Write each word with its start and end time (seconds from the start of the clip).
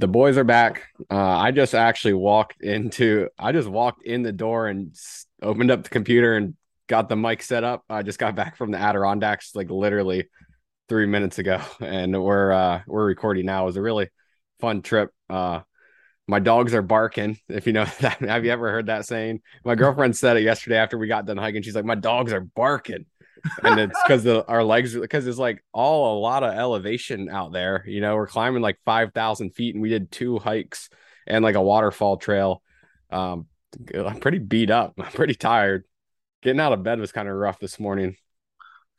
The 0.00 0.08
boys 0.08 0.38
are 0.38 0.44
back. 0.44 0.84
Uh, 1.10 1.14
I 1.18 1.50
just 1.50 1.74
actually 1.74 2.14
walked 2.14 2.62
into. 2.62 3.28
I 3.38 3.52
just 3.52 3.68
walked 3.68 4.02
in 4.02 4.22
the 4.22 4.32
door 4.32 4.66
and 4.66 4.96
opened 5.42 5.70
up 5.70 5.82
the 5.82 5.90
computer 5.90 6.38
and 6.38 6.54
got 6.86 7.10
the 7.10 7.16
mic 7.16 7.42
set 7.42 7.64
up. 7.64 7.84
I 7.90 8.00
just 8.02 8.18
got 8.18 8.34
back 8.34 8.56
from 8.56 8.70
the 8.70 8.78
Adirondacks 8.78 9.54
like 9.54 9.68
literally 9.68 10.30
three 10.88 11.04
minutes 11.04 11.38
ago, 11.38 11.60
and 11.80 12.18
we're 12.18 12.50
uh, 12.50 12.80
we're 12.86 13.04
recording 13.04 13.44
now. 13.44 13.64
It 13.64 13.66
was 13.66 13.76
a 13.76 13.82
really 13.82 14.08
fun 14.58 14.80
trip. 14.80 15.10
Uh, 15.28 15.60
my 16.26 16.38
dogs 16.38 16.72
are 16.72 16.80
barking. 16.80 17.38
If 17.50 17.66
you 17.66 17.74
know 17.74 17.84
that, 18.00 18.20
have 18.20 18.46
you 18.46 18.52
ever 18.52 18.70
heard 18.70 18.86
that 18.86 19.04
saying? 19.04 19.42
My 19.66 19.74
girlfriend 19.74 20.16
said 20.16 20.38
it 20.38 20.44
yesterday 20.44 20.78
after 20.78 20.96
we 20.96 21.08
got 21.08 21.26
done 21.26 21.36
hiking. 21.36 21.60
She's 21.60 21.74
like, 21.74 21.84
"My 21.84 21.94
dogs 21.94 22.32
are 22.32 22.40
barking." 22.40 23.04
And 23.62 23.80
it's 23.80 23.98
because 24.02 24.26
our 24.26 24.62
legs 24.64 24.94
because 24.94 25.26
it's 25.26 25.38
like 25.38 25.64
all 25.72 26.18
a 26.18 26.20
lot 26.20 26.42
of 26.42 26.54
elevation 26.54 27.28
out 27.28 27.52
there. 27.52 27.84
You 27.86 28.00
know, 28.00 28.16
we're 28.16 28.26
climbing 28.26 28.62
like 28.62 28.78
five 28.84 29.12
thousand 29.12 29.50
feet, 29.50 29.74
and 29.74 29.82
we 29.82 29.88
did 29.88 30.10
two 30.10 30.38
hikes 30.38 30.88
and 31.26 31.44
like 31.44 31.54
a 31.54 31.62
waterfall 31.62 32.16
trail. 32.16 32.62
Um, 33.10 33.46
I'm 33.94 34.20
pretty 34.20 34.38
beat 34.38 34.70
up. 34.70 34.94
I'm 34.98 35.12
pretty 35.12 35.34
tired. 35.34 35.84
Getting 36.42 36.60
out 36.60 36.72
of 36.72 36.82
bed 36.82 37.00
was 37.00 37.12
kind 37.12 37.28
of 37.28 37.34
rough 37.34 37.58
this 37.58 37.78
morning. 37.78 38.16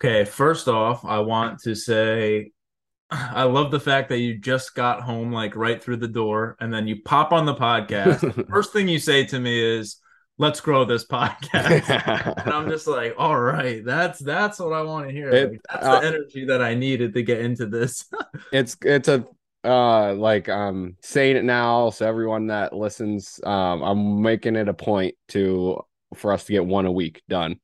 Okay, 0.03 0.25
first 0.25 0.67
off, 0.67 1.05
I 1.05 1.20
want 1.20 1.59
to 1.62 1.76
say 1.76 2.51
I 3.12 3.43
love 3.43 3.71
the 3.71 3.79
fact 3.79 4.09
that 4.09 4.20
you 4.20 4.37
just 4.37 4.73
got 4.73 5.01
home 5.01 5.31
like 5.31 5.55
right 5.55 5.84
through 5.84 5.98
the 5.98 6.07
door 6.07 6.55
and 6.59 6.73
then 6.73 6.87
you 6.87 7.01
pop 7.03 7.31
on 7.31 7.45
the 7.45 7.55
podcast. 7.55 8.48
First 8.49 8.73
thing 8.73 8.87
you 8.87 8.99
say 8.99 9.26
to 9.26 9.39
me 9.39 9.59
is, 9.59 9.98
let's 10.38 10.59
grow 10.59 10.85
this 10.85 11.05
podcast. 11.08 12.38
and 12.45 12.53
I'm 12.53 12.70
just 12.70 12.88
like, 12.88 13.16
all 13.17 13.40
right, 13.40 13.84
that's 13.85 14.20
that's 14.20 14.59
what 14.59 14.73
I 14.73 14.81
want 14.81 15.07
to 15.07 15.13
hear. 15.13 15.30
It, 15.30 15.52
like, 15.52 15.62
that's 15.70 15.85
uh, 15.85 15.99
the 15.99 16.07
energy 16.07 16.45
that 16.45 16.62
I 16.62 16.73
needed 16.73 17.13
to 17.13 17.23
get 17.23 17.41
into 17.41 17.66
this. 17.66 18.05
it's 18.52 18.76
it's 18.84 19.07
a 19.07 19.26
uh 19.63 20.13
like 20.13 20.49
I'm 20.49 20.98
saying 21.02 21.38
it 21.38 21.44
now, 21.44 21.91
so 21.91 22.07
everyone 22.07 22.48
that 22.48 22.73
listens, 22.73 23.40
um, 23.43 23.84
I'm 23.84 24.21
making 24.21 24.55
it 24.55 24.68
a 24.68 24.73
point 24.73 25.15
to 25.29 25.82
for 26.15 26.34
us 26.34 26.45
to 26.45 26.51
get 26.51 26.66
one 26.66 26.85
a 26.85 26.91
week 26.91 27.21
done. 27.29 27.60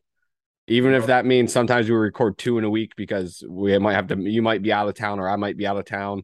Even 0.70 0.94
if 0.94 1.06
that 1.06 1.26
means 1.26 1.54
sometimes 1.54 1.90
we 1.90 1.96
record 1.96 2.38
two 2.38 2.58
in 2.58 2.66
a 2.66 2.70
week 2.70 2.92
because 2.98 3.42
we 3.48 3.78
might 3.78 3.94
have 3.94 4.08
to 4.08 4.18
you 4.18 4.42
might 4.42 4.62
be 4.62 4.72
out 4.72 4.88
of 4.88 4.96
town 4.96 5.20
or 5.20 5.30
I 5.30 5.38
might 5.38 5.58
be 5.58 5.66
out 5.66 5.78
of 5.78 5.86
town 5.86 6.24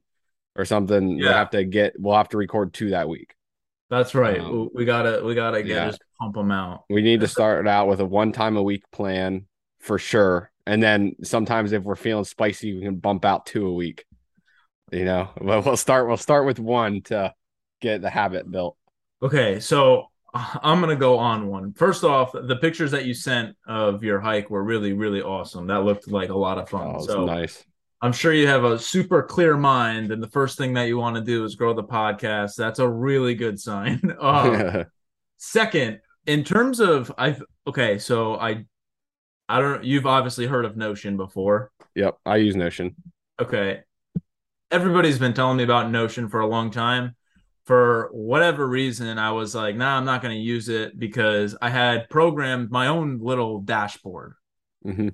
or 0.56 0.66
something. 0.66 1.18
Yeah. 1.18 1.28
We 1.28 1.34
have 1.34 1.50
to 1.52 1.64
get 1.64 1.94
we'll 1.98 2.18
have 2.18 2.30
to 2.30 2.38
record 2.38 2.74
two 2.74 2.92
that 2.92 3.08
week. 3.08 3.34
That's 3.94 4.16
right. 4.16 4.40
Um, 4.40 4.70
we 4.74 4.86
gotta 4.86 5.24
we 5.24 5.36
gotta 5.36 5.62
get 5.62 5.76
yeah. 5.76 5.86
just 5.86 6.02
pump 6.20 6.34
them 6.34 6.50
out. 6.50 6.86
We 6.90 7.04
need 7.04 7.20
to 7.20 7.28
start 7.28 7.68
out 7.68 7.88
with 7.88 8.00
a 8.00 8.06
one 8.06 8.32
time 8.32 8.58
a 8.58 8.64
week 8.64 8.90
plan 8.92 9.46
for 9.82 10.00
sure, 10.00 10.52
and 10.66 10.82
then 10.82 11.16
sometimes 11.22 11.74
if 11.74 11.84
we're 11.84 11.96
feeling 11.96 12.26
spicy, 12.26 12.74
we 12.74 12.82
can 12.82 12.96
bump 12.96 13.24
out 13.24 13.46
two 13.46 13.68
a 13.68 13.74
week. 13.74 14.06
You 14.92 15.06
know, 15.06 15.30
but 15.40 15.64
we'll 15.64 15.78
start 15.78 16.08
we'll 16.08 16.18
start 16.18 16.48
with 16.48 16.58
one 16.58 17.04
to 17.04 17.36
get 17.82 18.02
the 18.02 18.10
habit 18.10 18.50
built. 18.50 18.78
Okay, 19.22 19.60
so 19.60 20.08
I'm 20.34 20.80
gonna 20.80 20.96
go 20.96 21.20
on 21.20 21.48
one. 21.48 21.74
First 21.74 22.04
off, 22.04 22.32
the 22.32 22.56
pictures 22.56 22.90
that 22.92 23.06
you 23.06 23.14
sent 23.14 23.56
of 23.68 24.04
your 24.04 24.20
hike 24.20 24.50
were 24.50 24.64
really 24.64 24.94
really 24.94 25.22
awesome. 25.22 25.68
That 25.68 25.84
looked 25.84 26.08
like 26.08 26.30
a 26.30 26.38
lot 26.38 26.58
of 26.58 26.68
fun. 26.68 26.96
Oh, 26.96 27.06
so 27.06 27.26
nice. 27.26 27.64
I'm 28.04 28.12
sure 28.12 28.34
you 28.34 28.48
have 28.48 28.66
a 28.66 28.78
super 28.78 29.24
clear 29.24 29.56
mind, 29.56 30.12
and 30.12 30.22
the 30.22 30.28
first 30.28 30.58
thing 30.58 30.74
that 30.74 30.90
you 30.90 30.98
want 30.98 31.16
to 31.16 31.22
do 31.22 31.46
is 31.46 31.56
grow 31.56 31.74
the 31.74 31.86
podcast. 31.86 32.56
That's 32.58 32.80
a 32.80 32.88
really 32.88 33.34
good 33.34 33.60
sign. 33.60 34.02
Um, 34.20 34.86
second, 35.38 36.02
in 36.26 36.44
terms 36.44 36.82
of 36.82 37.14
I 37.18 37.38
okay, 37.66 37.98
so 38.00 38.36
I 38.36 38.66
I 39.48 39.62
don't 39.62 39.86
you've 39.86 40.06
obviously 40.06 40.48
heard 40.48 40.66
of 40.66 40.76
Notion 40.76 41.16
before. 41.16 41.72
Yep, 41.96 42.18
I 42.26 42.38
use 42.38 42.58
Notion. 42.58 42.94
Okay. 43.42 43.80
Everybody's 44.70 45.20
been 45.20 45.34
telling 45.34 45.56
me 45.56 45.64
about 45.64 45.90
Notion 45.90 46.28
for 46.28 46.42
a 46.42 46.48
long 46.48 46.72
time. 46.72 47.16
For 47.64 48.10
whatever 48.12 48.68
reason, 48.68 49.18
I 49.18 49.32
was 49.32 49.56
like, 49.56 49.78
nah, 49.78 49.98
I'm 49.98 50.06
not 50.06 50.22
going 50.22 50.36
to 50.36 50.42
use 50.42 50.68
it 50.68 51.00
because 51.00 51.56
I 51.62 51.70
had 51.70 52.10
programmed 52.10 52.70
my 52.70 52.88
own 52.88 53.20
little 53.22 53.62
dashboard. 53.62 54.34
Mm-hmm. 54.86 55.10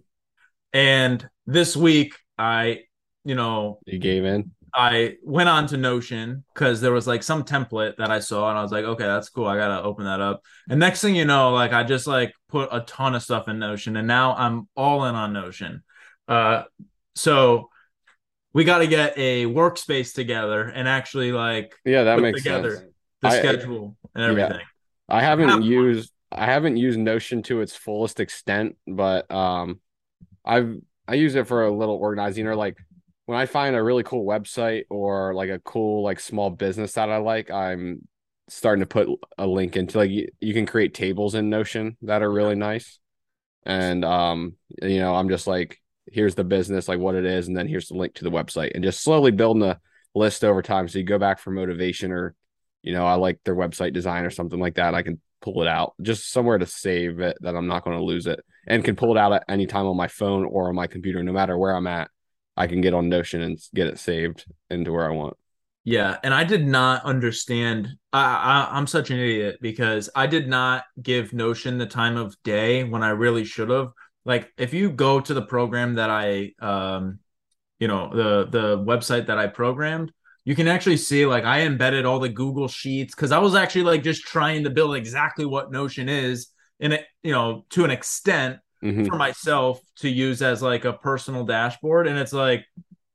And 0.74 1.30
this 1.46 1.76
week 1.76 2.16
I, 2.40 2.84
you 3.26 3.36
know, 3.36 3.80
you 3.86 4.00
gave 4.00 4.26
in. 4.26 4.52
I 4.74 5.18
went 5.24 5.50
on 5.50 5.68
to 5.68 5.78
Notion 5.78 6.44
because 6.54 6.80
there 6.80 6.92
was 6.92 7.08
like 7.08 7.24
some 7.24 7.44
template 7.44 7.98
that 7.98 8.10
I 8.12 8.20
saw, 8.20 8.50
and 8.50 8.58
I 8.58 8.62
was 8.62 8.72
like, 8.72 8.86
okay, 8.86 9.04
that's 9.04 9.30
cool. 9.30 9.46
I 9.46 9.58
gotta 9.58 9.84
open 9.84 10.06
that 10.06 10.22
up. 10.22 10.44
And 10.70 10.80
next 10.80 11.02
thing 11.02 11.16
you 11.16 11.26
know, 11.26 11.52
like 11.52 11.74
I 11.74 11.84
just 11.84 12.08
like 12.08 12.34
put 12.48 12.70
a 12.72 12.82
ton 12.82 13.16
of 13.16 13.22
stuff 13.22 13.48
in 13.48 13.60
Notion, 13.60 13.98
and 13.98 14.08
now 14.08 14.36
I'm 14.36 14.68
all 14.76 15.06
in 15.06 15.16
on 15.16 15.34
Notion. 15.34 15.84
Uh, 16.28 16.64
so 17.16 17.70
we 18.54 18.64
got 18.64 18.80
to 18.80 18.88
get 18.88 19.18
a 19.18 19.46
workspace 19.46 20.14
together 20.14 20.64
and 20.64 20.88
actually 20.88 21.32
like 21.32 21.76
yeah, 21.86 22.04
that 22.04 22.20
makes 22.20 22.42
together 22.42 22.78
sense. 22.78 22.90
the 23.22 23.28
I, 23.28 23.40
schedule 23.40 23.98
and 24.16 24.24
everything. 24.24 24.62
Yeah. 24.62 25.16
I 25.16 25.22
haven't 25.22 25.50
I 25.50 25.58
used 25.60 26.12
I 26.32 26.46
haven't 26.46 26.78
used 26.78 27.00
Notion 27.00 27.44
to 27.44 27.62
its 27.62 27.76
fullest 27.76 28.20
extent, 28.20 28.78
but 28.88 29.30
um, 29.32 29.80
I've 30.46 30.78
I 31.10 31.16
use 31.16 31.34
it 31.34 31.48
for 31.48 31.66
a 31.66 31.76
little 31.76 31.96
organizing 31.96 32.46
or 32.46 32.56
like 32.56 32.78
when 33.26 33.36
I 33.36 33.48
find 33.48 33.76
a 33.76 33.82
really 33.82 34.04
cool 34.04 34.26
website 34.26 34.84
or 34.92 35.34
like 35.34 35.50
a 35.50 35.58
cool 35.58 36.04
like 36.04 36.20
small 36.20 36.52
business 36.52 36.94
that 36.94 37.10
I 37.10 37.18
like, 37.18 37.50
I'm 37.50 38.08
starting 38.48 38.82
to 38.82 38.86
put 38.86 39.10
a 39.36 39.48
link 39.48 39.76
into 39.76 39.98
like 39.98 40.12
you, 40.12 40.28
you 40.40 40.54
can 40.54 40.68
create 40.68 40.94
tables 40.94 41.34
in 41.34 41.50
Notion 41.50 41.98
that 42.04 42.22
are 42.22 42.32
really 42.32 42.54
nice. 42.54 43.00
And 43.64 44.06
um, 44.06 44.54
you 44.84 45.00
know, 45.00 45.16
I'm 45.16 45.30
just 45.30 45.48
like, 45.48 45.82
here's 46.06 46.36
the 46.36 46.44
business, 46.44 46.88
like 46.88 47.00
what 47.00 47.16
it 47.16 47.26
is, 47.26 47.48
and 47.48 47.58
then 47.58 47.68
here's 47.68 47.88
the 47.88 47.98
link 47.98 48.14
to 48.16 48.24
the 48.24 48.32
website, 48.32 48.72
and 48.76 48.84
just 48.84 49.04
slowly 49.04 49.32
building 49.32 49.64
a 49.64 49.80
list 50.14 50.44
over 50.44 50.62
time. 50.62 50.88
So 50.88 51.00
you 51.00 51.06
go 51.06 51.18
back 51.20 51.40
for 51.40 51.50
motivation 51.50 52.12
or, 52.12 52.36
you 52.84 52.94
know, 52.94 53.06
I 53.06 53.16
like 53.16 53.40
their 53.46 53.56
website 53.56 53.94
design 53.94 54.26
or 54.26 54.30
something 54.30 54.60
like 54.60 54.76
that. 54.76 54.94
I 54.94 55.02
can 55.02 55.20
pull 55.42 55.62
it 55.62 55.68
out 55.68 55.94
just 56.02 56.32
somewhere 56.32 56.58
to 56.58 56.66
save 56.66 57.20
it 57.20 57.38
that 57.42 57.56
I'm 57.56 57.68
not 57.68 57.84
going 57.84 57.98
to 57.98 58.04
lose 58.04 58.28
it 58.28 58.40
and 58.68 58.84
can 58.84 58.96
pull 58.96 59.16
it 59.16 59.20
out 59.20 59.34
at 59.34 59.46
any 59.48 59.66
time 59.66 59.86
on 59.86 59.98
my 59.98 60.08
phone 60.08 60.46
or 60.46 60.70
on 60.70 60.76
my 60.76 60.88
computer, 60.88 61.24
no 61.24 61.32
matter 61.32 61.58
where 61.58 61.76
I'm 61.76 61.88
at. 61.88 62.10
I 62.56 62.68
can 62.68 62.82
get 62.82 62.94
on 62.94 63.08
Notion 63.08 63.42
and 63.42 63.58
get 63.74 63.88
it 63.88 64.00
saved 64.00 64.46
into 64.70 64.92
where 64.92 65.10
I 65.10 65.16
want. 65.16 65.38
Yeah, 65.86 66.18
and 66.24 66.34
I 66.34 66.44
did 66.44 66.68
not 66.68 67.04
understand. 67.06 67.88
I, 68.12 68.68
I 68.70 68.78
am 68.78 68.86
such 68.86 69.12
an 69.12 69.18
idiot 69.18 69.60
because 69.62 70.10
I 70.14 70.28
did 70.28 70.48
not 70.48 70.84
give 71.02 71.34
Notion 71.34 71.78
the 71.78 71.86
time 71.86 72.18
of 72.18 72.36
day 72.44 72.84
when 72.84 73.02
I 73.02 73.10
really 73.10 73.46
should 73.46 73.70
have. 73.70 73.92
Like, 74.26 74.52
if 74.58 74.74
you 74.74 74.92
go 74.92 75.22
to 75.22 75.34
the 75.34 75.42
program 75.42 75.96
that 75.96 76.10
I, 76.10 76.52
um, 76.60 77.20
you 77.80 77.88
know, 77.88 78.14
the 78.14 78.48
the 78.50 78.78
website 78.78 79.28
that 79.28 79.38
I 79.38 79.48
programmed, 79.48 80.12
you 80.46 80.56
can 80.56 80.68
actually 80.68 80.98
see 80.98 81.26
like 81.26 81.44
I 81.44 81.62
embedded 81.62 82.06
all 82.06 82.20
the 82.20 82.30
Google 82.30 82.68
Sheets 82.68 83.14
because 83.14 83.32
I 83.32 83.40
was 83.40 83.56
actually 83.56 83.84
like 83.84 84.04
just 84.04 84.24
trying 84.24 84.64
to 84.64 84.70
build 84.70 84.96
exactly 84.96 85.46
what 85.46 85.72
Notion 85.72 86.10
is 86.10 86.48
in 86.80 86.94
it, 86.94 87.06
you 87.24 87.32
know, 87.32 87.66
to 87.72 87.84
an 87.84 87.92
extent 87.92 88.60
mm-hmm. 88.84 89.06
for 89.06 89.16
myself 89.16 89.80
to 89.98 90.10
use 90.10 90.42
as 90.42 90.62
like 90.62 90.86
a 90.86 90.94
personal 90.94 91.46
dashboard. 91.46 92.08
And 92.08 92.18
it's 92.18 92.34
like, 92.34 92.66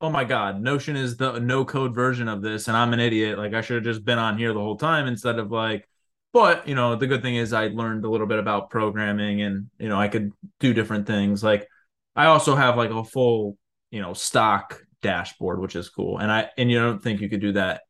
oh 0.01 0.11
my 0.11 0.25
God, 0.25 0.61
Notion 0.61 0.97
is 0.97 1.17
the 1.17 1.39
no 1.39 1.65
code 1.65 1.95
version 1.95 2.29
of 2.29 2.43
this. 2.43 2.69
And 2.69 2.77
I'm 2.77 2.93
an 2.93 3.01
idiot. 3.01 3.39
Like 3.39 3.55
I 3.55 3.63
should 3.63 3.77
have 3.77 3.85
just 3.85 4.05
been 4.05 4.19
on 4.19 4.39
here 4.39 4.53
the 4.53 4.61
whole 4.61 4.77
time 4.77 5.07
instead 5.07 5.39
of 5.39 5.51
like, 5.51 5.89
but 6.33 6.69
you 6.69 6.75
know, 6.75 6.97
the 6.97 7.07
good 7.07 7.23
thing 7.23 7.37
is 7.37 7.53
I 7.53 7.69
learned 7.69 8.05
a 8.05 8.11
little 8.11 8.27
bit 8.27 8.39
about 8.39 8.71
programming 8.71 9.43
and 9.43 9.71
you 9.79 9.89
know, 9.89 9.99
I 9.99 10.09
could 10.09 10.33
do 10.61 10.75
different 10.75 11.07
things. 11.07 11.43
Like 11.43 11.67
I 12.15 12.27
also 12.27 12.55
have 12.55 12.77
like 12.77 12.91
a 12.91 13.05
full, 13.05 13.57
you 13.91 14.03
know, 14.03 14.13
stock 14.13 14.84
dashboard, 15.05 15.61
which 15.61 15.77
is 15.77 15.89
cool. 15.89 16.19
And 16.19 16.33
I 16.33 16.51
and 16.59 16.69
you 16.69 16.81
don't 16.81 17.01
think 17.01 17.21
you 17.21 17.29
could 17.29 17.41
do 17.41 17.53
that 17.53 17.83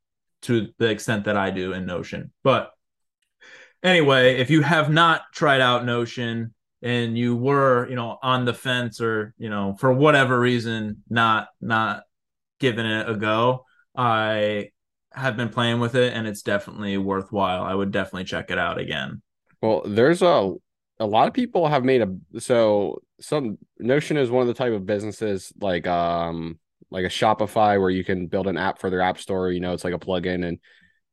to 0.43 0.69
the 0.79 0.91
extent 0.91 1.25
that 1.25 1.39
I 1.39 1.51
do 1.51 1.73
in 1.73 1.87
Notion. 1.87 2.33
But 2.43 2.71
anyway, 3.83 4.37
if 4.37 4.51
you 4.51 4.61
have 4.61 4.91
not 4.91 5.23
tried 5.33 5.63
out 5.63 5.87
Notion 5.87 6.53
and 6.83 7.17
you 7.17 7.35
were, 7.35 7.89
you 7.89 7.97
know, 7.97 8.19
on 8.23 8.45
the 8.45 8.53
fence 8.53 9.01
or, 9.01 9.33
you 9.39 9.49
know, 9.49 9.75
for 9.79 9.93
whatever 9.93 10.39
reason 10.39 11.03
not 11.09 11.49
not 11.63 12.03
giving 12.59 12.85
it 12.85 13.09
a 13.09 13.15
go, 13.15 13.65
I 13.97 14.71
have 15.13 15.37
been 15.37 15.49
playing 15.49 15.81
with 15.81 15.95
it 15.95 16.13
and 16.13 16.27
it's 16.27 16.43
definitely 16.43 16.99
worthwhile. 16.99 17.63
I 17.63 17.75
would 17.75 17.93
definitely 17.93 18.25
check 18.25 18.51
it 18.51 18.59
out 18.59 18.79
again. 18.79 19.23
Well, 19.63 19.83
there's 19.87 20.21
a 20.21 20.53
a 21.01 21.07
lot 21.07 21.29
of 21.29 21.35
people 21.35 21.69
have 21.69 21.85
made 21.85 22.03
a 22.03 22.41
so 22.41 23.03
some 23.21 23.57
Notion 23.79 24.17
is 24.17 24.31
one 24.31 24.43
of 24.43 24.49
the 24.49 24.55
type 24.55 24.73
of 24.73 24.85
businesses 24.85 25.53
like 25.61 25.87
um 25.87 26.59
like 26.95 27.05
a 27.05 27.09
Shopify 27.09 27.79
where 27.81 27.91
you 27.91 28.05
can 28.05 28.29
build 28.29 28.47
an 28.47 28.57
app 28.57 28.79
for 28.79 28.89
their 28.89 29.01
app 29.01 29.19
store. 29.19 29.51
You 29.51 29.59
know, 29.59 29.73
it's 29.73 29.83
like 29.83 29.95
a 29.95 29.99
plugin 29.99 30.47
and 30.47 30.61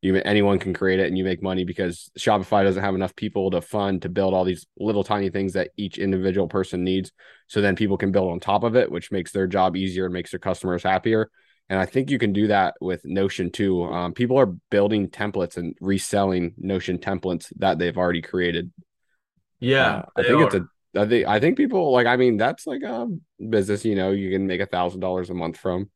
you 0.03 0.15
anyone 0.17 0.59
can 0.59 0.75
create 0.75 0.99
it 0.99 1.07
and 1.07 1.17
you 1.17 1.23
make 1.23 1.41
money 1.41 1.63
because 1.63 2.11
Shopify 2.19 2.63
doesn't 2.63 2.83
have 2.83 2.93
enough 2.93 3.15
people 3.15 3.49
to 3.49 3.61
fund 3.61 4.03
to 4.03 4.09
build 4.09 4.35
all 4.35 4.43
these 4.43 4.67
little 4.77 5.03
tiny 5.03 5.31
things 5.31 5.53
that 5.53 5.71
each 5.77 5.97
individual 5.97 6.47
person 6.47 6.83
needs. 6.83 7.11
So 7.47 7.61
then 7.61 7.75
people 7.75 7.97
can 7.97 8.11
build 8.11 8.31
on 8.31 8.39
top 8.39 8.63
of 8.63 8.75
it, 8.75 8.91
which 8.91 9.11
makes 9.11 9.31
their 9.31 9.47
job 9.47 9.75
easier 9.75 10.05
and 10.05 10.13
makes 10.13 10.29
their 10.29 10.39
customers 10.39 10.83
happier. 10.83 11.31
And 11.67 11.79
I 11.79 11.87
think 11.87 12.11
you 12.11 12.19
can 12.19 12.31
do 12.31 12.47
that 12.47 12.75
with 12.79 13.01
Notion 13.03 13.49
too. 13.51 13.83
Um, 13.83 14.13
people 14.13 14.37
are 14.37 14.53
building 14.69 15.09
templates 15.09 15.57
and 15.57 15.75
reselling 15.81 16.53
Notion 16.57 16.99
templates 16.99 17.51
that 17.57 17.79
they've 17.79 17.97
already 17.97 18.21
created. 18.21 18.71
Yeah, 19.59 19.95
uh, 19.95 20.05
I 20.15 20.21
think 20.21 20.41
are. 20.41 20.45
it's 20.45 20.55
a 20.55 20.67
I 20.95 21.05
think 21.05 21.27
I 21.27 21.39
think 21.39 21.57
people 21.57 21.91
like 21.91 22.07
I 22.07 22.17
mean 22.17 22.37
that's 22.37 22.67
like 22.67 22.81
a 22.83 23.07
business, 23.49 23.85
you 23.85 23.95
know, 23.95 24.11
you 24.11 24.29
can 24.29 24.45
make 24.47 24.61
a 24.61 24.65
thousand 24.65 24.99
dollars 24.99 25.29
a 25.29 25.33
month 25.33 25.57
from 25.57 25.89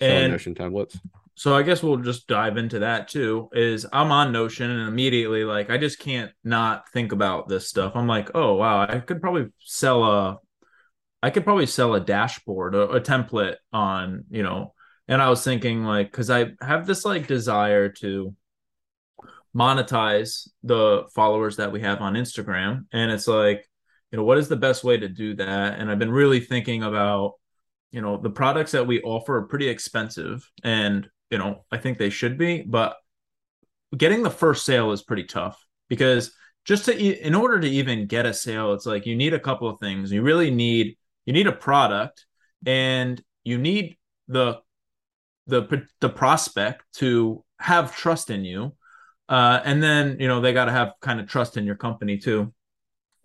selling 0.00 0.30
Notion 0.30 0.54
templates. 0.54 0.96
so 1.34 1.56
I 1.56 1.62
guess 1.62 1.82
we'll 1.82 1.96
just 1.96 2.26
dive 2.28 2.56
into 2.56 2.80
that 2.80 3.08
too. 3.08 3.48
Is 3.52 3.86
I'm 3.92 4.12
on 4.12 4.32
Notion 4.32 4.70
and 4.70 4.88
immediately 4.88 5.44
like 5.44 5.70
I 5.70 5.78
just 5.78 5.98
can't 5.98 6.30
not 6.44 6.88
think 6.90 7.12
about 7.12 7.48
this 7.48 7.68
stuff. 7.68 7.92
I'm 7.94 8.06
like, 8.06 8.30
oh 8.34 8.54
wow, 8.54 8.86
I 8.88 9.00
could 9.00 9.20
probably 9.20 9.48
sell 9.58 10.04
a, 10.04 10.38
I 11.22 11.30
could 11.30 11.44
probably 11.44 11.66
sell 11.66 11.94
a 11.94 12.00
dashboard, 12.00 12.74
a, 12.74 12.82
a 12.82 13.00
template 13.00 13.56
on 13.72 14.24
you 14.30 14.42
know. 14.42 14.74
And 15.08 15.22
I 15.22 15.30
was 15.30 15.42
thinking 15.42 15.84
like, 15.84 16.10
because 16.10 16.30
I 16.30 16.52
have 16.60 16.86
this 16.86 17.04
like 17.04 17.26
desire 17.26 17.88
to 18.00 18.34
monetize 19.56 20.48
the 20.62 21.04
followers 21.14 21.56
that 21.56 21.72
we 21.72 21.80
have 21.80 22.00
on 22.00 22.14
Instagram, 22.14 22.86
and 22.92 23.10
it's 23.10 23.26
like, 23.26 23.67
you 24.10 24.16
know, 24.18 24.24
what 24.24 24.38
is 24.38 24.48
the 24.48 24.56
best 24.56 24.84
way 24.84 24.96
to 24.96 25.08
do 25.08 25.34
that? 25.36 25.78
And 25.78 25.90
I've 25.90 25.98
been 25.98 26.12
really 26.12 26.40
thinking 26.40 26.82
about 26.82 27.34
you 27.90 28.00
know 28.00 28.16
the 28.18 28.30
products 28.30 28.72
that 28.72 28.86
we 28.86 29.00
offer 29.02 29.36
are 29.36 29.46
pretty 29.46 29.68
expensive 29.68 30.50
and 30.62 31.08
you 31.30 31.38
know 31.38 31.64
i 31.72 31.78
think 31.78 31.98
they 31.98 32.10
should 32.10 32.36
be 32.36 32.62
but 32.62 32.96
getting 33.96 34.22
the 34.22 34.30
first 34.30 34.64
sale 34.64 34.92
is 34.92 35.02
pretty 35.02 35.24
tough 35.24 35.58
because 35.88 36.32
just 36.64 36.84
to 36.84 37.26
in 37.26 37.34
order 37.34 37.58
to 37.58 37.68
even 37.68 38.06
get 38.06 38.26
a 38.26 38.34
sale 38.34 38.74
it's 38.74 38.86
like 38.86 39.06
you 39.06 39.16
need 39.16 39.34
a 39.34 39.40
couple 39.40 39.68
of 39.68 39.78
things 39.80 40.12
you 40.12 40.22
really 40.22 40.50
need 40.50 40.96
you 41.24 41.32
need 41.32 41.46
a 41.46 41.52
product 41.52 42.26
and 42.66 43.22
you 43.44 43.56
need 43.56 43.96
the 44.28 44.58
the 45.46 45.86
the 46.00 46.10
prospect 46.10 46.84
to 46.92 47.42
have 47.58 47.96
trust 47.96 48.28
in 48.28 48.44
you 48.44 48.74
uh, 49.30 49.60
and 49.64 49.82
then 49.82 50.16
you 50.20 50.28
know 50.28 50.40
they 50.40 50.52
got 50.52 50.66
to 50.66 50.72
have 50.72 50.92
kind 51.00 51.20
of 51.20 51.26
trust 51.26 51.56
in 51.56 51.64
your 51.64 51.74
company 51.74 52.18
too 52.18 52.52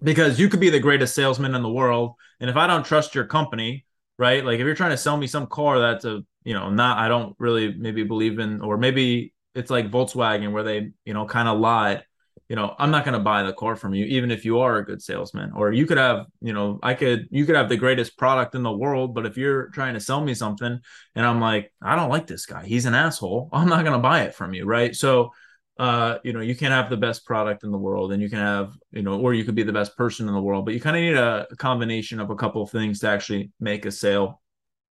because 0.04 0.40
you 0.40 0.50
could 0.50 0.60
be 0.60 0.70
the 0.70 0.80
greatest 0.80 1.16
salesman 1.16 1.56
in 1.56 1.64
the 1.64 1.72
world 1.72 2.16
and 2.40 2.50
if 2.50 2.56
i 2.56 2.68
don't 2.68 2.86
trust 2.86 3.16
your 3.16 3.26
company 3.26 3.86
right? 4.18 4.46
Like 4.46 4.60
if 4.60 4.66
you're 4.66 4.76
trying 4.76 4.92
to 4.92 4.98
sell 4.98 5.18
me 5.18 5.28
some 5.28 5.48
car 5.48 5.80
that's 5.80 6.06
a, 6.06 6.22
you 6.44 6.54
know, 6.54 6.70
not 6.70 6.98
I 6.98 7.08
don't 7.08 7.36
really 7.40 7.74
maybe 7.74 8.04
believe 8.04 8.40
in 8.40 8.62
or 8.62 8.78
maybe 8.78 9.34
it's 9.56 9.70
like 9.70 9.92
Volkswagen 9.92 10.52
where 10.52 10.64
they, 10.64 10.92
you 11.06 11.14
know, 11.14 11.26
kind 11.26 11.48
of 11.48 11.60
lied. 11.60 12.04
You 12.50 12.58
know, 12.58 12.76
I'm 12.78 12.92
not 12.92 13.06
going 13.06 13.14
to 13.14 13.24
buy 13.24 13.44
the 13.44 13.54
car 13.54 13.76
from 13.76 13.94
you 13.94 14.06
even 14.06 14.30
if 14.30 14.46
you 14.46 14.60
are 14.60 14.78
a 14.78 14.86
good 14.86 15.02
salesman. 15.02 15.54
Or 15.56 15.72
you 15.72 15.86
could 15.86 15.98
have, 15.98 16.26
you 16.42 16.54
know, 16.54 16.80
I 16.84 16.94
could 16.94 17.28
you 17.32 17.46
could 17.46 17.56
have 17.56 17.70
the 17.70 17.78
greatest 17.78 18.18
product 18.18 18.54
in 18.54 18.64
the 18.64 18.72
world, 18.72 19.16
but 19.16 19.26
if 19.26 19.38
you're 19.38 19.68
trying 19.70 19.94
to 19.96 20.00
sell 20.00 20.24
me 20.24 20.34
something 20.34 20.80
and 21.16 21.26
I'm 21.26 21.40
like, 21.40 21.72
I 21.82 21.96
don't 21.96 22.10
like 22.10 22.28
this 22.28 22.46
guy. 22.46 22.66
He's 22.66 22.86
an 22.86 22.96
asshole. 22.96 23.50
I'm 23.52 23.70
not 23.70 23.84
going 23.84 23.94
to 23.94 24.00
buy 24.00 24.24
it 24.24 24.36
from 24.36 24.54
you, 24.54 24.66
right? 24.66 24.96
So 24.96 25.32
uh, 25.78 26.20
you 26.24 26.34
know, 26.34 26.42
you 26.42 26.56
can 26.56 26.72
have 26.72 26.90
the 26.90 26.98
best 26.98 27.26
product 27.26 27.64
in 27.64 27.72
the 27.72 27.78
world 27.78 28.12
and 28.12 28.22
you 28.22 28.30
can 28.30 28.40
have, 28.40 28.78
you 28.92 29.02
know, 29.02 29.20
or 29.20 29.34
you 29.34 29.44
could 29.44 29.56
be 29.56 29.64
the 29.64 29.74
best 29.74 29.98
person 29.98 30.28
in 30.28 30.34
the 30.34 30.42
world, 30.42 30.66
but 30.66 30.74
you 30.74 30.80
kind 30.80 30.96
of 30.96 31.02
need 31.02 31.16
a, 31.16 31.48
a 31.50 31.56
combination 31.56 32.20
of 32.20 32.30
a 32.30 32.36
couple 32.36 32.62
of 32.62 32.70
things 32.70 33.00
to 33.00 33.08
actually 33.08 33.52
make 33.60 33.86
a 33.86 33.92
sale. 33.92 34.42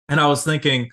And 0.09 0.19
I 0.19 0.27
was 0.27 0.45
thinking, 0.45 0.91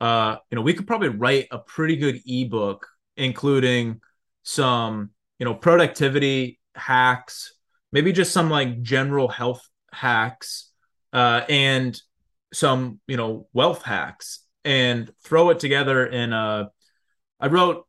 uh, 0.00 0.36
you 0.50 0.56
know, 0.56 0.62
we 0.62 0.72
could 0.72 0.86
probably 0.86 1.08
write 1.08 1.48
a 1.50 1.58
pretty 1.58 1.96
good 1.96 2.20
ebook, 2.26 2.86
including 3.16 4.00
some, 4.44 5.10
you 5.38 5.44
know, 5.44 5.54
productivity 5.54 6.58
hacks, 6.74 7.52
maybe 7.92 8.12
just 8.12 8.32
some 8.32 8.48
like 8.48 8.80
general 8.82 9.28
health 9.28 9.68
hacks, 9.92 10.70
uh, 11.12 11.42
and 11.48 12.00
some, 12.52 13.00
you 13.06 13.16
know, 13.16 13.46
wealth 13.52 13.82
hacks 13.82 14.40
and 14.64 15.12
throw 15.22 15.50
it 15.50 15.58
together 15.58 16.06
in 16.06 16.32
a, 16.32 16.70
I 17.40 17.46
wrote 17.48 17.86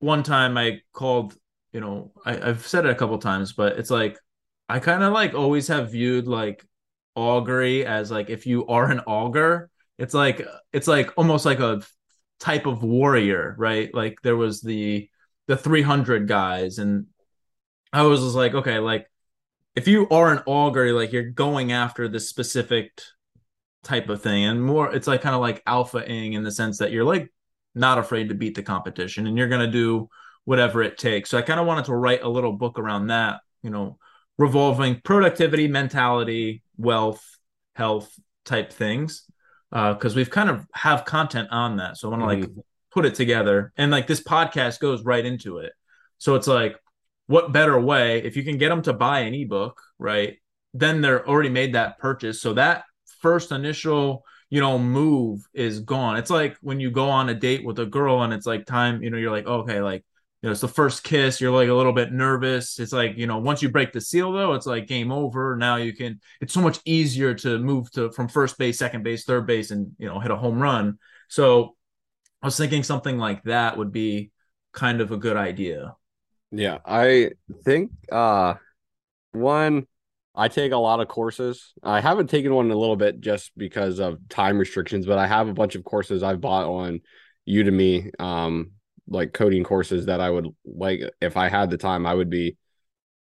one 0.00 0.22
time 0.22 0.58
I 0.58 0.80
called, 0.92 1.36
you 1.72 1.80
know, 1.80 2.12
I, 2.24 2.34
have 2.34 2.66
said 2.66 2.86
it 2.86 2.90
a 2.90 2.94
couple 2.94 3.18
times, 3.18 3.52
but 3.52 3.78
it's 3.78 3.90
like 3.90 4.18
I 4.68 4.80
kind 4.80 5.02
of 5.02 5.12
like 5.12 5.34
always 5.34 5.68
have 5.68 5.92
viewed 5.92 6.26
like 6.26 6.64
augury 7.14 7.86
as 7.86 8.10
like 8.10 8.30
if 8.30 8.46
you 8.46 8.66
are 8.66 8.90
an 8.90 9.00
augur, 9.00 9.70
it's 9.98 10.14
like 10.14 10.46
it's 10.72 10.88
like 10.88 11.12
almost 11.16 11.46
like 11.46 11.60
a 11.60 11.82
type 12.40 12.66
of 12.66 12.82
warrior, 12.82 13.54
right? 13.58 13.94
Like 13.94 14.18
there 14.22 14.36
was 14.36 14.60
the 14.60 15.08
the 15.46 15.56
300 15.56 16.28
guys 16.28 16.78
and 16.78 17.06
I 17.92 18.02
was 18.02 18.20
just 18.20 18.36
like, 18.36 18.54
okay, 18.54 18.78
like 18.78 19.06
if 19.74 19.88
you 19.88 20.08
are 20.10 20.32
an 20.32 20.42
augur, 20.46 20.92
like 20.92 21.12
you're 21.12 21.30
going 21.30 21.72
after 21.72 22.08
this 22.08 22.28
specific 22.28 23.00
type 23.82 24.08
of 24.08 24.22
thing 24.22 24.44
and 24.44 24.62
more 24.62 24.94
it's 24.94 25.06
like 25.06 25.22
kind 25.22 25.34
of 25.34 25.40
like 25.40 25.62
alpha-ing 25.66 26.34
in 26.34 26.42
the 26.42 26.52
sense 26.52 26.78
that 26.78 26.92
you're 26.92 27.04
like 27.04 27.32
not 27.74 27.98
afraid 27.98 28.28
to 28.28 28.34
beat 28.34 28.54
the 28.54 28.62
competition 28.62 29.26
and 29.26 29.36
you're 29.38 29.48
going 29.48 29.64
to 29.64 29.70
do 29.70 30.08
whatever 30.44 30.82
it 30.82 30.98
takes. 30.98 31.30
So 31.30 31.38
I 31.38 31.42
kind 31.42 31.60
of 31.60 31.66
wanted 31.66 31.86
to 31.86 31.94
write 31.94 32.22
a 32.22 32.28
little 32.28 32.52
book 32.52 32.78
around 32.78 33.08
that, 33.08 33.40
you 33.62 33.70
know, 33.70 33.98
revolving 34.38 35.00
productivity, 35.04 35.68
mentality, 35.68 36.62
wealth, 36.76 37.24
health 37.74 38.12
type 38.44 38.72
things. 38.72 39.24
Uh, 39.72 39.94
cause 39.94 40.16
we've 40.16 40.30
kind 40.30 40.50
of 40.50 40.66
have 40.74 41.04
content 41.04 41.48
on 41.52 41.76
that. 41.76 41.96
So 41.96 42.08
I 42.08 42.10
want 42.10 42.22
to 42.22 42.26
like 42.26 42.50
mm-hmm. 42.50 42.60
put 42.90 43.06
it 43.06 43.14
together 43.14 43.72
and 43.76 43.92
like 43.92 44.08
this 44.08 44.22
podcast 44.22 44.80
goes 44.80 45.04
right 45.04 45.24
into 45.24 45.58
it. 45.58 45.72
So 46.18 46.34
it's 46.34 46.48
like, 46.48 46.76
what 47.28 47.52
better 47.52 47.80
way 47.80 48.20
if 48.24 48.36
you 48.36 48.42
can 48.42 48.58
get 48.58 48.70
them 48.70 48.82
to 48.82 48.92
buy 48.92 49.20
an 49.20 49.34
ebook, 49.34 49.80
right? 50.00 50.38
Then 50.74 51.00
they're 51.00 51.24
already 51.28 51.48
made 51.48 51.74
that 51.74 51.98
purchase. 52.00 52.42
So 52.42 52.54
that 52.54 52.82
first 53.20 53.52
initial 53.52 54.24
you 54.50 54.60
know, 54.60 54.78
move 54.78 55.48
is 55.54 55.80
gone. 55.80 56.16
It's 56.16 56.30
like 56.30 56.56
when 56.60 56.80
you 56.80 56.90
go 56.90 57.08
on 57.08 57.28
a 57.28 57.34
date 57.34 57.64
with 57.64 57.78
a 57.78 57.86
girl 57.86 58.22
and 58.22 58.32
it's 58.32 58.46
like 58.46 58.66
time, 58.66 59.02
you 59.02 59.08
know, 59.08 59.16
you're 59.16 59.30
like, 59.30 59.46
okay, 59.46 59.80
like, 59.80 60.04
you 60.42 60.48
know, 60.48 60.52
it's 60.52 60.60
the 60.60 60.68
first 60.68 61.04
kiss. 61.04 61.40
You're 61.40 61.52
like 61.52 61.68
a 61.68 61.74
little 61.74 61.92
bit 61.92 62.12
nervous. 62.12 62.80
It's 62.80 62.92
like, 62.92 63.16
you 63.16 63.28
know, 63.28 63.38
once 63.38 63.62
you 63.62 63.68
break 63.68 63.92
the 63.92 64.00
seal 64.00 64.32
though, 64.32 64.54
it's 64.54 64.66
like 64.66 64.88
game 64.88 65.12
over. 65.12 65.54
Now 65.56 65.76
you 65.76 65.94
can, 65.94 66.20
it's 66.40 66.52
so 66.52 66.60
much 66.60 66.80
easier 66.84 67.32
to 67.34 67.58
move 67.58 67.90
to 67.92 68.10
from 68.10 68.26
first 68.26 68.58
base, 68.58 68.78
second 68.78 69.04
base, 69.04 69.24
third 69.24 69.46
base, 69.46 69.70
and, 69.70 69.92
you 69.98 70.08
know, 70.08 70.18
hit 70.18 70.32
a 70.32 70.36
home 70.36 70.58
run. 70.58 70.98
So 71.28 71.76
I 72.42 72.46
was 72.46 72.56
thinking 72.56 72.82
something 72.82 73.18
like 73.18 73.44
that 73.44 73.78
would 73.78 73.92
be 73.92 74.32
kind 74.72 75.00
of 75.00 75.12
a 75.12 75.16
good 75.16 75.36
idea. 75.36 75.94
Yeah. 76.50 76.78
I 76.84 77.32
think, 77.64 77.92
uh, 78.10 78.54
one, 79.32 79.86
I 80.34 80.48
take 80.48 80.72
a 80.72 80.76
lot 80.76 81.00
of 81.00 81.08
courses. 81.08 81.72
I 81.82 82.00
haven't 82.00 82.30
taken 82.30 82.54
one 82.54 82.66
in 82.66 82.72
a 82.72 82.78
little 82.78 82.96
bit 82.96 83.20
just 83.20 83.50
because 83.56 83.98
of 83.98 84.28
time 84.28 84.58
restrictions, 84.58 85.06
but 85.06 85.18
I 85.18 85.26
have 85.26 85.48
a 85.48 85.54
bunch 85.54 85.74
of 85.74 85.84
courses 85.84 86.22
I've 86.22 86.40
bought 86.40 86.66
on 86.66 87.00
Udemy, 87.48 88.10
um, 88.20 88.72
like 89.08 89.32
coding 89.32 89.64
courses 89.64 90.06
that 90.06 90.20
I 90.20 90.30
would 90.30 90.46
like 90.64 91.00
if 91.20 91.36
I 91.36 91.48
had 91.48 91.70
the 91.70 91.76
time, 91.76 92.06
I 92.06 92.14
would 92.14 92.30
be 92.30 92.56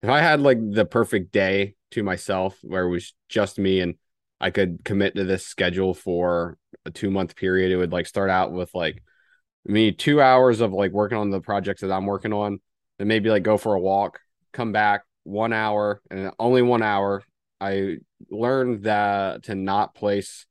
if 0.02 0.10
I 0.10 0.20
had 0.20 0.40
like 0.40 0.58
the 0.60 0.84
perfect 0.84 1.32
day 1.32 1.74
to 1.92 2.02
myself 2.02 2.58
where 2.62 2.84
it 2.84 2.90
was 2.90 3.14
just 3.28 3.58
me 3.58 3.80
and 3.80 3.94
I 4.40 4.50
could 4.50 4.84
commit 4.84 5.14
to 5.14 5.24
this 5.24 5.46
schedule 5.46 5.94
for 5.94 6.58
a 6.84 6.90
two 6.90 7.10
month 7.10 7.36
period, 7.36 7.70
it 7.70 7.76
would 7.76 7.92
like 7.92 8.06
start 8.06 8.30
out 8.30 8.52
with 8.52 8.74
like 8.74 9.02
me 9.64 9.92
two 9.92 10.20
hours 10.20 10.60
of 10.60 10.72
like 10.72 10.92
working 10.92 11.18
on 11.18 11.30
the 11.30 11.40
projects 11.40 11.80
that 11.80 11.92
I'm 11.92 12.06
working 12.06 12.32
on, 12.32 12.60
then 12.98 13.08
maybe 13.08 13.30
like 13.30 13.42
go 13.42 13.56
for 13.56 13.74
a 13.74 13.80
walk, 13.80 14.20
come 14.52 14.72
back, 14.72 15.02
one 15.26 15.52
hour 15.52 16.00
and 16.10 16.30
only 16.38 16.62
one 16.62 16.82
hour. 16.82 17.22
I 17.60 17.98
learned 18.30 18.84
that 18.84 19.44
to 19.44 19.54
not 19.54 19.94
place, 19.94 20.46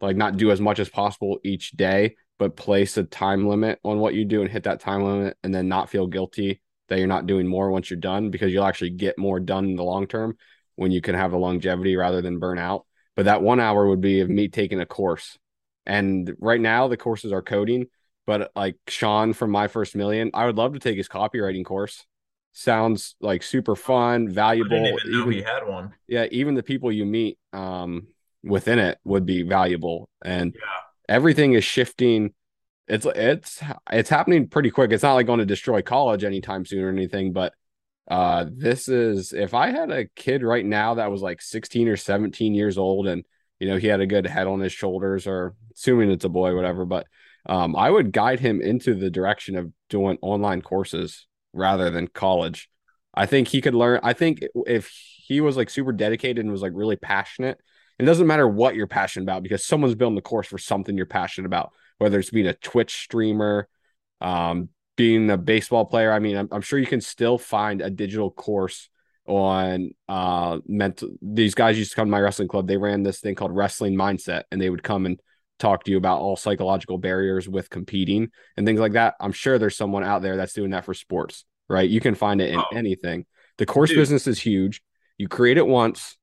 like, 0.00 0.16
not 0.16 0.36
do 0.36 0.50
as 0.50 0.60
much 0.60 0.78
as 0.78 0.88
possible 0.88 1.38
each 1.42 1.72
day, 1.72 2.16
but 2.38 2.56
place 2.56 2.96
a 2.96 3.04
time 3.04 3.48
limit 3.48 3.80
on 3.84 3.98
what 3.98 4.14
you 4.14 4.24
do 4.24 4.42
and 4.42 4.50
hit 4.50 4.64
that 4.64 4.80
time 4.80 5.02
limit 5.02 5.36
and 5.42 5.54
then 5.54 5.68
not 5.68 5.90
feel 5.90 6.06
guilty 6.06 6.60
that 6.88 6.98
you're 6.98 7.06
not 7.06 7.26
doing 7.26 7.46
more 7.46 7.70
once 7.70 7.90
you're 7.90 7.98
done 7.98 8.30
because 8.30 8.52
you'll 8.52 8.64
actually 8.64 8.90
get 8.90 9.18
more 9.18 9.40
done 9.40 9.64
in 9.64 9.76
the 9.76 9.82
long 9.82 10.06
term 10.06 10.36
when 10.76 10.90
you 10.90 11.00
can 11.00 11.14
have 11.14 11.32
a 11.32 11.38
longevity 11.38 11.96
rather 11.96 12.20
than 12.20 12.38
burn 12.38 12.58
out. 12.58 12.84
But 13.16 13.26
that 13.26 13.42
one 13.42 13.60
hour 13.60 13.88
would 13.88 14.00
be 14.00 14.20
of 14.20 14.28
me 14.28 14.48
taking 14.48 14.80
a 14.80 14.86
course. 14.86 15.38
And 15.86 16.34
right 16.38 16.60
now 16.60 16.88
the 16.88 16.96
courses 16.96 17.32
are 17.32 17.42
coding, 17.42 17.86
but 18.26 18.50
like 18.54 18.76
Sean 18.88 19.32
from 19.32 19.50
My 19.50 19.68
First 19.68 19.96
Million, 19.96 20.30
I 20.34 20.46
would 20.46 20.56
love 20.56 20.74
to 20.74 20.78
take 20.78 20.96
his 20.96 21.08
copywriting 21.08 21.64
course 21.64 22.04
sounds 22.54 23.16
like 23.20 23.42
super 23.42 23.76
fun, 23.76 24.28
valuable. 24.28 24.98
Even 25.06 25.32
he 25.32 25.42
had 25.42 25.66
one. 25.66 25.92
Yeah, 26.08 26.26
even 26.30 26.54
the 26.54 26.62
people 26.62 26.90
you 26.90 27.04
meet 27.04 27.38
um, 27.52 28.06
within 28.42 28.78
it 28.78 28.98
would 29.04 29.26
be 29.26 29.42
valuable, 29.42 30.08
and 30.24 30.54
yeah. 30.54 31.14
everything 31.14 31.52
is 31.52 31.64
shifting. 31.64 32.32
It's 32.88 33.06
it's 33.06 33.62
it's 33.90 34.08
happening 34.08 34.48
pretty 34.48 34.70
quick. 34.70 34.92
It's 34.92 35.02
not 35.02 35.14
like 35.14 35.26
going 35.26 35.40
to 35.40 35.46
destroy 35.46 35.82
college 35.82 36.24
anytime 36.24 36.64
soon 36.64 36.84
or 36.84 36.88
anything, 36.88 37.32
but 37.32 37.52
uh, 38.08 38.46
this 38.50 38.88
is 38.88 39.32
if 39.32 39.52
I 39.52 39.70
had 39.70 39.90
a 39.90 40.06
kid 40.16 40.42
right 40.42 40.64
now 40.64 40.94
that 40.94 41.10
was 41.10 41.22
like 41.22 41.42
16 41.42 41.88
or 41.88 41.96
17 41.96 42.54
years 42.54 42.78
old, 42.78 43.08
and 43.08 43.24
you 43.58 43.68
know 43.68 43.76
he 43.76 43.88
had 43.88 44.00
a 44.00 44.06
good 44.06 44.26
head 44.26 44.46
on 44.46 44.60
his 44.60 44.72
shoulders, 44.72 45.26
or 45.26 45.54
assuming 45.74 46.10
it's 46.10 46.24
a 46.24 46.30
boy, 46.30 46.54
whatever, 46.54 46.84
but 46.84 47.06
um, 47.46 47.74
I 47.76 47.90
would 47.90 48.12
guide 48.12 48.40
him 48.40 48.62
into 48.62 48.94
the 48.94 49.10
direction 49.10 49.56
of 49.56 49.72
doing 49.90 50.18
online 50.22 50.62
courses 50.62 51.26
rather 51.54 51.90
than 51.90 52.08
college. 52.08 52.68
I 53.14 53.26
think 53.26 53.48
he 53.48 53.60
could 53.60 53.74
learn. 53.74 54.00
I 54.02 54.12
think 54.12 54.40
if 54.66 54.90
he 55.26 55.40
was 55.40 55.56
like 55.56 55.70
super 55.70 55.92
dedicated 55.92 56.44
and 56.44 56.52
was 56.52 56.62
like 56.62 56.72
really 56.74 56.96
passionate, 56.96 57.58
it 57.98 58.04
doesn't 58.04 58.26
matter 58.26 58.48
what 58.48 58.74
you're 58.74 58.86
passionate 58.86 59.24
about 59.24 59.42
because 59.42 59.64
someone's 59.64 59.94
building 59.94 60.16
the 60.16 60.22
course 60.22 60.48
for 60.48 60.58
something 60.58 60.96
you're 60.96 61.06
passionate 61.06 61.46
about, 61.46 61.72
whether 61.98 62.18
it's 62.18 62.30
being 62.30 62.48
a 62.48 62.54
Twitch 62.54 63.02
streamer, 63.02 63.68
um, 64.20 64.68
being 64.96 65.30
a 65.30 65.36
baseball 65.36 65.84
player. 65.84 66.12
I 66.12 66.18
mean, 66.18 66.36
I'm, 66.36 66.48
I'm 66.50 66.60
sure 66.60 66.78
you 66.78 66.86
can 66.86 67.00
still 67.00 67.38
find 67.38 67.80
a 67.80 67.90
digital 67.90 68.30
course 68.30 68.88
on 69.26 69.90
uh 70.06 70.58
mental 70.66 71.08
these 71.22 71.54
guys 71.54 71.78
used 71.78 71.90
to 71.90 71.96
come 71.96 72.08
to 72.08 72.10
my 72.10 72.20
wrestling 72.20 72.46
club 72.46 72.66
they 72.66 72.76
ran 72.76 73.02
this 73.02 73.20
thing 73.20 73.34
called 73.34 73.56
wrestling 73.56 73.94
mindset 73.94 74.42
and 74.52 74.60
they 74.60 74.68
would 74.68 74.82
come 74.82 75.06
and 75.06 75.18
talk 75.58 75.84
to 75.84 75.90
you 75.90 75.96
about 75.96 76.20
all 76.20 76.36
psychological 76.36 76.98
barriers 76.98 77.48
with 77.48 77.70
competing 77.70 78.28
and 78.56 78.66
things 78.66 78.80
like 78.80 78.92
that. 78.92 79.14
I'm 79.20 79.32
sure 79.32 79.58
there's 79.58 79.76
someone 79.76 80.04
out 80.04 80.22
there 80.22 80.36
that's 80.36 80.52
doing 80.52 80.70
that 80.70 80.84
for 80.84 80.94
sports, 80.94 81.44
right? 81.68 81.88
You 81.88 82.00
can 82.00 82.14
find 82.14 82.40
it 82.40 82.50
in 82.50 82.58
oh, 82.58 82.64
anything. 82.74 83.26
The 83.58 83.66
course 83.66 83.90
dude. 83.90 83.98
business 83.98 84.26
is 84.26 84.40
huge. 84.40 84.82
You 85.18 85.28
create 85.28 85.58
it 85.58 85.66
once, 85.66 86.16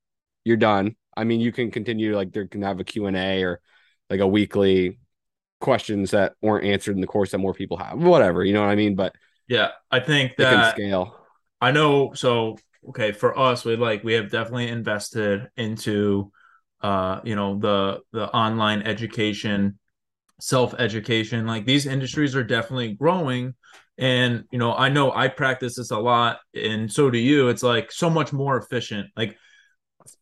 you're 0.44 0.56
done. 0.56 0.96
I 1.16 1.24
mean, 1.24 1.40
you 1.40 1.52
can 1.52 1.70
continue 1.70 2.14
like 2.14 2.32
they 2.32 2.46
can 2.46 2.62
have 2.62 2.80
a 2.80 2.84
Q&A 2.84 3.42
or 3.42 3.60
like 4.10 4.20
a 4.20 4.26
weekly 4.26 4.98
questions 5.60 6.10
that 6.10 6.34
weren't 6.42 6.66
answered 6.66 6.94
in 6.94 7.00
the 7.00 7.06
course 7.06 7.30
that 7.30 7.38
more 7.38 7.54
people 7.54 7.78
have. 7.78 8.02
Whatever, 8.02 8.44
you 8.44 8.52
know 8.52 8.60
what 8.60 8.70
I 8.70 8.76
mean? 8.76 8.94
But 8.94 9.14
yeah, 9.48 9.70
I 9.90 10.00
think 10.00 10.36
that 10.36 10.74
scale. 10.74 11.16
I 11.60 11.70
know 11.70 12.12
so 12.14 12.58
okay, 12.90 13.12
for 13.12 13.38
us 13.38 13.64
we 13.64 13.76
like 13.76 14.04
we 14.04 14.14
have 14.14 14.30
definitely 14.30 14.68
invested 14.68 15.48
into 15.56 16.32
uh, 16.82 17.20
you 17.24 17.36
know, 17.36 17.58
the 17.58 18.00
the 18.12 18.28
online 18.32 18.82
education, 18.82 19.78
self-education. 20.40 21.46
Like 21.46 21.64
these 21.64 21.86
industries 21.86 22.34
are 22.34 22.44
definitely 22.44 22.94
growing. 22.94 23.54
And 23.98 24.44
you 24.50 24.58
know, 24.58 24.74
I 24.74 24.88
know 24.88 25.12
I 25.12 25.28
practice 25.28 25.76
this 25.76 25.90
a 25.90 25.98
lot, 25.98 26.38
and 26.54 26.92
so 26.92 27.10
do 27.10 27.18
you. 27.18 27.48
It's 27.48 27.62
like 27.62 27.92
so 27.92 28.10
much 28.10 28.32
more 28.32 28.56
efficient. 28.56 29.10
Like 29.16 29.36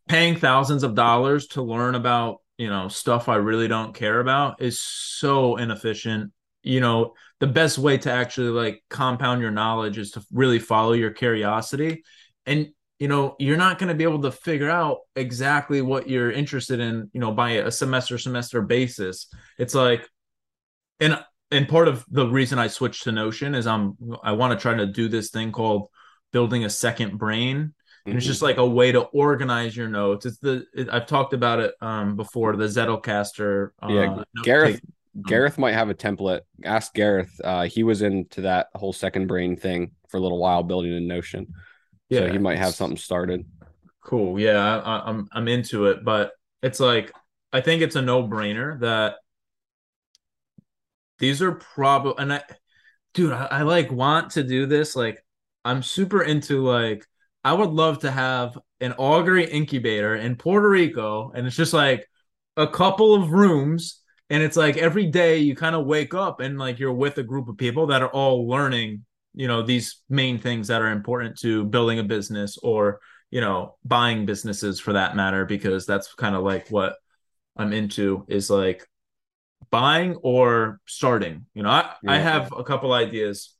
paying 0.09 0.37
thousands 0.37 0.83
of 0.83 0.95
dollars 0.95 1.47
to 1.49 1.63
learn 1.63 1.95
about 1.95 2.39
you 2.59 2.69
know 2.69 2.89
stuff 2.89 3.29
I 3.29 3.37
really 3.37 3.69
don't 3.69 3.95
care 3.95 4.21
about 4.21 4.61
is 4.61 4.81
so 4.81 5.57
inefficient. 5.57 6.33
You 6.63 6.81
know, 6.81 7.15
the 7.39 7.47
best 7.47 7.79
way 7.79 7.97
to 7.99 8.13
actually 8.13 8.51
like 8.51 8.85
compound 8.91 9.41
your 9.41 9.51
knowledge 9.51 9.97
is 9.97 10.11
to 10.13 10.23
really 10.33 10.59
follow 10.59 10.93
your 10.93 11.11
curiosity. 11.11 12.03
And 12.45 12.71
you 13.01 13.09
know, 13.09 13.35
you're 13.39 13.57
not 13.57 13.79
going 13.79 13.89
to 13.89 13.95
be 13.95 14.05
able 14.05 14.23
to 14.23 14.31
figure 14.31 14.71
out 14.71 14.99
exactly 15.17 15.81
what 15.81 16.09
you're 16.09 16.31
interested 16.31 16.81
in, 16.81 17.11
you 17.13 17.21
know, 17.21 17.33
by 17.33 17.53
a 17.53 17.71
semester 17.71 18.19
semester 18.19 18.63
basis. 18.63 19.27
It's 19.59 19.75
like 19.75 20.09
and 21.01 21.19
and 21.51 21.67
part 21.67 21.89
of 21.89 22.05
the 22.09 22.29
reason 22.29 22.59
I 22.59 22.69
switched 22.69 23.05
to 23.05 23.13
Notion 23.13 23.55
is 23.55 23.67
I'm 23.67 23.97
I 24.23 24.33
want 24.33 24.53
to 24.53 24.63
try 24.63 24.75
to 24.75 24.87
do 24.87 25.09
this 25.09 25.31
thing 25.31 25.51
called 25.51 25.89
building 26.31 26.65
a 26.65 26.71
second 26.71 27.19
brain 27.19 27.75
and 28.07 28.17
it's 28.17 28.27
just 28.27 28.43
like 28.43 28.57
a 28.57 28.67
way 28.67 28.93
to 28.93 29.01
organize 29.01 29.77
your 29.77 29.89
notes. 29.89 30.27
It's 30.27 30.39
the 30.39 30.65
it, 30.75 30.89
I've 30.91 31.07
talked 31.07 31.33
about 31.33 31.61
it 31.61 31.75
um 31.81 32.17
before 32.17 32.57
the 32.57 32.65
Zettelkasten. 32.65 33.71
Uh, 33.83 33.89
yeah, 33.89 34.23
Gareth 34.43 34.81
Gareth 35.27 35.59
might 35.59 35.73
have 35.73 35.91
a 35.91 35.95
template. 35.95 36.41
Ask 36.65 36.95
Gareth. 36.95 37.41
Uh, 37.43 37.63
he 37.65 37.83
was 37.83 38.03
into 38.03 38.43
that 38.43 38.69
whole 38.75 38.93
second 38.93 39.27
brain 39.27 39.57
thing 39.57 39.93
for 40.09 40.19
a 40.19 40.21
little 40.21 40.39
while, 40.39 40.63
building 40.63 40.93
a 40.93 41.01
Notion. 41.01 41.53
Yeah, 42.11 42.21
so 42.21 42.33
he 42.33 42.39
might 42.39 42.59
have 42.59 42.75
something 42.75 42.99
started. 42.99 43.47
Cool. 44.03 44.39
Yeah, 44.39 44.81
I, 44.81 45.09
I'm 45.09 45.29
I'm 45.33 45.49
into 45.49 45.87
it, 45.87 46.05
but 46.05 46.33
it's 46.63 46.81
like 46.81 47.13
I 47.53 47.61
think 47.61 47.83
it's 47.83 47.97
a 47.97 48.03
no 48.03 48.23
brainer 48.23 48.79
that 48.81 49.17
these 51.19 51.43
are 51.43 51.53
probably 51.53 52.15
and 52.19 52.33
I, 52.33 52.43
dude, 53.15 53.33
I, 53.33 53.47
I 53.47 53.63
like 53.63 53.91
want 53.93 54.31
to 54.33 54.43
do 54.43 54.67
this. 54.67 54.97
Like, 54.97 55.25
I'm 55.65 55.83
super 55.83 56.23
into 56.23 56.65
like 56.65 57.07
I 57.45 57.53
would 57.53 57.71
love 57.71 58.01
to 58.01 58.11
have 58.11 58.59
an 58.81 58.95
augury 58.95 59.45
incubator 59.45 60.17
in 60.17 60.37
Puerto 60.37 60.69
Rico, 60.69 61.33
and 61.35 61.47
it's 61.47 61.57
just 61.57 61.73
like 61.75 62.07
a 62.57 62.67
couple 62.67 63.15
of 63.15 63.33
rooms, 63.33 64.01
and 64.31 64.43
it's 64.43 64.57
like 64.57 64.77
every 64.77 65.07
day 65.07 65.39
you 65.39 65.55
kind 65.55 65.77
of 65.77 65.87
wake 65.87 66.15
up 66.15 66.41
and 66.41 66.59
like 66.59 66.79
you're 66.79 66.93
with 66.93 67.19
a 67.19 67.23
group 67.23 67.49
of 67.49 67.57
people 67.57 67.87
that 67.89 68.03
are 68.03 68.09
all 68.11 68.49
learning, 68.49 69.05
you 69.35 69.49
know, 69.49 69.63
these 69.63 70.03
main 70.09 70.39
things 70.39 70.69
that 70.69 70.83
are 70.83 70.91
important 70.91 71.39
to 71.41 71.65
building 71.65 71.99
a 71.99 72.05
business 72.05 72.59
or 72.59 73.01
you 73.31 73.41
know 73.41 73.77
buying 73.85 74.27
businesses 74.27 74.81
for 74.81 74.95
that 74.95 75.17
matter, 75.17 75.45
because 75.45 75.87
that's 75.87 76.15
kind 76.15 76.35
of 76.35 76.43
like 76.43 76.69
what 76.69 76.97
I'm 77.57 77.73
into 77.73 78.25
is 78.29 78.51
like 78.51 78.87
buying 79.71 80.17
or 80.17 80.81
starting. 80.87 81.47
You 81.55 81.63
know, 81.63 81.71
I, 81.71 81.95
yeah. 82.03 82.13
I 82.13 82.17
have 82.19 82.53
a 82.57 82.65
couple 82.65 82.93
ideas. 82.93 83.55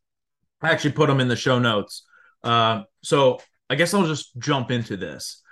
I 0.63 0.71
actually 0.71 0.93
put 0.93 1.09
them 1.09 1.21
in 1.21 1.29
the 1.29 1.37
show 1.37 1.59
notes. 1.59 2.05
Uh, 2.43 2.83
so 3.03 3.41
I 3.69 3.77
guess 3.77 3.95
I'll 3.95 4.07
just 4.07 4.37
jump 4.39 4.71
into 4.71 4.97
this. 4.97 5.43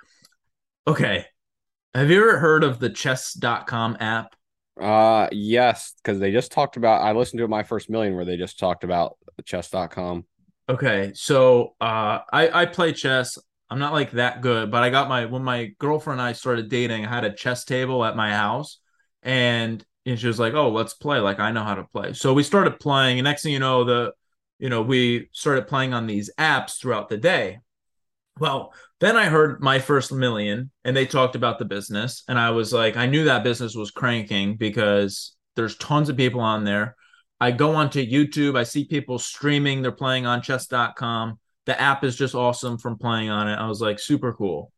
Okay. 0.87 1.27
Have 1.95 2.11
you 2.11 2.21
ever 2.21 2.39
heard 2.39 2.65
of 2.65 2.79
the 2.79 2.91
chess.com 2.91 3.97
app? 4.01 4.35
Uh 4.81 5.29
yes, 5.33 5.95
because 6.03 6.21
they 6.21 6.31
just 6.31 6.53
talked 6.53 6.77
about 6.77 7.03
I 7.03 7.13
listened 7.13 7.39
to 7.39 7.49
my 7.49 7.63
first 7.63 7.91
million 7.91 8.15
where 8.15 8.25
they 8.25 8.37
just 8.37 8.59
talked 8.59 8.85
about 8.85 9.17
chess.com. 9.45 10.25
Okay. 10.69 11.13
So 11.15 11.75
uh 11.81 12.21
I, 12.33 12.63
I 12.63 12.67
play 12.67 12.93
chess. 12.93 13.39
I'm 13.71 13.79
not 13.79 13.93
like 13.93 14.13
that 14.13 14.41
good, 14.41 14.71
but 14.71 14.83
I 14.83 14.91
got 14.91 15.09
my 15.09 15.27
when 15.27 15.43
my 15.43 15.73
girlfriend 15.79 16.21
and 16.21 16.29
I 16.29 16.33
started 16.33 16.69
dating, 16.69 17.05
I 17.05 17.09
had 17.09 17.25
a 17.25 17.33
chess 17.33 17.65
table 17.65 18.05
at 18.05 18.17
my 18.17 18.33
house 18.33 18.79
and, 19.23 19.85
and 20.07 20.19
she 20.19 20.27
was 20.27 20.39
like, 20.39 20.55
Oh, 20.55 20.71
let's 20.71 20.95
play. 20.95 21.19
Like 21.19 21.39
I 21.41 21.53
know 21.53 21.65
how 21.65 21.75
to 21.75 21.85
play. 21.85 22.13
So 22.13 22.33
we 22.33 22.43
started 22.43 22.81
playing, 22.81 23.19
and 23.19 23.25
next 23.25 23.43
thing 23.43 23.53
you 23.53 23.59
know, 23.59 23.85
the 23.85 24.13
you 24.59 24.69
know, 24.69 24.83
we 24.83 25.29
started 25.33 25.69
playing 25.69 25.95
on 25.95 26.07
these 26.07 26.31
apps 26.39 26.81
throughout 26.81 27.09
the 27.09 27.17
day. 27.17 27.61
Well, 28.39 28.73
then 29.01 29.17
I 29.17 29.27
heard 29.27 29.61
my 29.61 29.79
first 29.79 30.13
million 30.13 30.71
and 30.85 30.97
they 30.97 31.07
talked 31.07 31.37
about 31.37 31.59
the 31.59 31.65
business. 31.65 32.25
And 32.29 32.39
I 32.39 32.51
was 32.51 32.73
like, 32.73 32.97
I 32.97 33.07
knew 33.07 33.25
that 33.25 33.45
business 33.45 33.75
was 33.75 33.91
cranking 33.91 34.57
because 34.57 35.37
there's 35.55 35.77
tons 35.77 36.09
of 36.09 36.17
people 36.17 36.41
on 36.41 36.65
there. 36.65 36.97
I 37.41 37.53
go 37.53 37.75
onto 37.75 38.05
YouTube, 38.05 38.59
I 38.59 38.65
see 38.65 38.85
people 38.85 39.19
streaming, 39.19 39.83
they're 39.83 39.93
playing 39.93 40.27
on 40.27 40.43
chess.com. 40.43 41.39
The 41.67 41.81
app 41.81 42.03
is 42.03 42.17
just 42.17 42.35
awesome 42.35 42.79
from 42.79 42.99
playing 42.99 43.31
on 43.31 43.47
it. 43.47 43.55
I 43.55 43.69
was 43.69 43.81
like, 43.81 44.01
super 44.01 44.33
cool. 44.33 44.73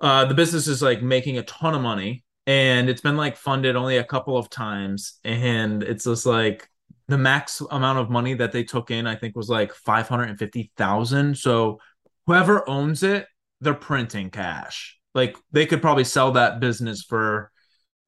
Uh, 0.00 0.24
the 0.24 0.34
business 0.34 0.66
is 0.66 0.82
like 0.82 1.02
making 1.02 1.38
a 1.38 1.42
ton 1.42 1.74
of 1.74 1.82
money 1.82 2.24
and 2.48 2.90
it's 2.90 3.00
been 3.00 3.16
like 3.16 3.36
funded 3.36 3.76
only 3.76 3.98
a 3.98 4.04
couple 4.04 4.36
of 4.36 4.50
times. 4.50 5.20
And 5.22 5.84
it's 5.84 6.04
just 6.04 6.26
like 6.26 6.68
the 7.06 7.18
max 7.18 7.62
amount 7.70 8.00
of 8.00 8.10
money 8.10 8.34
that 8.34 8.50
they 8.50 8.64
took 8.64 8.90
in, 8.90 9.06
I 9.06 9.14
think 9.14 9.36
was 9.36 9.48
like 9.48 9.72
550,000. 9.72 11.38
So 11.38 11.78
whoever 12.26 12.68
owns 12.68 13.02
it, 13.02 13.26
they're 13.60 13.74
printing 13.74 14.30
cash. 14.30 14.98
Like 15.14 15.36
they 15.50 15.66
could 15.66 15.82
probably 15.82 16.04
sell 16.04 16.32
that 16.32 16.60
business 16.60 17.02
for, 17.02 17.50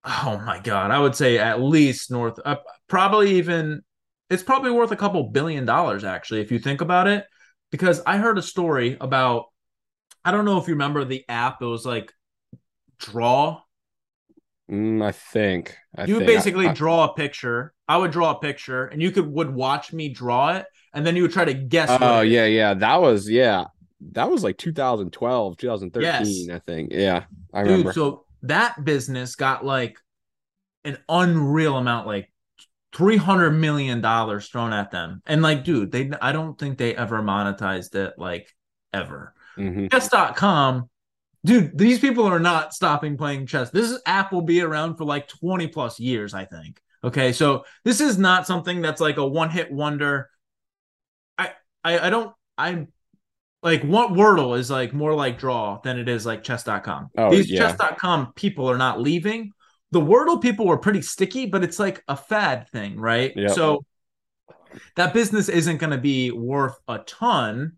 oh 0.04 0.40
my 0.44 0.61
god, 0.61 0.90
I 0.90 0.99
would 0.99 1.14
say 1.14 1.38
at 1.38 1.61
least 1.61 2.11
north, 2.11 2.38
uh, 2.44 2.56
probably 2.88 3.37
even, 3.37 3.83
it's 4.30 4.42
probably 4.42 4.71
worth 4.71 4.90
a 4.90 4.97
couple 4.97 5.30
billion 5.30 5.64
dollars 5.64 6.04
actually 6.04 6.40
if 6.40 6.50
you 6.50 6.59
think 6.59 6.80
about 6.80 7.06
it. 7.06 7.25
Because 7.71 8.00
I 8.06 8.18
heard 8.18 8.38
a 8.38 8.42
story 8.42 8.97
about, 9.00 9.47
I 10.25 10.30
don't 10.30 10.44
know 10.44 10.59
if 10.59 10.68
you 10.68 10.75
remember 10.75 11.04
the 11.04 11.25
app. 11.28 11.61
It 11.61 11.66
was 11.66 11.85
like 11.85 12.12
Draw. 12.99 13.61
Mm, 14.71 15.04
I 15.04 15.12
think 15.12 15.76
I 15.94 16.06
you 16.06 16.18
think. 16.18 16.26
basically 16.26 16.66
I, 16.66 16.71
I... 16.71 16.75
draw 16.75 17.04
a 17.04 17.14
picture. 17.14 17.75
I 17.87 17.99
would 17.99 18.12
draw 18.12 18.30
a 18.30 18.38
picture, 18.38 18.87
and 18.87 19.02
you 19.02 19.11
could 19.11 19.26
would 19.26 19.52
watch 19.52 19.92
me 19.92 20.09
draw 20.09 20.54
it, 20.56 20.64
and 20.94 21.06
then 21.06 21.16
you 21.16 21.23
would 21.23 21.33
try 21.33 21.44
to 21.44 21.52
guess. 21.52 21.90
Oh 22.00 22.23
yeah, 22.23 22.47
yeah, 22.47 22.73
that 22.73 23.02
was 23.02 23.28
yeah 23.28 23.64
that 24.12 24.30
was 24.30 24.44
like 24.44 24.58
2012, 24.58 25.56
2013, 25.56 26.49
yes. 26.49 26.54
I 26.54 26.58
think. 26.58 26.92
Yeah, 26.92 27.25
I 27.52 27.62
Dude, 27.62 27.70
remember. 27.70 27.92
So 27.92 28.25
that 28.42 28.84
business 28.84 29.37
got 29.37 29.64
like 29.64 29.99
an 30.84 30.99
unreal 31.08 31.76
amount, 31.76 32.06
like 32.06 32.30
300 32.94 33.50
million 33.52 34.00
dollars 34.00 34.49
thrown 34.49 34.73
at 34.73 34.90
them. 34.90 35.23
And 35.26 35.42
like, 35.42 35.64
dude, 35.64 35.90
they 35.90 36.11
I 36.20 36.32
don't 36.32 36.58
think 36.58 36.78
they 36.78 36.94
ever 36.94 37.23
monetized 37.23 37.94
it 37.94 38.14
like 38.18 38.49
ever. 38.92 39.34
Mm-hmm. 39.56 39.88
Chess.com, 39.88 40.88
dude, 41.44 41.76
these 41.76 41.99
people 41.99 42.25
are 42.25 42.40
not 42.40 42.75
stopping 42.75 43.16
playing 43.16 43.46
chess. 43.46 43.70
This 43.70 43.99
app 44.06 44.32
will 44.32 44.42
be 44.42 44.61
around 44.62 44.96
for 44.96 45.04
like 45.04 45.28
20 45.28 45.68
plus 45.68 46.00
years, 46.00 46.34
I 46.34 46.44
think. 46.44 46.80
Okay, 47.02 47.32
so 47.32 47.64
this 47.84 48.00
is 48.00 48.16
not 48.16 48.46
something 48.46 48.80
that's 48.80 49.00
like 49.00 49.18
a 49.18 49.26
one 49.26 49.50
hit 49.50 49.70
wonder. 49.70 50.30
I, 51.37 51.52
I 51.82 52.06
I 52.06 52.11
don't 52.11 52.32
I'm 52.56 52.88
like 53.64 53.83
what 53.83 54.11
Wordle 54.11 54.56
is 54.59 54.71
like 54.71 54.92
more 54.92 55.14
like 55.14 55.38
draw 55.38 55.80
than 55.83 55.99
it 55.99 56.06
is 56.06 56.26
like 56.26 56.44
chess.com. 56.44 57.11
Oh, 57.16 57.30
These 57.30 57.50
yeah. 57.50 57.61
chess.com 57.61 58.35
people 58.35 58.71
are 58.71 58.76
not 58.76 59.00
leaving. 59.00 59.52
The 59.90 60.02
Wordle 60.02 60.40
people 60.40 60.66
were 60.66 60.76
pretty 60.76 61.00
sticky, 61.00 61.47
but 61.47 61.64
it's 61.64 61.78
like 61.78 62.04
a 62.06 62.14
fad 62.14 62.68
thing, 62.68 63.00
right? 63.00 63.33
Yep. 63.35 63.50
So 63.52 63.85
that 64.97 65.14
business 65.14 65.49
isn't 65.49 65.78
going 65.78 65.92
to 65.92 65.99
be 65.99 66.30
worth 66.30 66.76
a 66.87 66.99
ton. 66.99 67.73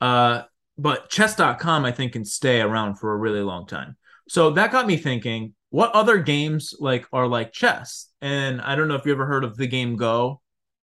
Uh, 0.00 0.42
but 0.76 1.08
chess.com, 1.08 1.84
I 1.84 1.92
think, 1.92 2.14
can 2.14 2.24
stay 2.24 2.60
around 2.60 2.96
for 2.96 3.12
a 3.12 3.16
really 3.16 3.42
long 3.42 3.66
time. 3.66 3.96
So 4.28 4.50
that 4.50 4.72
got 4.72 4.86
me 4.86 4.96
thinking, 4.96 5.54
what 5.70 5.92
other 5.92 6.18
games 6.18 6.74
like 6.80 7.06
are 7.12 7.28
like 7.28 7.52
chess? 7.52 8.08
And 8.20 8.60
I 8.60 8.74
don't 8.74 8.88
know 8.88 8.96
if 8.96 9.06
you 9.06 9.12
ever 9.12 9.26
heard 9.26 9.44
of 9.44 9.56
the 9.56 9.68
game 9.68 9.94
Go. 9.96 10.40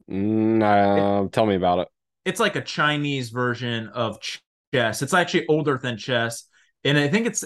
Mm, 0.09 1.25
it, 1.25 1.31
tell 1.33 1.45
me 1.45 1.55
about 1.55 1.79
it 1.79 1.87
it's 2.29 2.39
like 2.39 2.55
a 2.55 2.61
Chinese 2.61 3.29
version 3.29 3.87
of 3.89 4.19
chess. 4.73 5.01
It's 5.01 5.13
actually 5.13 5.47
older 5.47 5.77
than 5.81 5.97
chess, 5.97 6.45
and 6.83 6.97
I 6.97 7.07
think 7.07 7.27
it's 7.27 7.43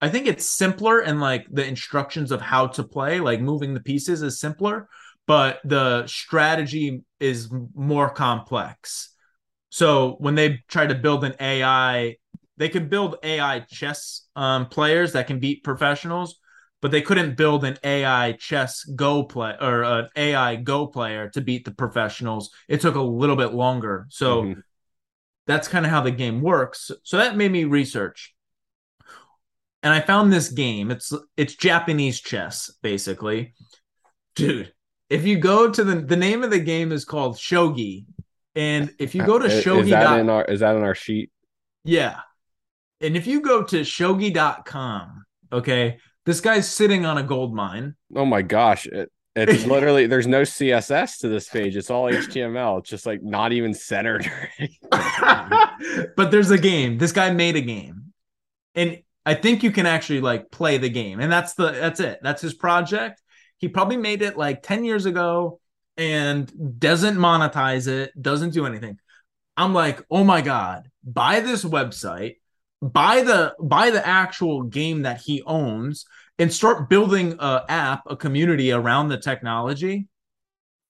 I 0.00 0.08
think 0.08 0.26
it's 0.26 0.48
simpler 0.48 1.00
and 1.00 1.20
like 1.20 1.46
the 1.50 1.66
instructions 1.66 2.30
of 2.30 2.40
how 2.40 2.68
to 2.68 2.84
play, 2.84 3.20
like 3.20 3.40
moving 3.40 3.74
the 3.74 3.80
pieces 3.80 4.22
is 4.22 4.40
simpler, 4.40 4.88
but 5.26 5.60
the 5.64 6.06
strategy 6.06 7.02
is 7.18 7.50
more 7.74 8.08
complex. 8.08 9.14
So 9.70 10.16
when 10.18 10.34
they 10.34 10.60
try 10.68 10.86
to 10.86 10.94
build 10.94 11.24
an 11.24 11.34
AI, 11.40 12.16
they 12.56 12.68
can 12.68 12.88
build 12.88 13.16
AI 13.22 13.60
chess 13.60 14.28
um, 14.36 14.66
players 14.66 15.12
that 15.12 15.26
can 15.26 15.40
beat 15.40 15.64
professionals, 15.64 16.37
but 16.80 16.90
they 16.90 17.02
couldn't 17.02 17.36
build 17.36 17.64
an 17.64 17.76
AI 17.82 18.32
chess 18.32 18.84
Go 18.84 19.24
play 19.24 19.54
or 19.60 19.82
an 19.82 20.08
AI 20.16 20.56
Go 20.56 20.86
player 20.86 21.28
to 21.30 21.40
beat 21.40 21.64
the 21.64 21.70
professionals. 21.70 22.50
It 22.68 22.80
took 22.80 22.94
a 22.94 23.02
little 23.02 23.36
bit 23.36 23.52
longer. 23.52 24.06
So 24.10 24.42
mm-hmm. 24.42 24.60
that's 25.46 25.68
kind 25.68 25.84
of 25.84 25.90
how 25.90 26.02
the 26.02 26.10
game 26.10 26.40
works. 26.40 26.90
So 27.02 27.16
that 27.16 27.36
made 27.36 27.50
me 27.50 27.64
research. 27.64 28.34
And 29.82 29.92
I 29.92 30.00
found 30.00 30.32
this 30.32 30.50
game. 30.50 30.90
It's 30.90 31.12
it's 31.36 31.54
Japanese 31.54 32.20
chess, 32.20 32.72
basically. 32.82 33.54
Dude, 34.34 34.72
if 35.08 35.24
you 35.24 35.38
go 35.38 35.70
to 35.70 35.84
the 35.84 35.96
the 35.96 36.16
name 36.16 36.42
of 36.42 36.50
the 36.50 36.58
game 36.58 36.92
is 36.92 37.04
called 37.04 37.36
Shogi. 37.36 38.04
And 38.54 38.92
if 38.98 39.14
you 39.14 39.24
go 39.24 39.38
to 39.38 39.46
Shogi. 39.46 39.84
Is 39.84 39.90
that 39.90 40.18
in 40.18 40.28
our 40.28 40.44
is 40.44 40.60
that 40.60 40.74
in 40.74 40.82
our 40.82 40.94
sheet? 40.94 41.30
Yeah. 41.84 42.20
And 43.00 43.16
if 43.16 43.28
you 43.28 43.40
go 43.40 43.62
to 43.62 43.80
shogi.com, 43.82 45.24
okay, 45.52 45.98
this 46.28 46.42
guy's 46.42 46.70
sitting 46.70 47.06
on 47.06 47.16
a 47.16 47.22
gold 47.22 47.54
mine. 47.54 47.96
Oh 48.14 48.26
my 48.26 48.42
gosh. 48.42 48.84
It, 48.84 49.10
it's 49.34 49.64
literally 49.66 50.06
there's 50.06 50.26
no 50.26 50.42
CSS 50.42 51.20
to 51.20 51.28
this 51.28 51.48
page. 51.48 51.74
It's 51.74 51.90
all 51.90 52.04
HTML. 52.04 52.80
It's 52.80 52.90
just 52.90 53.06
like 53.06 53.22
not 53.22 53.52
even 53.52 53.72
centered. 53.72 54.30
but 54.90 56.30
there's 56.30 56.50
a 56.50 56.58
game. 56.58 56.98
This 56.98 57.12
guy 57.12 57.30
made 57.30 57.56
a 57.56 57.62
game. 57.62 58.12
And 58.74 58.98
I 59.24 59.36
think 59.36 59.62
you 59.62 59.70
can 59.70 59.86
actually 59.86 60.20
like 60.20 60.50
play 60.50 60.76
the 60.76 60.90
game. 60.90 61.18
And 61.18 61.32
that's 61.32 61.54
the 61.54 61.70
that's 61.70 61.98
it. 61.98 62.18
That's 62.20 62.42
his 62.42 62.52
project. 62.52 63.22
He 63.56 63.68
probably 63.68 63.96
made 63.96 64.20
it 64.20 64.36
like 64.36 64.62
10 64.62 64.84
years 64.84 65.06
ago 65.06 65.60
and 65.96 66.78
doesn't 66.78 67.16
monetize 67.16 67.88
it, 67.88 68.12
doesn't 68.20 68.50
do 68.50 68.66
anything. 68.66 68.98
I'm 69.56 69.72
like, 69.72 70.04
"Oh 70.10 70.24
my 70.24 70.42
god, 70.42 70.90
buy 71.02 71.40
this 71.40 71.64
website 71.64 72.36
buy 72.80 73.22
the 73.22 73.54
buy 73.60 73.90
the 73.90 74.06
actual 74.06 74.62
game 74.62 75.02
that 75.02 75.20
he 75.20 75.42
owns 75.42 76.06
and 76.38 76.52
start 76.52 76.88
building 76.88 77.36
a 77.40 77.64
app 77.68 78.02
a 78.06 78.16
community 78.16 78.70
around 78.70 79.08
the 79.08 79.18
technology 79.18 80.06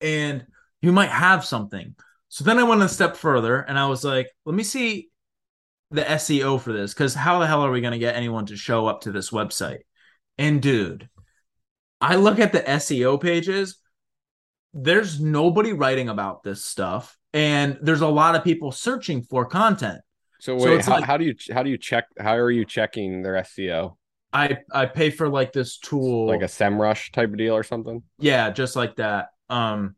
and 0.00 0.46
you 0.80 0.92
might 0.92 1.10
have 1.10 1.44
something. 1.44 1.94
So 2.28 2.44
then 2.44 2.58
i 2.58 2.62
went 2.62 2.82
a 2.82 2.88
step 2.88 3.16
further 3.16 3.60
and 3.60 3.78
i 3.78 3.86
was 3.86 4.04
like 4.04 4.30
let 4.44 4.54
me 4.54 4.62
see 4.62 5.08
the 5.90 6.02
seo 6.02 6.60
for 6.60 6.72
this 6.72 6.92
because 6.92 7.14
how 7.14 7.38
the 7.38 7.46
hell 7.46 7.62
are 7.62 7.70
we 7.70 7.80
going 7.80 7.92
to 7.94 7.98
get 7.98 8.16
anyone 8.16 8.44
to 8.46 8.56
show 8.56 8.86
up 8.86 9.02
to 9.02 9.12
this 9.12 9.30
website? 9.30 9.80
And 10.36 10.60
dude 10.60 11.08
i 12.00 12.16
look 12.16 12.38
at 12.38 12.52
the 12.52 12.60
seo 12.60 13.20
pages 13.20 13.78
there's 14.74 15.18
nobody 15.18 15.72
writing 15.72 16.10
about 16.10 16.42
this 16.42 16.64
stuff 16.64 17.16
and 17.32 17.78
there's 17.80 18.02
a 18.02 18.08
lot 18.08 18.34
of 18.34 18.44
people 18.44 18.70
searching 18.72 19.22
for 19.22 19.46
content 19.46 20.02
so 20.40 20.54
wait, 20.54 20.84
so 20.84 20.90
how, 20.90 20.96
like, 20.98 21.04
how 21.04 21.16
do 21.16 21.24
you 21.24 21.34
how 21.52 21.62
do 21.62 21.70
you 21.70 21.78
check? 21.78 22.06
How 22.18 22.36
are 22.36 22.50
you 22.50 22.64
checking 22.64 23.22
their 23.22 23.34
SEO? 23.34 23.96
I 24.32 24.58
I 24.72 24.86
pay 24.86 25.10
for 25.10 25.28
like 25.28 25.52
this 25.52 25.78
tool, 25.78 26.26
like 26.26 26.42
a 26.42 26.44
SEMrush 26.44 27.12
type 27.12 27.30
of 27.30 27.38
deal 27.38 27.54
or 27.54 27.62
something. 27.62 28.02
Yeah, 28.18 28.50
just 28.50 28.76
like 28.76 28.96
that. 28.96 29.28
Um, 29.48 29.96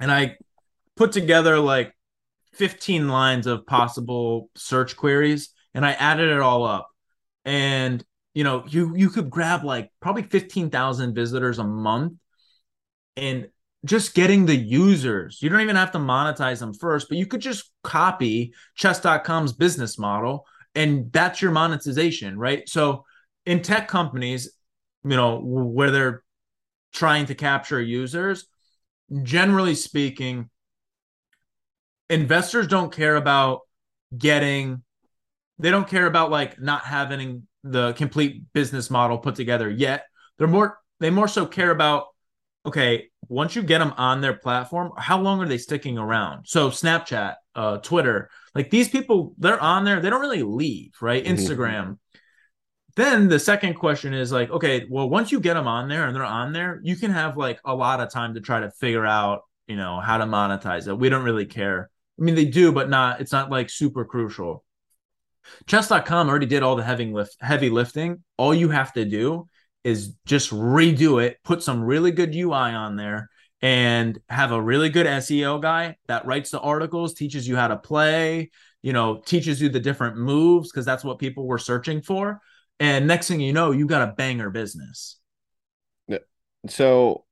and 0.00 0.12
I 0.12 0.36
put 0.96 1.12
together 1.12 1.58
like 1.58 1.94
15 2.52 3.08
lines 3.08 3.46
of 3.46 3.66
possible 3.66 4.50
search 4.54 4.96
queries, 4.96 5.50
and 5.74 5.84
I 5.84 5.92
added 5.92 6.30
it 6.30 6.40
all 6.40 6.64
up. 6.64 6.88
And 7.44 8.04
you 8.34 8.44
know, 8.44 8.64
you 8.68 8.94
you 8.96 9.10
could 9.10 9.30
grab 9.30 9.64
like 9.64 9.90
probably 10.00 10.22
15,000 10.22 11.14
visitors 11.14 11.58
a 11.58 11.64
month, 11.64 12.14
and 13.16 13.48
just 13.84 14.14
getting 14.14 14.46
the 14.46 14.56
users. 14.56 15.40
You 15.42 15.48
don't 15.50 15.60
even 15.60 15.76
have 15.76 15.92
to 15.92 15.98
monetize 15.98 16.58
them 16.60 16.72
first, 16.72 17.08
but 17.08 17.18
you 17.18 17.26
could 17.26 17.40
just 17.40 17.70
copy 17.82 18.54
chess.com's 18.74 19.52
business 19.52 19.98
model 19.98 20.46
and 20.74 21.12
that's 21.12 21.40
your 21.40 21.52
monetization, 21.52 22.38
right? 22.38 22.68
So 22.68 23.04
in 23.46 23.62
tech 23.62 23.88
companies, 23.88 24.52
you 25.04 25.16
know, 25.16 25.38
where 25.38 25.90
they're 25.90 26.24
trying 26.92 27.26
to 27.26 27.34
capture 27.34 27.80
users, 27.80 28.46
generally 29.22 29.74
speaking, 29.74 30.50
investors 32.08 32.66
don't 32.66 32.92
care 32.92 33.16
about 33.16 33.60
getting 34.16 34.82
they 35.58 35.70
don't 35.70 35.86
care 35.86 36.06
about 36.06 36.30
like 36.30 36.60
not 36.60 36.84
having 36.84 37.46
the 37.62 37.92
complete 37.92 38.42
business 38.52 38.90
model 38.90 39.18
put 39.18 39.36
together 39.36 39.70
yet. 39.70 40.06
They're 40.36 40.48
more 40.48 40.78
they 41.00 41.10
more 41.10 41.28
so 41.28 41.46
care 41.46 41.70
about 41.70 42.06
okay, 42.66 43.10
once 43.28 43.54
you 43.54 43.62
get 43.62 43.78
them 43.78 43.94
on 43.96 44.20
their 44.20 44.34
platform, 44.34 44.92
how 44.96 45.20
long 45.20 45.40
are 45.40 45.46
they 45.46 45.58
sticking 45.58 45.98
around? 45.98 46.46
So 46.46 46.70
Snapchat, 46.70 47.34
uh, 47.54 47.78
Twitter, 47.78 48.30
like 48.54 48.70
these 48.70 48.88
people, 48.88 49.34
they're 49.38 49.60
on 49.60 49.84
there, 49.84 50.00
they 50.00 50.10
don't 50.10 50.20
really 50.20 50.42
leave, 50.42 50.92
right? 51.00 51.24
Mm-hmm. 51.24 51.34
Instagram. 51.34 51.98
Then 52.96 53.28
the 53.28 53.40
second 53.40 53.74
question 53.74 54.14
is 54.14 54.30
like, 54.30 54.50
okay, 54.50 54.86
well, 54.88 55.08
once 55.08 55.32
you 55.32 55.40
get 55.40 55.54
them 55.54 55.66
on 55.66 55.88
there 55.88 56.06
and 56.06 56.14
they're 56.14 56.22
on 56.22 56.52
there, 56.52 56.80
you 56.84 56.96
can 56.96 57.10
have 57.10 57.36
like 57.36 57.60
a 57.64 57.74
lot 57.74 58.00
of 58.00 58.10
time 58.10 58.34
to 58.34 58.40
try 58.40 58.60
to 58.60 58.70
figure 58.70 59.04
out, 59.04 59.42
you 59.66 59.76
know, 59.76 60.00
how 60.00 60.18
to 60.18 60.24
monetize 60.24 60.86
it. 60.86 60.94
We 60.94 61.08
don't 61.08 61.24
really 61.24 61.46
care. 61.46 61.90
I 62.18 62.22
mean, 62.22 62.36
they 62.36 62.44
do, 62.44 62.70
but 62.70 62.88
not, 62.88 63.20
it's 63.20 63.32
not 63.32 63.50
like 63.50 63.68
super 63.68 64.04
crucial. 64.04 64.64
Chess.com 65.66 66.28
already 66.28 66.46
did 66.46 66.62
all 66.62 66.76
the 66.76 66.84
heavy 66.84 67.06
lift, 67.06 67.36
heavy 67.40 67.68
lifting. 67.68 68.22
All 68.36 68.54
you 68.54 68.68
have 68.68 68.92
to 68.92 69.04
do 69.04 69.48
is 69.84 70.14
just 70.26 70.50
redo 70.50 71.22
it, 71.22 71.38
put 71.44 71.62
some 71.62 71.84
really 71.84 72.10
good 72.10 72.34
UI 72.34 72.52
on 72.52 72.96
there, 72.96 73.30
and 73.60 74.18
have 74.28 74.50
a 74.50 74.60
really 74.60 74.88
good 74.88 75.06
SEO 75.06 75.60
guy 75.60 75.96
that 76.08 76.26
writes 76.26 76.50
the 76.50 76.60
articles, 76.60 77.14
teaches 77.14 77.46
you 77.46 77.56
how 77.56 77.68
to 77.68 77.76
play, 77.76 78.50
you 78.82 78.92
know, 78.92 79.22
teaches 79.24 79.60
you 79.60 79.68
the 79.68 79.80
different 79.80 80.16
moves 80.16 80.70
because 80.70 80.84
that's 80.84 81.04
what 81.04 81.18
people 81.18 81.46
were 81.46 81.58
searching 81.58 82.02
for. 82.02 82.40
And 82.80 83.06
next 83.06 83.28
thing 83.28 83.40
you 83.40 83.52
know, 83.52 83.70
you 83.70 83.86
got 83.86 84.08
a 84.08 84.12
banger 84.12 84.50
business. 84.50 85.18
So, 86.68 87.24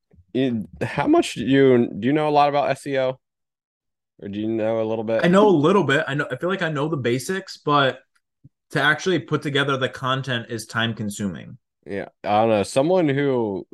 how 0.83 1.07
much 1.07 1.35
do 1.35 1.45
you 1.45 1.89
do 1.99 2.07
you 2.07 2.13
know 2.13 2.29
a 2.29 2.31
lot 2.31 2.49
about 2.49 2.77
SEO? 2.77 3.17
Or 4.21 4.29
do 4.29 4.39
you 4.39 4.49
know 4.49 4.83
a 4.83 4.85
little 4.85 5.05
bit? 5.05 5.25
I 5.25 5.29
know 5.29 5.49
a 5.49 5.51
little 5.51 5.85
bit. 5.85 6.05
I 6.07 6.15
know 6.15 6.27
I 6.31 6.37
feel 6.37 6.49
like 6.49 6.63
I 6.63 6.71
know 6.71 6.89
the 6.89 6.97
basics, 6.97 7.57
but 7.57 8.01
to 8.71 8.81
actually 8.81 9.19
put 9.19 9.43
together 9.43 9.77
the 9.77 9.89
content 9.89 10.47
is 10.49 10.67
time 10.67 10.95
consuming. 10.95 11.59
Yeah, 11.87 12.09
I 12.25 12.41
don't 12.41 12.49
know. 12.51 12.63
Someone 12.63 13.09
who 13.09 13.67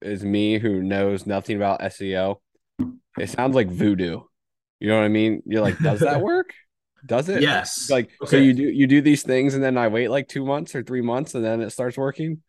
is 0.00 0.24
me 0.24 0.58
who 0.58 0.82
knows 0.82 1.26
nothing 1.26 1.56
about 1.56 1.80
SEO, 1.80 2.36
it 3.18 3.30
sounds 3.30 3.54
like 3.54 3.68
voodoo. 3.68 4.20
You 4.80 4.88
know 4.88 4.96
what 4.96 5.04
I 5.04 5.08
mean? 5.08 5.42
You're 5.44 5.62
like, 5.62 5.78
does 5.78 6.00
that 6.00 6.20
work? 6.22 6.54
Does 7.04 7.28
it? 7.28 7.42
Yes. 7.42 7.90
Like, 7.90 8.10
okay. 8.22 8.30
so 8.30 8.36
you 8.36 8.54
do 8.54 8.62
you 8.62 8.86
do 8.86 9.00
these 9.00 9.22
things, 9.22 9.54
and 9.54 9.62
then 9.62 9.76
I 9.76 9.88
wait 9.88 10.08
like 10.08 10.28
two 10.28 10.44
months 10.44 10.74
or 10.74 10.82
three 10.82 11.02
months, 11.02 11.34
and 11.34 11.44
then 11.44 11.60
it 11.60 11.70
starts 11.70 11.96
working. 11.96 12.42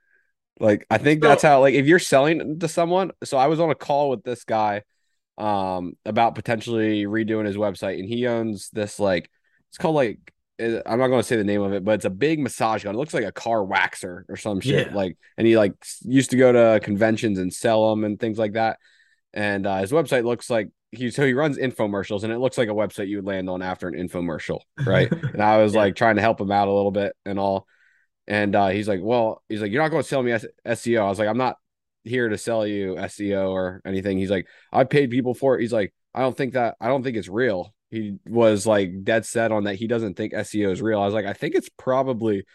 Like, 0.59 0.85
I 0.89 0.97
think 0.97 1.21
that's 1.21 1.43
how. 1.43 1.61
Like, 1.61 1.75
if 1.75 1.85
you're 1.85 1.99
selling 1.99 2.59
to 2.59 2.67
someone, 2.67 3.11
so 3.23 3.37
I 3.37 3.47
was 3.47 3.59
on 3.59 3.69
a 3.69 3.75
call 3.75 4.09
with 4.09 4.23
this 4.23 4.43
guy, 4.43 4.83
um, 5.37 5.93
about 6.05 6.35
potentially 6.35 7.05
redoing 7.05 7.45
his 7.45 7.55
website, 7.55 7.99
and 7.99 8.07
he 8.07 8.27
owns 8.27 8.69
this 8.71 8.99
like 8.99 9.29
it's 9.69 9.77
called 9.77 9.95
like 9.95 10.19
I'm 10.59 10.99
not 10.99 11.07
going 11.07 11.21
to 11.21 11.23
say 11.23 11.37
the 11.37 11.43
name 11.43 11.61
of 11.61 11.73
it, 11.73 11.83
but 11.85 11.93
it's 11.93 12.05
a 12.05 12.09
big 12.09 12.39
massage 12.39 12.83
gun. 12.83 12.95
It 12.95 12.97
looks 12.97 13.13
like 13.13 13.23
a 13.23 13.31
car 13.31 13.59
waxer 13.59 14.23
or 14.27 14.35
some 14.35 14.59
shit. 14.59 14.87
Yeah. 14.87 14.93
Like, 14.93 15.17
and 15.37 15.47
he 15.47 15.57
like 15.57 15.73
used 16.03 16.31
to 16.31 16.37
go 16.37 16.51
to 16.51 16.79
conventions 16.83 17.39
and 17.39 17.53
sell 17.53 17.89
them 17.89 18.03
and 18.03 18.19
things 18.19 18.37
like 18.37 18.53
that. 18.53 18.77
And 19.33 19.65
uh, 19.65 19.77
his 19.77 19.91
website 19.91 20.25
looks 20.25 20.49
like 20.49 20.69
he 20.91 21.11
so 21.11 21.25
he 21.25 21.33
runs 21.33 21.57
infomercials, 21.57 22.23
and 22.23 22.33
it 22.33 22.39
looks 22.39 22.57
like 22.57 22.69
a 22.69 22.73
website 22.73 23.07
you 23.07 23.17
would 23.17 23.25
land 23.25 23.49
on 23.49 23.61
after 23.61 23.87
an 23.87 23.93
infomercial, 23.93 24.61
right? 24.85 25.11
and 25.33 25.41
I 25.41 25.57
was 25.57 25.73
yeah. 25.73 25.81
like 25.81 25.95
trying 25.95 26.15
to 26.15 26.21
help 26.21 26.41
him 26.41 26.51
out 26.51 26.67
a 26.67 26.73
little 26.73 26.91
bit 26.91 27.15
and 27.25 27.39
all. 27.39 27.67
And 28.27 28.55
uh, 28.55 28.67
he's 28.67 28.87
like, 28.87 28.99
"Well, 29.01 29.43
he's 29.49 29.61
like, 29.61 29.71
you're 29.71 29.81
not 29.81 29.89
going 29.89 30.03
to 30.03 30.07
sell 30.07 30.23
me 30.23 30.31
SEO." 30.31 31.01
I 31.01 31.09
was 31.09 31.19
like, 31.19 31.27
"I'm 31.27 31.37
not 31.37 31.57
here 32.03 32.29
to 32.29 32.37
sell 32.37 32.65
you 32.65 32.95
SEO 32.95 33.49
or 33.49 33.81
anything." 33.85 34.17
He's 34.17 34.31
like, 34.31 34.47
"I 34.71 34.83
paid 34.83 35.09
people 35.11 35.33
for 35.33 35.57
it." 35.57 35.61
He's 35.61 35.73
like, 35.73 35.93
"I 36.13 36.21
don't 36.21 36.35
think 36.35 36.53
that. 36.53 36.75
I 36.81 36.87
don't 36.87 37.03
think 37.03 37.17
it's 37.17 37.29
real." 37.29 37.73
He 37.91 38.17
was 38.25 38.67
like 38.67 39.03
dead 39.03 39.25
set 39.25 39.51
on 39.51 39.63
that 39.63 39.75
he 39.75 39.87
doesn't 39.87 40.15
think 40.15 40.33
SEO 40.33 40.71
is 40.71 40.81
real. 40.81 41.01
I 41.01 41.05
was 41.05 41.13
like, 41.13 41.25
I 41.25 41.33
think 41.33 41.55
it's 41.55 41.69
probably 41.77 42.45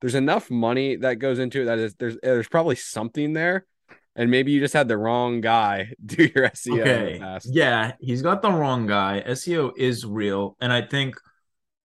there's 0.00 0.14
enough 0.14 0.50
money 0.50 0.96
that 0.96 1.14
goes 1.14 1.38
into 1.38 1.62
it 1.62 1.64
that 1.66 1.78
is 1.78 1.94
there's 1.94 2.18
there's 2.22 2.48
probably 2.48 2.76
something 2.76 3.32
there. 3.32 3.66
And 4.14 4.30
maybe 4.30 4.52
you 4.52 4.60
just 4.60 4.74
had 4.74 4.88
the 4.88 4.98
wrong 4.98 5.40
guy 5.40 5.92
do 6.04 6.28
your 6.34 6.48
SEO. 6.50 6.80
Okay. 6.80 7.38
Yeah, 7.46 7.92
he's 8.00 8.20
got 8.20 8.42
the 8.42 8.52
wrong 8.52 8.86
guy. 8.86 9.22
SEO 9.26 9.72
is 9.76 10.04
real. 10.04 10.56
And 10.60 10.72
I 10.72 10.82
think 10.82 11.16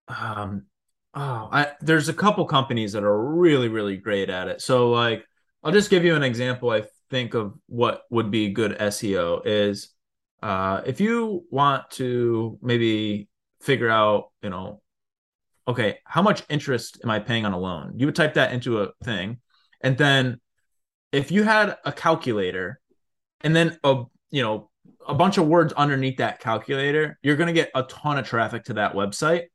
um 0.10 0.64
oh 1.14 1.50
I 1.52 1.74
there's 1.82 2.10
a 2.10 2.14
couple 2.14 2.46
companies 2.46 2.94
that 2.94 3.04
are 3.04 3.34
really, 3.36 3.70
really 3.70 3.98
great 3.98 4.30
at 4.30 4.50
it. 4.50 4.62
So 4.62 4.90
like 4.90 5.26
I'll 5.64 5.72
just 5.72 5.90
give 5.90 6.04
you 6.04 6.16
an 6.16 6.24
example. 6.24 6.72
I 6.72 6.84
think 7.10 7.34
of 7.34 7.54
what 7.68 8.02
would 8.10 8.32
be 8.32 8.50
good 8.50 8.78
SEO 8.78 9.42
is 9.46 9.90
uh, 10.42 10.82
if 10.86 11.02
you 11.02 11.46
want 11.50 11.90
to 11.92 12.58
maybe 12.62 13.28
figure 13.62 13.90
out, 13.90 14.32
you 14.42 14.50
know, 14.50 14.82
okay, 15.68 15.98
how 16.06 16.22
much 16.22 16.44
interest 16.50 17.00
am 17.04 17.10
I 17.10 17.20
paying 17.20 17.46
on 17.46 17.54
a 17.54 17.60
loan? 17.60 17.94
You 17.98 18.06
would 18.06 18.16
type 18.16 18.36
that 18.36 18.54
into 18.54 18.82
a 18.82 18.92
thing. 19.04 19.40
And 19.82 19.98
then 19.98 20.40
if 21.12 21.32
you 21.32 21.44
had 21.44 21.78
a 21.86 21.92
calculator 21.92 22.80
and 23.42 23.56
then 23.56 23.78
a, 23.84 24.04
you 24.32 24.44
know, 24.44 24.70
a 25.08 25.14
bunch 25.14 25.38
of 25.38 25.48
words 25.48 25.74
underneath 25.74 26.18
that 26.18 26.40
calculator, 26.40 27.18
you're 27.22 27.36
going 27.36 27.48
to 27.48 27.54
get 27.54 27.72
a 27.76 27.84
ton 27.84 28.18
of 28.18 28.28
traffic 28.28 28.66
to 28.66 28.74
that 28.74 28.94
website. 28.94 29.46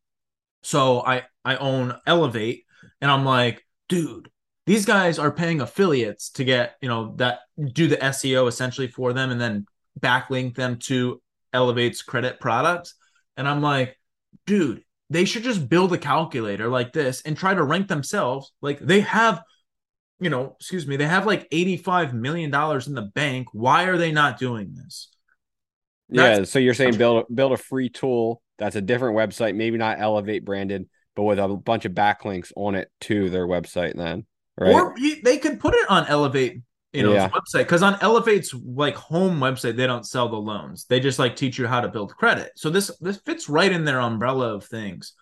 So 0.62 1.05
I 1.05 1.25
I 1.45 1.57
own 1.57 1.95
Elevate 2.07 2.64
and 3.01 3.11
I'm 3.11 3.25
like, 3.25 3.66
dude, 3.88 4.31
these 4.66 4.85
guys 4.85 5.18
are 5.18 5.33
paying 5.33 5.61
affiliates 5.61 6.31
to 6.31 6.45
get, 6.45 6.77
you 6.81 6.88
know, 6.88 7.14
that 7.16 7.40
do 7.73 7.88
the 7.88 7.97
SEO 7.97 8.49
essentially 8.49 8.88
for 8.88 9.12
them 9.12 9.31
and 9.31 9.40
then 9.40 9.66
backlink 9.98 10.55
them 10.55 10.78
to 10.85 11.20
Elevate's 11.52 12.02
credit 12.02 12.40
products. 12.40 12.94
And 13.37 13.48
I'm 13.48 13.62
like, 13.62 13.98
dude, 14.46 14.83
they 15.11 15.24
should 15.24 15.42
just 15.42 15.68
build 15.68 15.92
a 15.92 15.98
calculator 15.98 16.68
like 16.68 16.92
this 16.92 17.22
and 17.22 17.37
try 17.37 17.55
to 17.55 17.62
rank 17.62 17.88
themselves. 17.88 18.52
Like 18.61 18.78
they 18.78 19.00
have, 19.00 19.42
you 20.20 20.31
know, 20.31 20.57
excuse 20.59 20.87
me, 20.87 20.96
they 20.96 21.07
have 21.07 21.26
like 21.26 21.48
$85 21.50 22.12
million 22.12 22.46
in 22.46 22.94
the 22.94 23.11
bank. 23.14 23.48
Why 23.52 23.85
are 23.85 23.98
they 23.98 24.12
not 24.12 24.38
doing 24.38 24.74
this? 24.74 25.09
That's- 26.09 26.38
yeah. 26.38 26.44
So 26.44 26.59
you're 26.59 26.74
saying 26.74 26.96
build 26.96 27.26
build 27.35 27.52
a 27.52 27.57
free 27.57 27.88
tool 27.88 28.42
that's 28.59 28.76
a 28.76 28.81
different 28.81 29.16
website, 29.16 29.57
maybe 29.57 29.78
not 29.78 30.00
Elevate 30.00 30.44
branded, 30.44 30.88
but 31.16 31.24
with 31.24 31.38
a 31.38 31.48
bunch 31.48 31.85
of 31.85 31.92
backlinks 31.92 32.52
on 32.57 32.74
it 32.74 32.90
to 33.02 33.31
their 33.31 33.46
website 33.46 33.96
then. 33.96 34.26
Right. 34.59 34.72
Or 34.72 34.94
they 35.24 35.38
could 35.38 35.59
put 35.59 35.74
it 35.74 35.90
on 35.90 36.07
Elevate, 36.07 36.61
you 36.92 37.02
know, 37.02 37.14
yeah. 37.14 37.28
website 37.31 37.61
because 37.61 37.83
on 37.83 37.96
Elevate's 38.00 38.52
like 38.55 38.94
home 38.94 39.38
website, 39.40 39.76
they 39.76 39.87
don't 39.87 40.07
sell 40.07 40.28
the 40.28 40.37
loans. 40.37 40.85
They 40.85 41.00
just 41.00 41.18
like 41.18 41.37
teach 41.37 41.59
you 41.59 41.66
how 41.66 41.81
to 41.81 41.88
build 41.88 42.14
credit. 42.14 42.52
So 42.57 42.70
this 42.70 42.90
this 43.00 43.16
fits 43.18 43.48
right 43.48 43.72
in 43.72 43.85
their 43.85 44.00
umbrella 44.00 44.55
of 44.55 44.64
things. 44.64 45.14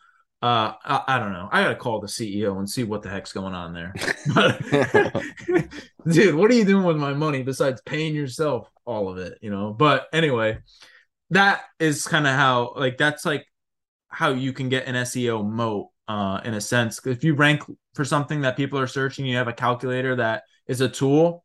Uh, 0.43 0.73
I, 0.85 1.03
I 1.07 1.19
don't 1.19 1.33
know. 1.33 1.49
I 1.53 1.63
gotta 1.63 1.77
call 1.77 2.01
the 2.01 2.07
CEO 2.07 2.59
and 2.59 2.69
see 2.69 2.83
what 2.83 3.03
the 3.03 3.11
heck's 3.11 3.33
going 3.33 3.55
on 3.55 3.73
there. 3.73 3.95
dude, 6.11 6.35
what 6.35 6.51
are 6.51 6.55
you 6.55 6.65
doing 6.65 6.85
with 6.85 6.97
my 6.97 7.13
money 7.13 7.43
besides 7.43 7.83
paying 7.83 8.15
yourself 8.15 8.69
all 8.85 9.09
of 9.09 9.19
it? 9.19 9.39
You 9.43 9.51
know. 9.51 9.73
But 9.73 10.09
anyway, 10.13 10.59
that 11.31 11.63
is 11.79 12.07
kind 12.07 12.27
of 12.27 12.35
how 12.35 12.73
like 12.77 12.97
that's 12.97 13.25
like 13.25 13.47
how 14.09 14.31
you 14.31 14.53
can 14.53 14.69
get 14.69 14.87
an 14.87 14.97
SEO 14.97 15.49
moat 15.49 15.89
uh, 16.09 16.41
in 16.45 16.55
a 16.55 16.61
sense. 16.61 17.07
If 17.07 17.23
you 17.23 17.35
rank 17.35 17.63
for 17.95 18.05
something 18.05 18.41
that 18.41 18.57
people 18.57 18.79
are 18.79 18.89
searching, 18.89 19.25
you 19.25 19.37
have 19.37 19.47
a 19.47 19.53
calculator 19.53 20.17
that 20.17 20.43
is 20.67 20.81
a 20.81 20.89
tool. 20.89 21.45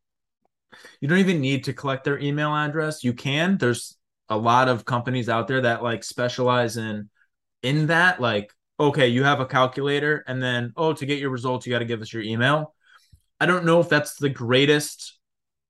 You 0.99 1.07
don't 1.07 1.19
even 1.19 1.41
need 1.41 1.63
to 1.65 1.73
collect 1.73 2.03
their 2.03 2.19
email 2.19 2.53
address. 2.55 3.03
You 3.03 3.13
can. 3.13 3.57
There's 3.57 3.97
a 4.29 4.38
lot 4.38 4.67
of 4.67 4.85
companies 4.85 5.29
out 5.29 5.47
there 5.47 5.61
that 5.61 5.83
like 5.83 6.03
specialize 6.03 6.77
in 6.77 7.09
in 7.63 7.88
that. 7.88 8.19
Like, 8.21 8.51
okay, 8.79 9.07
you 9.07 9.23
have 9.23 9.39
a 9.39 9.45
calculator, 9.45 10.23
and 10.27 10.41
then 10.41 10.73
oh, 10.77 10.93
to 10.93 11.05
get 11.05 11.19
your 11.19 11.29
results, 11.29 11.65
you 11.65 11.73
got 11.73 11.79
to 11.79 11.85
give 11.85 12.01
us 12.01 12.13
your 12.13 12.23
email. 12.23 12.73
I 13.39 13.45
don't 13.45 13.65
know 13.65 13.79
if 13.79 13.89
that's 13.89 14.15
the 14.15 14.29
greatest 14.29 15.19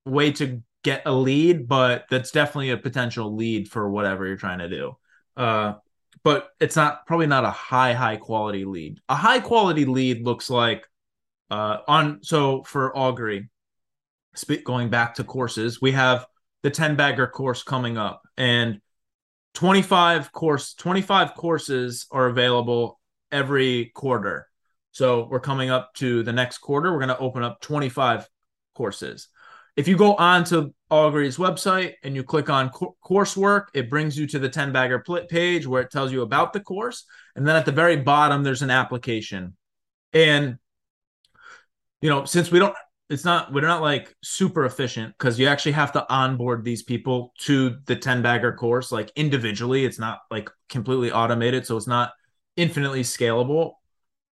way 0.04 0.32
to 0.32 0.62
get 0.84 1.02
a 1.04 1.12
lead, 1.12 1.66
but 1.66 2.04
that's 2.08 2.30
definitely 2.30 2.70
a 2.70 2.76
potential 2.76 3.34
lead 3.34 3.68
for 3.68 3.90
whatever 3.90 4.26
you're 4.26 4.36
trying 4.36 4.60
to 4.60 4.68
do. 4.68 4.96
Uh, 5.36 5.74
but 6.22 6.50
it's 6.60 6.76
not 6.76 7.06
probably 7.06 7.26
not 7.26 7.44
a 7.44 7.50
high 7.50 7.92
high 7.92 8.16
quality 8.16 8.64
lead. 8.64 9.00
A 9.08 9.14
high 9.14 9.40
quality 9.40 9.84
lead 9.84 10.24
looks 10.24 10.48
like 10.48 10.86
uh, 11.50 11.78
on 11.86 12.20
so 12.22 12.62
for 12.64 12.96
Augury, 12.96 13.48
going 14.64 14.90
back 14.90 15.14
to 15.14 15.24
courses, 15.24 15.80
we 15.80 15.92
have 15.92 16.26
the 16.62 16.70
10 16.70 16.96
bagger 16.96 17.26
course 17.26 17.62
coming 17.62 17.96
up 17.96 18.22
and 18.36 18.80
25 19.54 20.32
course 20.32 20.74
25 20.74 21.34
courses 21.34 22.06
are 22.10 22.26
available 22.26 23.00
every 23.32 23.92
quarter. 23.94 24.48
So 24.90 25.28
we're 25.30 25.40
coming 25.40 25.70
up 25.70 25.94
to 25.94 26.22
the 26.22 26.32
next 26.32 26.58
quarter. 26.58 26.92
We're 26.92 26.98
going 26.98 27.08
to 27.08 27.18
open 27.18 27.42
up 27.42 27.60
25 27.60 28.28
courses. 28.74 29.28
If 29.76 29.88
you 29.88 29.96
go 29.96 30.14
on 30.14 30.44
to 30.44 30.74
Augury's 30.90 31.36
website 31.36 31.94
and 32.02 32.14
you 32.14 32.22
click 32.22 32.48
on 32.48 32.70
co- 32.70 32.96
coursework, 33.04 33.66
it 33.74 33.90
brings 33.90 34.18
you 34.18 34.26
to 34.28 34.38
the 34.38 34.48
10 34.48 34.72
bagger 34.72 35.04
page 35.28 35.66
where 35.66 35.82
it 35.82 35.90
tells 35.90 36.12
you 36.12 36.22
about 36.22 36.52
the 36.52 36.60
course. 36.60 37.04
And 37.34 37.46
then 37.46 37.56
at 37.56 37.66
the 37.66 37.72
very 37.72 37.96
bottom, 37.96 38.42
there's 38.42 38.62
an 38.62 38.70
application. 38.70 39.54
And, 40.14 40.56
you 42.00 42.08
know, 42.08 42.24
since 42.24 42.50
we 42.50 42.58
don't, 42.58 42.74
it's 43.08 43.24
not, 43.24 43.52
we're 43.52 43.60
not 43.60 43.82
like 43.82 44.14
super 44.22 44.64
efficient 44.64 45.14
because 45.16 45.38
you 45.38 45.46
actually 45.46 45.72
have 45.72 45.92
to 45.92 46.12
onboard 46.12 46.64
these 46.64 46.82
people 46.82 47.32
to 47.40 47.76
the 47.86 47.96
10 47.96 48.22
bagger 48.22 48.52
course 48.52 48.90
like 48.90 49.12
individually. 49.16 49.84
It's 49.84 49.98
not 49.98 50.20
like 50.30 50.50
completely 50.68 51.12
automated. 51.12 51.66
So 51.66 51.76
it's 51.76 51.86
not 51.86 52.12
infinitely 52.56 53.02
scalable. 53.02 53.74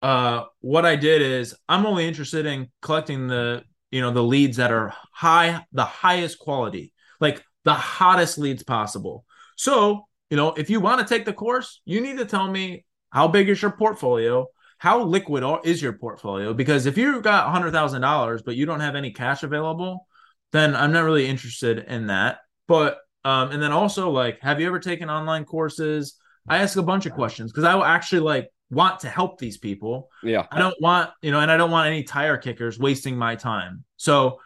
Uh, 0.01 0.43
what 0.59 0.85
I 0.85 0.95
did 0.95 1.21
is 1.21 1.55
I'm 1.67 1.85
only 1.85 2.07
interested 2.07 2.45
in 2.45 2.69
collecting 2.81 3.27
the 3.27 3.63
you 3.91 4.01
know 4.01 4.11
the 4.11 4.23
leads 4.23 4.57
that 4.57 4.71
are 4.71 4.93
high 5.13 5.63
the 5.71 5.85
highest 5.85 6.39
quality 6.39 6.93
like 7.19 7.43
the 7.63 7.73
hottest 7.73 8.37
leads 8.37 8.63
possible 8.63 9.25
so 9.55 10.05
you 10.29 10.37
know 10.37 10.53
if 10.53 10.69
you 10.69 10.79
want 10.79 10.99
to 10.99 11.13
take 11.13 11.25
the 11.25 11.33
course 11.33 11.81
you 11.85 12.01
need 12.01 12.17
to 12.17 12.25
tell 12.25 12.49
me 12.49 12.85
how 13.11 13.27
big 13.27 13.49
is 13.49 13.61
your 13.61 13.71
portfolio 13.71 14.45
how 14.77 15.03
liquid 15.03 15.43
is 15.63 15.81
your 15.81 15.93
portfolio 15.93 16.53
because 16.53 16.85
if 16.85 16.97
you've 16.97 17.23
got 17.23 17.53
$100000 17.53 18.45
but 18.45 18.55
you 18.55 18.65
don't 18.65 18.79
have 18.79 18.95
any 18.95 19.11
cash 19.11 19.43
available 19.43 20.07
then 20.51 20.75
i'm 20.75 20.91
not 20.91 21.03
really 21.03 21.27
interested 21.27 21.79
in 21.87 22.07
that 22.07 22.39
but 22.67 22.99
um 23.25 23.51
and 23.51 23.61
then 23.61 23.71
also 23.71 24.09
like 24.09 24.39
have 24.41 24.61
you 24.61 24.67
ever 24.67 24.79
taken 24.79 25.09
online 25.09 25.45
courses 25.45 26.15
i 26.47 26.59
ask 26.59 26.77
a 26.77 26.83
bunch 26.83 27.05
of 27.05 27.13
questions 27.13 27.51
because 27.51 27.63
i 27.63 27.75
will 27.75 27.83
actually 27.83 28.21
like 28.21 28.49
want 28.69 28.99
to 29.01 29.09
help 29.09 29.39
these 29.39 29.57
people. 29.57 30.09
Yeah. 30.23 30.45
I 30.51 30.59
don't 30.59 30.75
want, 30.81 31.11
you 31.21 31.31
know, 31.31 31.39
and 31.39 31.51
I 31.51 31.57
don't 31.57 31.71
want 31.71 31.87
any 31.87 32.03
tire 32.03 32.37
kickers 32.37 32.77
wasting 32.77 33.15
my 33.15 33.35
time. 33.35 33.83
So 33.95 34.39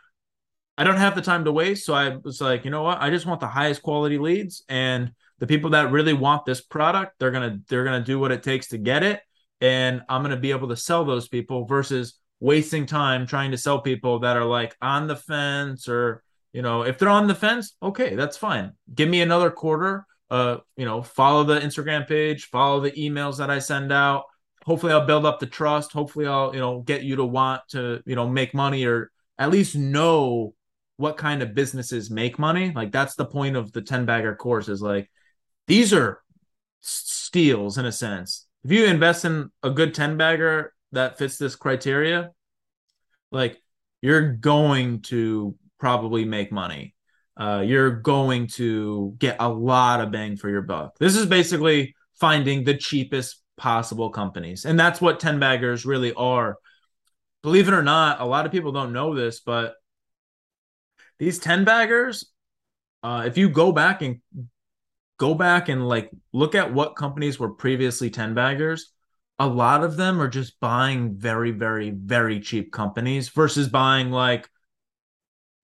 I 0.78 0.84
don't 0.84 0.98
have 0.98 1.16
the 1.16 1.22
time 1.22 1.46
to 1.46 1.52
waste. 1.52 1.86
So 1.86 1.94
I 1.94 2.18
was 2.18 2.42
like, 2.42 2.66
you 2.66 2.72
know 2.72 2.84
what? 2.84 3.02
I 3.02 3.10
just 3.10 3.26
want 3.26 3.40
the 3.40 3.48
highest 3.48 3.82
quality 3.82 4.18
leads 4.18 4.64
and 4.70 5.12
the 5.40 5.48
people 5.48 5.72
that 5.72 5.92
really 5.92 6.14
want 6.14 6.46
this 6.46 6.62
product, 6.62 7.16
they're 7.20 7.32
going 7.32 7.50
to 7.52 7.62
they're 7.68 7.84
going 7.84 8.00
to 8.00 8.06
do 8.06 8.20
what 8.20 8.32
it 8.32 8.44
takes 8.44 8.68
to 8.68 8.78
get 8.78 9.04
it 9.04 9.22
and 9.62 10.02
I'm 10.10 10.22
going 10.22 10.36
to 10.36 10.42
be 10.42 10.52
able 10.52 10.70
to 10.70 10.76
sell 10.76 11.06
those 11.06 11.28
people 11.28 11.66
versus 11.66 12.16
wasting 12.40 12.86
time 12.88 13.28
trying 13.28 13.52
to 13.52 13.58
sell 13.58 13.80
people 13.82 14.20
that 14.20 14.36
are 14.36 14.46
like 14.46 14.76
on 14.82 15.08
the 15.08 15.16
fence 15.16 15.88
or 15.88 16.24
you 16.54 16.62
know, 16.62 16.82
if 16.82 16.98
they're 16.98 17.08
on 17.08 17.28
the 17.28 17.36
fence, 17.36 17.76
okay, 17.82 18.16
that's 18.16 18.36
fine. 18.36 18.74
Give 18.94 19.08
me 19.08 19.22
another 19.22 19.50
quarter 19.50 20.06
uh, 20.32 20.60
you 20.78 20.86
know, 20.86 21.04
follow 21.04 21.44
the 21.44 21.60
Instagram 21.60 22.08
page, 22.08 22.46
follow 22.46 22.80
the 22.80 22.92
emails 22.92 23.38
that 23.38 23.52
I 23.52 23.60
send 23.60 23.92
out. 23.92 24.24
Hopefully, 24.66 24.94
I'll 24.94 25.06
build 25.06 25.26
up 25.26 25.40
the 25.42 25.46
trust. 25.46 25.92
Hopefully, 25.92 26.26
I'll 26.26 26.54
you 26.54 26.62
know 26.62 26.80
get 26.80 27.04
you 27.04 27.18
to 27.18 27.26
want 27.26 27.62
to 27.72 28.02
you 28.06 28.16
know 28.16 28.30
make 28.30 28.54
money 28.54 28.86
or 28.86 29.12
at 29.38 29.52
least 29.52 29.76
know 29.76 30.54
what 30.96 31.18
kind 31.18 31.42
of 31.42 31.54
businesses 31.54 32.10
make 32.10 32.40
money. 32.40 32.72
Like 32.74 32.94
that's 32.94 33.16
the 33.16 33.26
point 33.26 33.58
of 33.58 33.74
the 33.74 33.82
ten 33.82 34.06
bagger 34.06 34.34
course. 34.34 34.70
Is 34.70 34.82
like 34.82 35.12
these 35.68 35.94
are 35.94 36.22
steals 36.80 37.78
in 37.78 37.86
a 37.86 37.92
sense. 37.92 38.48
If 38.64 38.72
you 38.72 38.86
invest 38.86 39.26
in 39.26 39.50
a 39.64 39.70
good 39.70 39.94
ten 39.94 40.18
bagger 40.18 40.74
that 40.92 41.18
fits 41.18 41.38
this 41.38 41.56
criteria, 41.56 42.32
like 43.32 43.62
you're 44.02 44.34
going 44.34 45.02
to 45.04 45.56
probably 45.80 46.26
make 46.26 46.52
money 46.52 46.96
uh, 47.42 47.64
you're 47.66 47.92
going 47.92 48.46
to 48.46 49.16
get 49.18 49.38
a 49.40 49.50
lot 49.50 50.02
of 50.02 50.12
bang 50.12 50.36
for 50.38 50.50
your 50.50 50.62
buck. 50.62 50.96
This 51.00 51.16
is 51.16 51.26
basically 51.26 51.96
finding 52.20 52.64
the 52.64 52.76
cheapest 52.76 53.42
possible 53.58 54.10
companies. 54.10 54.66
And 54.66 54.80
that's 54.80 55.02
what 55.02 55.20
10 55.20 55.40
baggers 55.40 55.86
really 55.86 56.14
are. 56.14 56.58
Believe 57.42 57.68
it 57.68 57.74
or 57.74 57.82
not, 57.82 58.22
a 58.22 58.26
lot 58.26 58.46
of 58.46 58.52
people 58.52 58.72
don't 58.72 58.94
know 58.94 59.16
this, 59.16 59.40
but 59.40 59.74
these 61.18 61.40
10 61.40 61.64
baggers, 61.64 62.32
uh, 63.02 63.24
if 63.26 63.38
you 63.38 63.50
go 63.50 63.72
back 63.72 64.04
and 64.04 64.20
go 65.22 65.36
back 65.36 65.70
and 65.70 65.88
like 65.88 66.10
look 66.34 66.56
at 66.56 66.74
what 66.74 66.96
companies 66.96 67.40
were 67.40 67.52
previously 67.52 68.10
10 68.10 68.34
baggers, 68.34 68.92
a 69.38 69.46
lot 69.46 69.84
of 69.84 69.96
them 69.96 70.20
are 70.20 70.28
just 70.28 70.60
buying 70.60 71.16
very, 71.16 71.52
very, 71.52 71.92
very 71.92 72.40
cheap 72.40 72.74
companies 72.74 73.30
versus 73.30 73.68
buying 73.70 74.10
like 74.10 74.50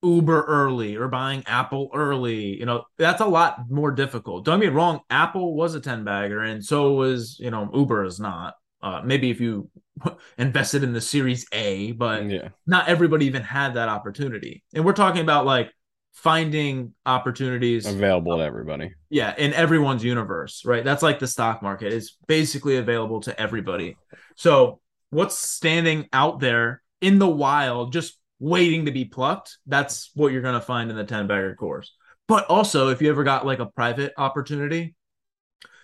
Uber 0.03 0.43
early 0.43 0.95
or 0.95 1.07
buying 1.07 1.43
Apple 1.47 1.89
early. 1.95 2.55
You 2.59 2.67
know, 2.67 2.83
that's 2.99 3.19
a 3.19 3.25
lot 3.25 3.67
more 3.67 3.89
difficult. 3.89 4.45
Don't 4.45 4.59
get 4.59 4.69
me 4.69 4.75
wrong, 4.75 4.99
Apple 5.09 5.55
was 5.55 5.73
a 5.73 5.81
10 5.81 6.03
bagger, 6.03 6.43
and 6.43 6.63
so 6.63 6.93
was, 6.93 7.39
you 7.39 7.49
know, 7.49 7.67
Uber 7.73 8.03
is 8.03 8.19
not. 8.19 8.53
Uh, 8.83 9.01
maybe 9.03 9.31
if 9.31 9.41
you 9.41 9.71
invested 10.37 10.83
in 10.83 10.93
the 10.93 11.01
Series 11.01 11.47
A, 11.51 11.93
but 11.93 12.29
yeah. 12.29 12.49
not 12.67 12.87
everybody 12.87 13.25
even 13.25 13.41
had 13.41 13.73
that 13.73 13.89
opportunity. 13.89 14.63
And 14.75 14.85
we're 14.85 14.93
talking 14.93 15.21
about 15.21 15.47
like 15.47 15.71
finding 16.17 16.93
opportunities 17.05 17.85
available 17.85 18.37
to 18.37 18.43
everybody. 18.43 18.91
Yeah, 19.09 19.35
in 19.37 19.53
everyone's 19.53 20.03
universe, 20.03 20.65
right? 20.65 20.83
That's 20.83 21.03
like 21.03 21.19
the 21.19 21.27
stock 21.27 21.61
market 21.61 21.93
is 21.93 22.15
basically 22.27 22.77
available 22.77 23.21
to 23.21 23.39
everybody. 23.39 23.97
So, 24.35 24.79
what's 25.11 25.37
standing 25.37 26.07
out 26.11 26.39
there 26.39 26.81
in 27.01 27.19
the 27.19 27.29
wild 27.29 27.93
just 27.93 28.17
waiting 28.39 28.85
to 28.85 28.91
be 28.91 29.05
plucked, 29.05 29.57
that's 29.67 30.09
what 30.15 30.31
you're 30.31 30.41
going 30.41 30.55
to 30.55 30.61
find 30.61 30.89
in 30.89 30.97
the 30.97 31.03
10 31.03 31.27
bagger 31.27 31.55
course. 31.55 31.93
But 32.27 32.45
also, 32.45 32.89
if 32.89 32.99
you 32.99 33.09
ever 33.09 33.23
got 33.23 33.45
like 33.45 33.59
a 33.59 33.67
private 33.67 34.13
opportunity, 34.17 34.95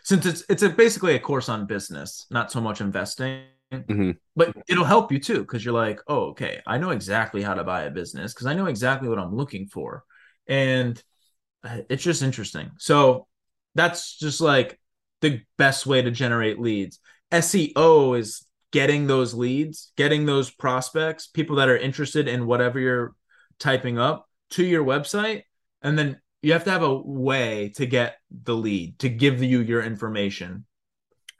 since 0.03 0.25
it's 0.25 0.43
it's 0.49 0.63
a, 0.63 0.69
basically 0.69 1.13
a 1.13 1.19
course 1.19 1.47
on 1.47 1.67
business, 1.67 2.25
not 2.31 2.51
so 2.51 2.59
much 2.59 2.81
investing, 2.81 3.43
mm-hmm. 3.71 4.11
but 4.35 4.51
it'll 4.67 4.83
help 4.83 5.11
you 5.11 5.19
too 5.19 5.41
because 5.41 5.63
you're 5.63 5.75
like, 5.75 6.01
oh, 6.07 6.31
okay, 6.31 6.59
I 6.65 6.79
know 6.79 6.89
exactly 6.89 7.43
how 7.43 7.53
to 7.53 7.63
buy 7.63 7.83
a 7.83 7.91
business 7.91 8.33
because 8.33 8.47
I 8.47 8.55
know 8.55 8.65
exactly 8.65 9.07
what 9.07 9.19
I'm 9.19 9.35
looking 9.35 9.67
for, 9.67 10.03
and 10.47 11.01
uh, 11.63 11.79
it's 11.89 12.03
just 12.03 12.21
interesting. 12.21 12.71
So 12.77 13.27
that's 13.75 14.17
just 14.17 14.41
like 14.41 14.79
the 15.21 15.41
best 15.57 15.85
way 15.85 16.01
to 16.01 16.11
generate 16.11 16.59
leads. 16.59 16.99
SEO 17.31 18.17
is 18.17 18.45
getting 18.71 19.07
those 19.07 19.33
leads, 19.33 19.91
getting 19.95 20.25
those 20.25 20.49
prospects, 20.49 21.27
people 21.27 21.57
that 21.57 21.69
are 21.69 21.77
interested 21.77 22.27
in 22.27 22.45
whatever 22.45 22.79
you're 22.79 23.15
typing 23.59 23.97
up 23.97 24.27
to 24.51 24.63
your 24.63 24.83
website. 24.83 25.43
And 25.81 25.97
then 25.97 26.19
you 26.41 26.53
have 26.53 26.65
to 26.65 26.71
have 26.71 26.83
a 26.83 26.95
way 26.95 27.71
to 27.75 27.85
get 27.85 28.17
the 28.31 28.55
lead, 28.55 28.99
to 28.99 29.09
give 29.09 29.41
you 29.41 29.61
your 29.61 29.81
information. 29.81 30.65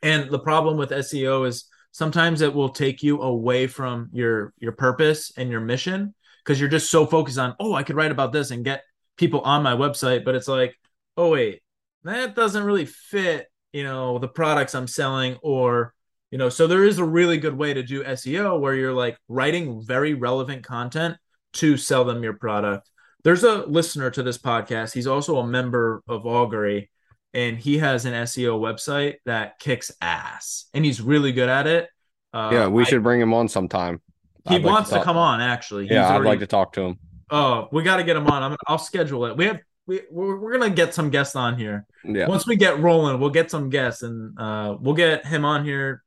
And 0.01 0.29
the 0.29 0.39
problem 0.39 0.77
with 0.77 0.91
SEO 0.91 1.47
is 1.47 1.65
sometimes 1.91 2.41
it 2.41 2.53
will 2.53 2.69
take 2.69 3.03
you 3.03 3.21
away 3.21 3.67
from 3.67 4.09
your 4.11 4.53
your 4.57 4.73
purpose 4.73 5.31
and 5.37 5.49
your 5.49 5.61
mission 5.61 6.13
because 6.43 6.59
you're 6.59 6.69
just 6.69 6.91
so 6.91 7.05
focused 7.05 7.37
on, 7.37 7.55
oh, 7.59 7.73
I 7.73 7.83
could 7.83 7.95
write 7.95 8.11
about 8.11 8.33
this 8.33 8.51
and 8.51 8.65
get 8.65 8.83
people 9.17 9.41
on 9.41 9.63
my 9.63 9.73
website, 9.73 10.25
but 10.25 10.35
it's 10.35 10.47
like, 10.47 10.75
oh 11.17 11.29
wait, 11.29 11.61
that 12.03 12.35
doesn't 12.35 12.63
really 12.63 12.85
fit, 12.85 13.47
you 13.71 13.83
know, 13.83 14.19
the 14.19 14.27
products 14.27 14.75
I'm 14.75 14.87
selling 14.87 15.37
or 15.41 15.93
you 16.33 16.39
know, 16.39 16.49
so 16.49 16.65
there 16.65 16.83
is 16.83 16.97
a 16.97 17.05
really 17.05 17.37
good 17.37 17.55
way 17.55 17.75
to 17.75 17.83
do 17.83 18.03
SEO 18.03 18.59
where 18.59 18.73
you're 18.73 18.91
like 18.91 19.19
writing 19.27 19.83
very 19.85 20.15
relevant 20.15 20.63
content 20.63 21.15
to 21.53 21.77
sell 21.77 22.05
them 22.05 22.23
your 22.23 22.33
product. 22.33 22.89
There's 23.23 23.43
a 23.43 23.57
listener 23.67 24.09
to 24.09 24.23
this 24.23 24.39
podcast. 24.39 24.95
He's 24.95 25.05
also 25.05 25.37
a 25.37 25.45
member 25.45 26.01
of 26.07 26.25
Augury 26.25 26.89
and 27.35 27.59
he 27.59 27.77
has 27.77 28.05
an 28.05 28.13
SEO 28.13 28.59
website 28.59 29.17
that 29.27 29.59
kicks 29.59 29.91
ass 30.01 30.65
and 30.73 30.83
he's 30.83 31.01
really 31.01 31.33
good 31.33 31.49
at 31.49 31.67
it. 31.67 31.87
Uh, 32.33 32.49
yeah, 32.51 32.67
we 32.67 32.81
I, 32.81 32.85
should 32.85 33.03
bring 33.03 33.21
him 33.21 33.31
on 33.31 33.47
sometime. 33.47 34.01
He 34.49 34.55
I'd 34.55 34.63
wants 34.63 34.91
like 34.91 35.01
to, 35.01 35.03
to, 35.03 35.05
come 35.05 35.17
on 35.17 35.39
actually. 35.39 35.83
He's 35.83 35.91
yeah, 35.91 36.09
I'd 36.09 36.15
already, 36.15 36.29
like 36.29 36.39
to 36.39 36.47
talk 36.47 36.73
to 36.73 36.81
him. 36.81 36.99
Oh, 37.29 37.67
we 37.71 37.83
got 37.83 37.97
to 37.97 38.03
get 38.03 38.15
him 38.15 38.27
on. 38.27 38.43
I'm, 38.43 38.57
I'll 38.67 38.77
schedule 38.77 39.25
it. 39.25 39.37
We 39.37 39.45
have 39.45 39.59
we 39.85 40.01
we're, 40.11 40.37
we're 40.39 40.51
gonna 40.57 40.69
get 40.73 40.93
some 40.93 41.09
guests 41.09 41.35
on 41.35 41.57
here. 41.57 41.85
Yeah. 42.03 42.27
Once 42.27 42.47
we 42.47 42.55
get 42.55 42.79
rolling, 42.79 43.19
we'll 43.19 43.29
get 43.29 43.51
some 43.51 43.69
guests 43.69 44.03
and 44.03 44.37
uh, 44.39 44.77
we'll 44.79 44.95
get 44.95 45.25
him 45.25 45.45
on 45.45 45.65
here. 45.65 46.03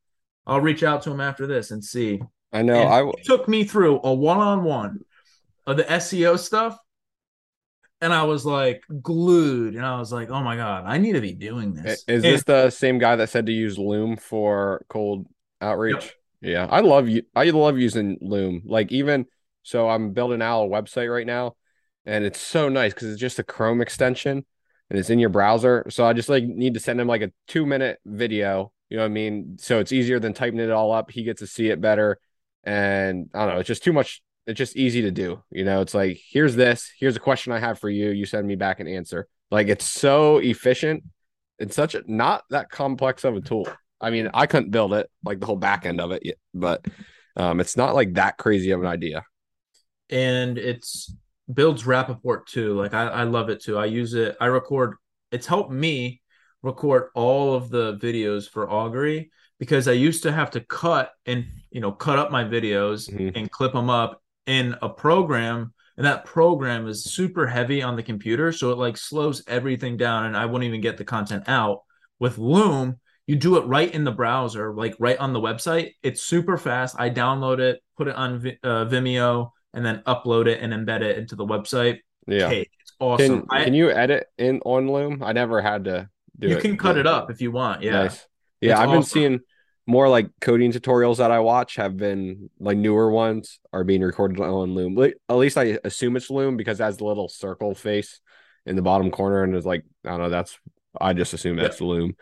I'll 0.46 0.60
reach 0.60 0.82
out 0.82 1.02
to 1.02 1.10
him 1.10 1.20
after 1.20 1.46
this 1.46 1.70
and 1.70 1.84
see. 1.84 2.20
I 2.52 2.62
know. 2.62 2.80
And 2.80 2.88
I 2.88 2.98
w- 2.98 3.14
took 3.24 3.48
me 3.48 3.64
through 3.64 4.00
a 4.04 4.14
one-on-one 4.14 5.00
of 5.66 5.76
the 5.76 5.82
SEO 5.84 6.38
stuff, 6.38 6.78
and 8.00 8.12
I 8.12 8.22
was 8.22 8.46
like 8.46 8.82
glued, 9.02 9.74
and 9.74 9.84
I 9.84 9.98
was 9.98 10.12
like, 10.12 10.30
"Oh 10.30 10.42
my 10.42 10.56
god, 10.56 10.84
I 10.86 10.98
need 10.98 11.12
to 11.12 11.20
be 11.20 11.32
doing 11.32 11.74
this." 11.74 12.04
Is 12.08 12.24
and- 12.24 12.34
this 12.34 12.44
the 12.44 12.70
same 12.70 12.98
guy 12.98 13.16
that 13.16 13.28
said 13.28 13.46
to 13.46 13.52
use 13.52 13.78
Loom 13.78 14.16
for 14.16 14.84
cold 14.88 15.26
outreach? 15.60 15.94
Yep. 15.94 16.10
Yeah, 16.42 16.68
I 16.70 16.80
love 16.80 17.08
you. 17.08 17.22
I 17.34 17.50
love 17.50 17.78
using 17.78 18.18
Loom. 18.20 18.62
Like 18.64 18.92
even 18.92 19.26
so, 19.66 19.88
I'm 19.88 20.12
building 20.12 20.42
out 20.42 20.64
a 20.64 20.68
website 20.68 21.12
right 21.12 21.26
now, 21.26 21.56
and 22.04 22.24
it's 22.24 22.40
so 22.40 22.68
nice 22.68 22.94
because 22.94 23.10
it's 23.10 23.20
just 23.20 23.38
a 23.38 23.44
Chrome 23.44 23.80
extension 23.80 24.44
and 24.90 24.98
it's 24.98 25.10
in 25.10 25.18
your 25.18 25.28
browser. 25.28 25.84
So 25.88 26.06
I 26.06 26.12
just 26.12 26.28
like 26.28 26.44
need 26.44 26.74
to 26.74 26.80
send 26.80 27.00
him 27.00 27.08
like 27.08 27.22
a 27.22 27.32
two 27.48 27.66
minute 27.66 27.98
video. 28.04 28.72
You 28.88 28.98
know 28.98 29.02
what 29.02 29.10
I 29.10 29.14
mean? 29.14 29.56
So 29.58 29.80
it's 29.80 29.92
easier 29.92 30.20
than 30.20 30.32
typing 30.32 30.60
it 30.60 30.70
all 30.70 30.92
up. 30.92 31.10
He 31.10 31.24
gets 31.24 31.40
to 31.40 31.46
see 31.46 31.68
it 31.70 31.80
better, 31.80 32.18
and 32.62 33.28
I 33.34 33.44
don't 33.44 33.54
know. 33.54 33.60
It's 33.60 33.66
just 33.66 33.82
too 33.82 33.92
much. 33.92 34.22
It's 34.46 34.58
just 34.58 34.76
easy 34.76 35.02
to 35.02 35.10
do. 35.10 35.42
You 35.50 35.64
know, 35.64 35.80
it's 35.80 35.94
like 35.94 36.20
here's 36.30 36.54
this. 36.54 36.92
Here's 36.98 37.16
a 37.16 37.20
question 37.20 37.52
I 37.52 37.58
have 37.58 37.80
for 37.80 37.90
you. 37.90 38.10
You 38.10 38.26
send 38.26 38.46
me 38.46 38.54
back 38.54 38.78
an 38.78 38.86
answer. 38.86 39.26
Like 39.50 39.66
it's 39.68 39.88
so 39.88 40.38
efficient. 40.38 41.02
It's 41.58 41.74
such 41.74 41.94
a 41.94 42.02
not 42.06 42.44
that 42.50 42.70
complex 42.70 43.24
of 43.24 43.34
a 43.34 43.40
tool. 43.40 43.68
I 44.00 44.10
mean, 44.10 44.30
I 44.32 44.46
couldn't 44.46 44.70
build 44.70 44.92
it 44.92 45.10
like 45.24 45.40
the 45.40 45.46
whole 45.46 45.56
back 45.56 45.86
end 45.86 46.00
of 46.00 46.12
it, 46.12 46.22
but 46.54 46.84
um, 47.34 47.60
it's 47.60 47.76
not 47.76 47.94
like 47.94 48.14
that 48.14 48.38
crazy 48.38 48.70
of 48.70 48.80
an 48.80 48.86
idea. 48.86 49.24
And 50.10 50.58
it's 50.58 51.14
builds 51.52 51.86
rapport 51.86 52.44
too. 52.44 52.74
Like 52.74 52.94
I, 52.94 53.06
I 53.06 53.22
love 53.24 53.48
it 53.48 53.62
too. 53.62 53.78
I 53.78 53.86
use 53.86 54.14
it. 54.14 54.36
I 54.40 54.46
record. 54.46 54.96
It's 55.32 55.46
helped 55.46 55.72
me 55.72 56.22
record 56.62 57.10
all 57.14 57.54
of 57.54 57.70
the 57.70 57.96
videos 57.98 58.48
for 58.48 58.70
Augury 58.70 59.30
because 59.58 59.88
I 59.88 59.92
used 59.92 60.22
to 60.24 60.32
have 60.32 60.50
to 60.52 60.60
cut 60.60 61.12
and 61.24 61.46
you 61.70 61.80
know 61.80 61.92
cut 61.92 62.18
up 62.18 62.30
my 62.30 62.44
videos 62.44 63.10
mm-hmm. 63.10 63.36
and 63.36 63.50
clip 63.50 63.72
them 63.72 63.90
up 63.90 64.22
in 64.46 64.76
a 64.82 64.88
program 64.88 65.72
and 65.96 66.06
that 66.06 66.24
program 66.24 66.86
is 66.86 67.04
super 67.04 67.46
heavy 67.46 67.82
on 67.82 67.96
the 67.96 68.02
computer 68.02 68.52
so 68.52 68.70
it 68.70 68.78
like 68.78 68.96
slows 68.96 69.42
everything 69.46 69.96
down 69.96 70.26
and 70.26 70.36
I 70.36 70.46
wouldn't 70.46 70.68
even 70.68 70.80
get 70.80 70.96
the 70.96 71.04
content 71.04 71.44
out 71.48 71.82
with 72.18 72.38
Loom 72.38 72.98
you 73.26 73.34
do 73.34 73.56
it 73.56 73.66
right 73.66 73.92
in 73.92 74.04
the 74.04 74.12
browser, 74.12 74.72
like 74.72 74.94
right 75.00 75.18
on 75.18 75.32
the 75.32 75.40
website. 75.40 75.94
It's 76.02 76.22
super 76.22 76.56
fast. 76.56 76.94
I 76.98 77.10
download 77.10 77.58
it, 77.58 77.82
put 77.96 78.06
it 78.08 78.14
on 78.14 78.36
uh, 78.62 78.84
Vimeo, 78.84 79.50
and 79.76 79.84
then 79.84 80.02
upload 80.06 80.46
it 80.46 80.60
and 80.60 80.72
embed 80.72 81.02
it 81.02 81.18
into 81.18 81.36
the 81.36 81.46
website. 81.46 81.98
Yeah, 82.26 82.50
it's 82.50 82.92
awesome. 82.98 83.42
Can, 83.42 83.46
I, 83.50 83.64
can, 83.64 83.74
you 83.74 83.90
edit 83.90 84.26
in 84.38 84.60
on 84.64 84.90
Loom? 84.90 85.22
I 85.22 85.32
never 85.32 85.60
had 85.60 85.84
to 85.84 86.08
do 86.36 86.48
you 86.48 86.54
it. 86.54 86.64
You 86.64 86.70
can 86.70 86.78
cut 86.78 86.96
it 86.96 87.06
up 87.06 87.30
if 87.30 87.40
you 87.40 87.52
want. 87.52 87.82
Yeah, 87.82 87.92
nice. 87.92 88.26
Yeah, 88.60 88.72
it's 88.72 88.80
I've 88.80 88.88
awesome. 88.88 88.98
been 88.98 89.04
seeing 89.04 89.40
more 89.86 90.08
like 90.08 90.30
coding 90.40 90.72
tutorials 90.72 91.18
that 91.18 91.30
I 91.30 91.38
watch 91.38 91.76
have 91.76 91.96
been 91.96 92.50
like 92.58 92.78
newer 92.78 93.10
ones 93.10 93.60
are 93.72 93.84
being 93.84 94.00
recorded 94.00 94.40
on 94.40 94.74
Loom. 94.74 94.98
At 95.28 95.36
least 95.36 95.58
I 95.58 95.78
assume 95.84 96.16
it's 96.16 96.30
Loom 96.30 96.56
because 96.56 96.80
it 96.80 96.84
has 96.84 96.96
the 96.96 97.04
little 97.04 97.28
circle 97.28 97.74
face 97.74 98.20
in 98.64 98.74
the 98.74 98.82
bottom 98.82 99.10
corner, 99.10 99.44
and 99.44 99.54
it's 99.54 99.66
like 99.66 99.84
I 100.06 100.10
don't 100.10 100.20
know. 100.20 100.30
That's 100.30 100.58
I 100.98 101.12
just 101.12 101.34
assume 101.34 101.56
that's 101.56 101.82
yeah. 101.82 101.86
Loom. 101.86 102.16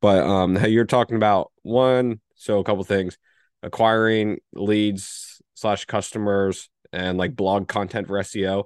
But 0.00 0.24
um, 0.24 0.64
you're 0.66 0.86
talking 0.86 1.16
about 1.16 1.52
one, 1.62 2.20
so 2.34 2.60
a 2.60 2.64
couple 2.64 2.82
things, 2.82 3.18
acquiring 3.62 4.38
leads 4.54 5.42
slash 5.54 5.84
customers 5.84 6.70
and 6.94 7.18
like 7.18 7.36
blog 7.36 7.68
content 7.68 8.06
for 8.06 8.18
SEO. 8.20 8.64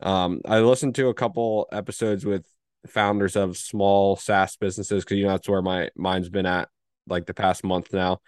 Um, 0.00 0.40
I 0.44 0.60
listened 0.60 0.94
to 0.96 1.08
a 1.08 1.14
couple 1.14 1.68
episodes 1.72 2.24
with 2.24 2.46
founders 2.86 3.36
of 3.36 3.56
small 3.56 4.16
SaaS 4.16 4.56
businesses 4.56 5.04
because 5.04 5.18
you 5.18 5.24
know 5.24 5.30
that's 5.30 5.48
where 5.48 5.62
my 5.62 5.90
mind's 5.96 6.28
been 6.28 6.46
at 6.46 6.68
like 7.06 7.26
the 7.26 7.34
past 7.34 7.64
month 7.64 7.92
now. 7.92 8.20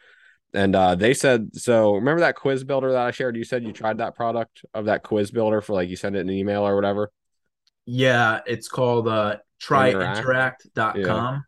And 0.55 0.75
uh, 0.75 0.95
they 0.95 1.13
said 1.13 1.55
so. 1.55 1.95
Remember 1.95 2.21
that 2.21 2.37
quiz 2.37 2.65
builder 2.65 2.93
that 2.93 3.07
I 3.07 3.11
shared? 3.11 3.37
You 3.37 3.45
said 3.45 3.65
you 3.65 3.73
tried 3.73 3.99
that 3.99 4.15
product 4.15 4.65
of 4.73 4.87
that 4.87 5.03
quiz 5.03 5.31
builder 5.31 5.61
for 5.61 5.75
like 5.75 5.89
you 5.89 5.97
send 5.97 6.17
it 6.17 6.21
in 6.21 6.29
an 6.29 6.35
email 6.35 6.67
or 6.67 6.75
whatever. 6.75 7.11
Yeah, 7.85 8.41
it's 8.47 8.69
called 8.69 9.07
uh, 9.07 9.37
tryinteract.com. 9.63 10.97
Yeah. 10.97 11.39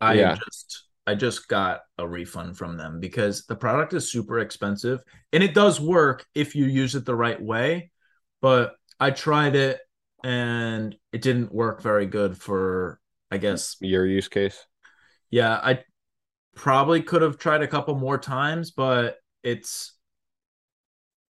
I 0.00 0.14
yeah. 0.14 0.36
just 0.36 0.87
I 1.08 1.14
just 1.14 1.48
got 1.48 1.80
a 1.96 2.06
refund 2.06 2.58
from 2.58 2.76
them 2.76 3.00
because 3.00 3.46
the 3.46 3.56
product 3.56 3.94
is 3.94 4.12
super 4.12 4.40
expensive 4.40 5.00
and 5.32 5.42
it 5.42 5.54
does 5.54 5.80
work 5.80 6.26
if 6.34 6.54
you 6.54 6.66
use 6.66 6.94
it 6.94 7.06
the 7.06 7.16
right 7.16 7.40
way. 7.40 7.90
But 8.42 8.74
I 9.00 9.12
tried 9.12 9.56
it 9.56 9.80
and 10.22 10.94
it 11.10 11.22
didn't 11.22 11.50
work 11.50 11.80
very 11.80 12.04
good 12.04 12.36
for 12.36 13.00
I 13.30 13.38
guess 13.38 13.76
your 13.80 14.04
use 14.04 14.28
case. 14.28 14.62
Yeah, 15.30 15.54
I 15.54 15.80
probably 16.54 17.00
could 17.00 17.22
have 17.22 17.38
tried 17.38 17.62
a 17.62 17.68
couple 17.68 17.94
more 17.94 18.18
times, 18.18 18.72
but 18.72 19.16
it's 19.42 19.94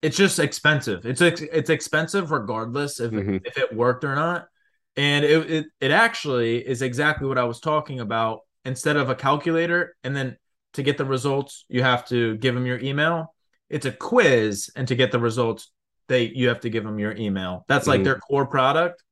it's 0.02 0.18
just 0.18 0.38
expensive. 0.38 1.06
It's 1.06 1.22
it's 1.22 1.70
expensive 1.70 2.30
regardless 2.30 3.00
if 3.00 3.11
mm-hmm. 3.11 3.38
if 3.42 3.56
it 3.56 3.74
worked 3.74 4.04
or 4.04 4.14
not. 4.16 4.48
And 4.96 5.24
it, 5.24 5.50
it 5.50 5.66
it 5.80 5.90
actually 5.92 6.58
is 6.58 6.82
exactly 6.82 7.26
what 7.26 7.38
I 7.38 7.44
was 7.44 7.58
talking 7.58 8.00
about 8.00 8.40
instead 8.64 8.96
of 8.96 9.11
a 9.11 9.14
calculator 9.14 9.96
and 10.05 10.14
then 10.14 10.37
to 10.75 10.83
get 10.83 10.96
the 10.96 11.05
results 11.05 11.64
you 11.68 11.83
have 11.83 12.07
to 12.07 12.37
give 12.37 12.55
them 12.55 12.66
your 12.66 12.79
email. 12.79 13.35
It's 13.68 13.87
a 13.87 13.92
quiz 13.92 14.70
and 14.77 14.87
to 14.88 14.94
get 14.94 15.12
the 15.12 15.18
results 15.18 15.70
they 16.09 16.25
you 16.25 16.48
have 16.48 16.61
to 16.61 16.70
give 16.70 16.85
them 16.85 16.98
your 16.98 17.12
email. 17.16 17.64
That's 17.68 17.87
like 17.87 18.01
mm 18.01 18.05
their 18.05 18.18
core 18.18 18.46
product. 18.46 19.03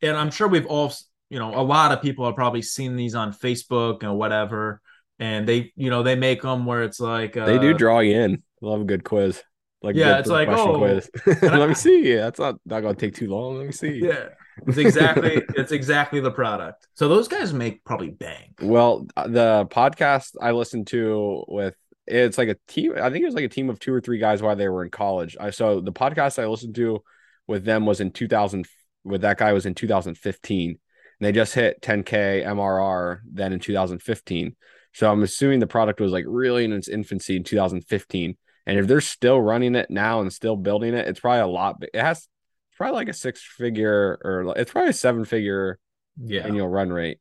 And 0.00 0.16
i'm 0.16 0.30
sure 0.30 0.48
we've 0.48 0.66
all 0.66 0.92
you 1.30 1.38
know 1.38 1.54
a 1.54 1.62
lot 1.62 1.92
of 1.92 2.02
people 2.02 2.26
have 2.26 2.34
probably 2.34 2.62
seen 2.62 2.96
these 2.96 3.14
on 3.14 3.32
facebook 3.32 4.02
and 4.02 4.16
whatever 4.16 4.80
and 5.18 5.46
they 5.46 5.72
you 5.76 5.90
know 5.90 6.02
they 6.02 6.16
make 6.16 6.42
them 6.42 6.66
where 6.66 6.82
it's 6.82 7.00
like 7.00 7.36
uh, 7.36 7.46
they 7.46 7.58
do 7.58 7.74
draw 7.74 8.00
you 8.00 8.16
in. 8.18 8.42
Love 8.60 8.82
a 8.82 8.84
good 8.84 9.04
quiz. 9.04 9.42
Like 9.82 9.96
yeah 9.96 10.18
it's 10.18 10.28
like 10.28 10.48
oh. 10.48 10.78
quiz. 10.78 11.10
let 11.42 11.68
me 11.68 11.74
see. 11.74 12.12
Yeah, 12.12 12.22
that's 12.22 12.40
not 12.40 12.56
not 12.66 12.80
gonna 12.80 12.94
take 12.94 13.14
too 13.14 13.28
long. 13.28 13.58
Let 13.58 13.66
me 13.66 13.72
see. 13.72 14.00
Yeah 14.02 14.28
it's 14.66 14.78
exactly 14.78 15.42
it's 15.56 15.72
exactly 15.72 16.20
the 16.20 16.30
product. 16.30 16.86
So 16.94 17.08
those 17.08 17.28
guys 17.28 17.52
make 17.52 17.84
probably 17.84 18.10
bank. 18.10 18.60
Well, 18.60 19.06
the 19.16 19.66
podcast 19.70 20.32
I 20.40 20.52
listened 20.52 20.88
to 20.88 21.44
with 21.48 21.74
it's 22.06 22.38
like 22.38 22.48
a 22.48 22.56
team. 22.68 22.94
I 22.96 23.10
think 23.10 23.22
it 23.22 23.26
was 23.26 23.34
like 23.34 23.44
a 23.44 23.48
team 23.48 23.70
of 23.70 23.78
two 23.78 23.92
or 23.92 24.00
three 24.00 24.18
guys 24.18 24.42
while 24.42 24.56
they 24.56 24.68
were 24.68 24.84
in 24.84 24.90
college. 24.90 25.36
I 25.40 25.50
so 25.50 25.80
the 25.80 25.92
podcast 25.92 26.42
I 26.42 26.46
listened 26.46 26.74
to 26.76 27.02
with 27.46 27.64
them 27.64 27.86
was 27.86 28.00
in 28.00 28.10
2000. 28.10 28.66
With 29.04 29.22
that 29.22 29.38
guy 29.38 29.52
was 29.52 29.66
in 29.66 29.74
2015, 29.74 30.70
and 30.70 30.78
they 31.20 31.32
just 31.32 31.54
hit 31.54 31.82
10k 31.82 32.46
MRR 32.46 33.18
then 33.32 33.52
in 33.52 33.58
2015. 33.58 34.54
So 34.94 35.10
I'm 35.10 35.22
assuming 35.22 35.58
the 35.58 35.66
product 35.66 36.00
was 36.00 36.12
like 36.12 36.24
really 36.28 36.64
in 36.64 36.72
its 36.72 36.88
infancy 36.88 37.36
in 37.36 37.44
2015. 37.44 38.36
And 38.66 38.78
if 38.78 38.86
they're 38.86 39.00
still 39.00 39.40
running 39.40 39.74
it 39.74 39.90
now 39.90 40.20
and 40.20 40.32
still 40.32 40.56
building 40.56 40.94
it, 40.94 41.08
it's 41.08 41.18
probably 41.18 41.40
a 41.40 41.46
lot. 41.46 41.82
It 41.92 42.00
has 42.00 42.28
probably 42.76 42.96
like 42.96 43.08
a 43.08 43.14
six 43.14 43.42
figure 43.42 44.18
or 44.24 44.54
it's 44.56 44.72
probably 44.72 44.90
a 44.90 44.94
seven 44.94 45.24
figure 45.24 45.78
yeah. 46.20 46.46
annual 46.46 46.68
run 46.68 46.92
rate. 46.92 47.18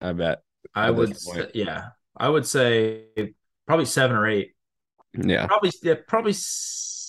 I 0.00 0.12
bet. 0.12 0.42
I 0.74 0.90
would, 0.90 1.16
say, 1.16 1.50
yeah, 1.54 1.88
I 2.16 2.28
would 2.28 2.46
say 2.46 3.04
probably 3.66 3.84
seven 3.84 4.16
or 4.16 4.26
eight. 4.26 4.52
Yeah, 5.14 5.46
probably, 5.46 5.70
yeah, 5.82 5.94
probably, 6.06 6.34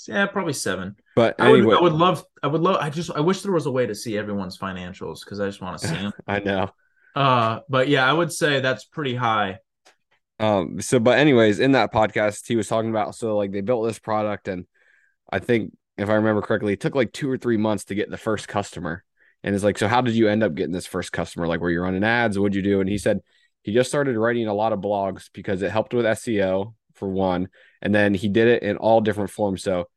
yeah, 0.07 0.25
probably 0.25 0.53
seven. 0.53 0.95
But 1.15 1.39
I 1.39 1.51
would, 1.51 1.77
I 1.77 1.81
would 1.81 1.93
love, 1.93 2.25
I 2.41 2.47
would 2.47 2.61
love. 2.61 2.77
I 2.81 2.89
just, 2.89 3.11
I 3.11 3.21
wish 3.21 3.41
there 3.41 3.51
was 3.51 3.65
a 3.65 3.71
way 3.71 3.85
to 3.85 3.95
see 3.95 4.17
everyone's 4.17 4.57
financials 4.57 5.19
because 5.23 5.39
I 5.39 5.45
just 5.45 5.61
want 5.61 5.79
to 5.79 5.87
see 5.87 5.93
them. 5.95 6.11
I 6.27 6.39
know. 6.39 6.69
Uh, 7.15 7.59
but 7.69 7.87
yeah, 7.87 8.07
I 8.07 8.13
would 8.13 8.31
say 8.31 8.59
that's 8.59 8.85
pretty 8.85 9.15
high. 9.15 9.59
Um, 10.39 10.81
so 10.81 10.99
but 10.99 11.19
anyways, 11.19 11.59
in 11.59 11.73
that 11.73 11.93
podcast, 11.93 12.47
he 12.47 12.55
was 12.55 12.67
talking 12.67 12.89
about 12.89 13.15
so 13.15 13.37
like 13.37 13.51
they 13.51 13.61
built 13.61 13.87
this 13.87 13.99
product 13.99 14.47
and 14.47 14.65
I 15.31 15.39
think 15.39 15.73
if 15.97 16.09
I 16.09 16.15
remember 16.15 16.41
correctly, 16.41 16.73
it 16.73 16.79
took 16.79 16.95
like 16.95 17.11
two 17.11 17.29
or 17.29 17.37
three 17.37 17.57
months 17.57 17.85
to 17.85 17.95
get 17.95 18.09
the 18.09 18.17
first 18.17 18.47
customer. 18.47 19.03
And 19.43 19.53
it's 19.53 19.63
like, 19.63 19.77
so 19.77 19.87
how 19.87 20.01
did 20.01 20.15
you 20.15 20.27
end 20.27 20.43
up 20.43 20.55
getting 20.55 20.73
this 20.73 20.87
first 20.87 21.11
customer? 21.11 21.47
Like, 21.47 21.59
were 21.59 21.69
you 21.69 21.81
running 21.81 22.03
ads? 22.03 22.39
What'd 22.39 22.55
you 22.55 22.61
do? 22.61 22.79
And 22.79 22.89
he 22.89 22.97
said 22.97 23.19
he 23.61 23.73
just 23.73 23.89
started 23.89 24.17
writing 24.17 24.47
a 24.47 24.53
lot 24.53 24.73
of 24.73 24.79
blogs 24.79 25.29
because 25.33 25.61
it 25.61 25.71
helped 25.71 25.93
with 25.93 26.05
SEO 26.05 26.73
for 26.93 27.07
one. 27.07 27.49
And 27.81 27.93
then 27.93 28.13
he 28.13 28.29
did 28.29 28.47
it 28.47 28.63
in 28.63 28.77
all 28.77 29.01
different 29.01 29.29
forms. 29.29 29.63
So 29.63 29.87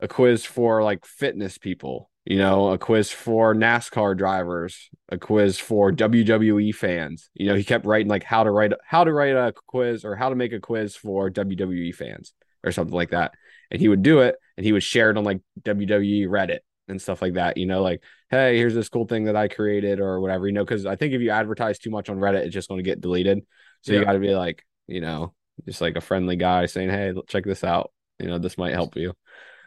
a 0.00 0.08
quiz 0.08 0.44
for 0.44 0.82
like 0.82 1.04
fitness 1.04 1.58
people, 1.58 2.10
you 2.24 2.38
know, 2.38 2.68
a 2.68 2.78
quiz 2.78 3.10
for 3.10 3.54
NASCAR 3.54 4.16
drivers, 4.16 4.90
a 5.08 5.18
quiz 5.18 5.58
for 5.58 5.92
WWE 5.92 6.74
fans. 6.74 7.30
You 7.34 7.48
know, 7.48 7.54
he 7.54 7.64
kept 7.64 7.86
writing 7.86 8.08
like 8.08 8.24
how 8.24 8.44
to 8.44 8.50
write 8.50 8.72
how 8.84 9.04
to 9.04 9.12
write 9.12 9.34
a 9.34 9.52
quiz 9.66 10.04
or 10.04 10.14
how 10.14 10.28
to 10.28 10.36
make 10.36 10.52
a 10.52 10.60
quiz 10.60 10.94
for 10.94 11.30
WWE 11.30 11.94
fans 11.94 12.32
or 12.64 12.72
something 12.72 12.94
like 12.94 13.10
that. 13.10 13.32
And 13.70 13.80
he 13.80 13.88
would 13.88 14.02
do 14.02 14.20
it 14.20 14.36
and 14.56 14.64
he 14.64 14.72
would 14.72 14.82
share 14.82 15.10
it 15.10 15.18
on 15.18 15.24
like 15.24 15.40
WWE 15.62 16.26
Reddit 16.26 16.60
and 16.88 17.00
stuff 17.00 17.22
like 17.22 17.34
that. 17.34 17.56
You 17.56 17.66
know, 17.66 17.82
like, 17.82 18.02
hey, 18.30 18.56
here's 18.56 18.74
this 18.74 18.88
cool 18.88 19.06
thing 19.06 19.24
that 19.24 19.36
I 19.36 19.48
created 19.48 20.00
or 20.00 20.20
whatever, 20.20 20.46
you 20.46 20.52
know, 20.52 20.64
because 20.64 20.86
I 20.86 20.96
think 20.96 21.12
if 21.12 21.20
you 21.20 21.30
advertise 21.30 21.78
too 21.78 21.90
much 21.90 22.08
on 22.08 22.18
Reddit, 22.18 22.44
it's 22.44 22.54
just 22.54 22.68
going 22.68 22.78
to 22.78 22.88
get 22.88 23.00
deleted. 23.00 23.40
So 23.82 23.92
yeah. 23.92 24.00
you 24.00 24.04
got 24.04 24.12
to 24.12 24.18
be 24.18 24.34
like, 24.34 24.64
you 24.86 25.00
know, 25.00 25.34
just 25.66 25.80
like 25.80 25.96
a 25.96 26.00
friendly 26.00 26.36
guy 26.36 26.66
saying, 26.66 26.90
hey, 26.90 27.12
check 27.28 27.44
this 27.44 27.64
out. 27.64 27.92
You 28.18 28.26
know, 28.26 28.38
this 28.38 28.58
might 28.58 28.72
help 28.72 28.96
you. 28.96 29.14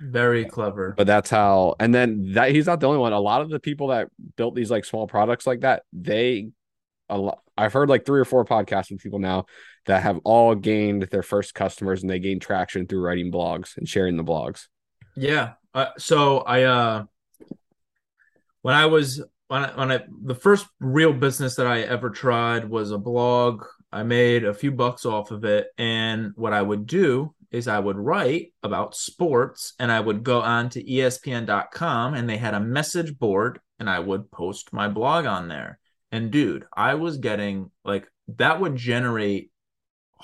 Very 0.01 0.45
clever. 0.45 0.93
But 0.97 1.07
that's 1.07 1.29
how, 1.29 1.75
and 1.79 1.93
then 1.93 2.33
that 2.33 2.51
he's 2.51 2.65
not 2.65 2.79
the 2.79 2.87
only 2.87 2.99
one. 2.99 3.13
A 3.13 3.19
lot 3.19 3.41
of 3.41 3.49
the 3.49 3.59
people 3.59 3.87
that 3.87 4.09
built 4.35 4.55
these 4.55 4.71
like 4.71 4.83
small 4.83 5.07
products 5.07 5.45
like 5.45 5.61
that, 5.61 5.83
they, 5.93 6.49
a 7.07 7.17
lot, 7.17 7.41
I've 7.57 7.73
heard 7.73 7.89
like 7.89 8.05
three 8.05 8.19
or 8.19 8.25
four 8.25 8.43
podcasts 8.43 8.89
with 8.89 9.01
people 9.01 9.19
now 9.19 9.45
that 9.85 10.03
have 10.03 10.19
all 10.23 10.55
gained 10.55 11.03
their 11.03 11.23
first 11.23 11.53
customers 11.53 12.01
and 12.01 12.09
they 12.09 12.19
gain 12.19 12.39
traction 12.39 12.87
through 12.87 13.01
writing 13.01 13.31
blogs 13.31 13.77
and 13.77 13.87
sharing 13.87 14.17
the 14.17 14.23
blogs. 14.23 14.67
Yeah. 15.15 15.53
Uh, 15.73 15.87
so 15.97 16.39
I, 16.39 16.63
uh, 16.63 17.05
when 18.61 18.75
I 18.75 18.85
was 18.85 19.21
when 19.47 19.65
I, 19.65 19.77
when 19.77 19.91
I 19.91 20.05
the 20.23 20.35
first 20.35 20.65
real 20.79 21.11
business 21.11 21.55
that 21.55 21.67
I 21.67 21.81
ever 21.81 22.09
tried 22.09 22.69
was 22.69 22.91
a 22.91 22.97
blog. 22.97 23.65
I 23.91 24.03
made 24.03 24.45
a 24.45 24.53
few 24.53 24.71
bucks 24.71 25.05
off 25.05 25.31
of 25.31 25.43
it, 25.43 25.67
and 25.77 26.31
what 26.35 26.53
I 26.53 26.61
would 26.61 26.85
do 26.85 27.35
is 27.51 27.67
I 27.67 27.79
would 27.79 27.97
write 27.97 28.53
about 28.63 28.95
sports, 28.95 29.73
and 29.77 29.91
I 29.91 29.99
would 29.99 30.23
go 30.23 30.41
on 30.41 30.69
to 30.69 30.83
ESPN.com, 30.83 32.13
and 32.13 32.29
they 32.29 32.37
had 32.37 32.53
a 32.53 32.61
message 32.61 33.19
board, 33.19 33.59
and 33.77 33.89
I 33.89 33.99
would 33.99 34.31
post 34.31 34.71
my 34.71 34.87
blog 34.87 35.25
on 35.25 35.49
there. 35.49 35.79
And 36.13 36.31
dude, 36.31 36.65
I 36.73 36.95
was 36.95 37.17
getting 37.17 37.71
like 37.83 38.07
that 38.37 38.61
would 38.61 38.77
generate 38.77 39.51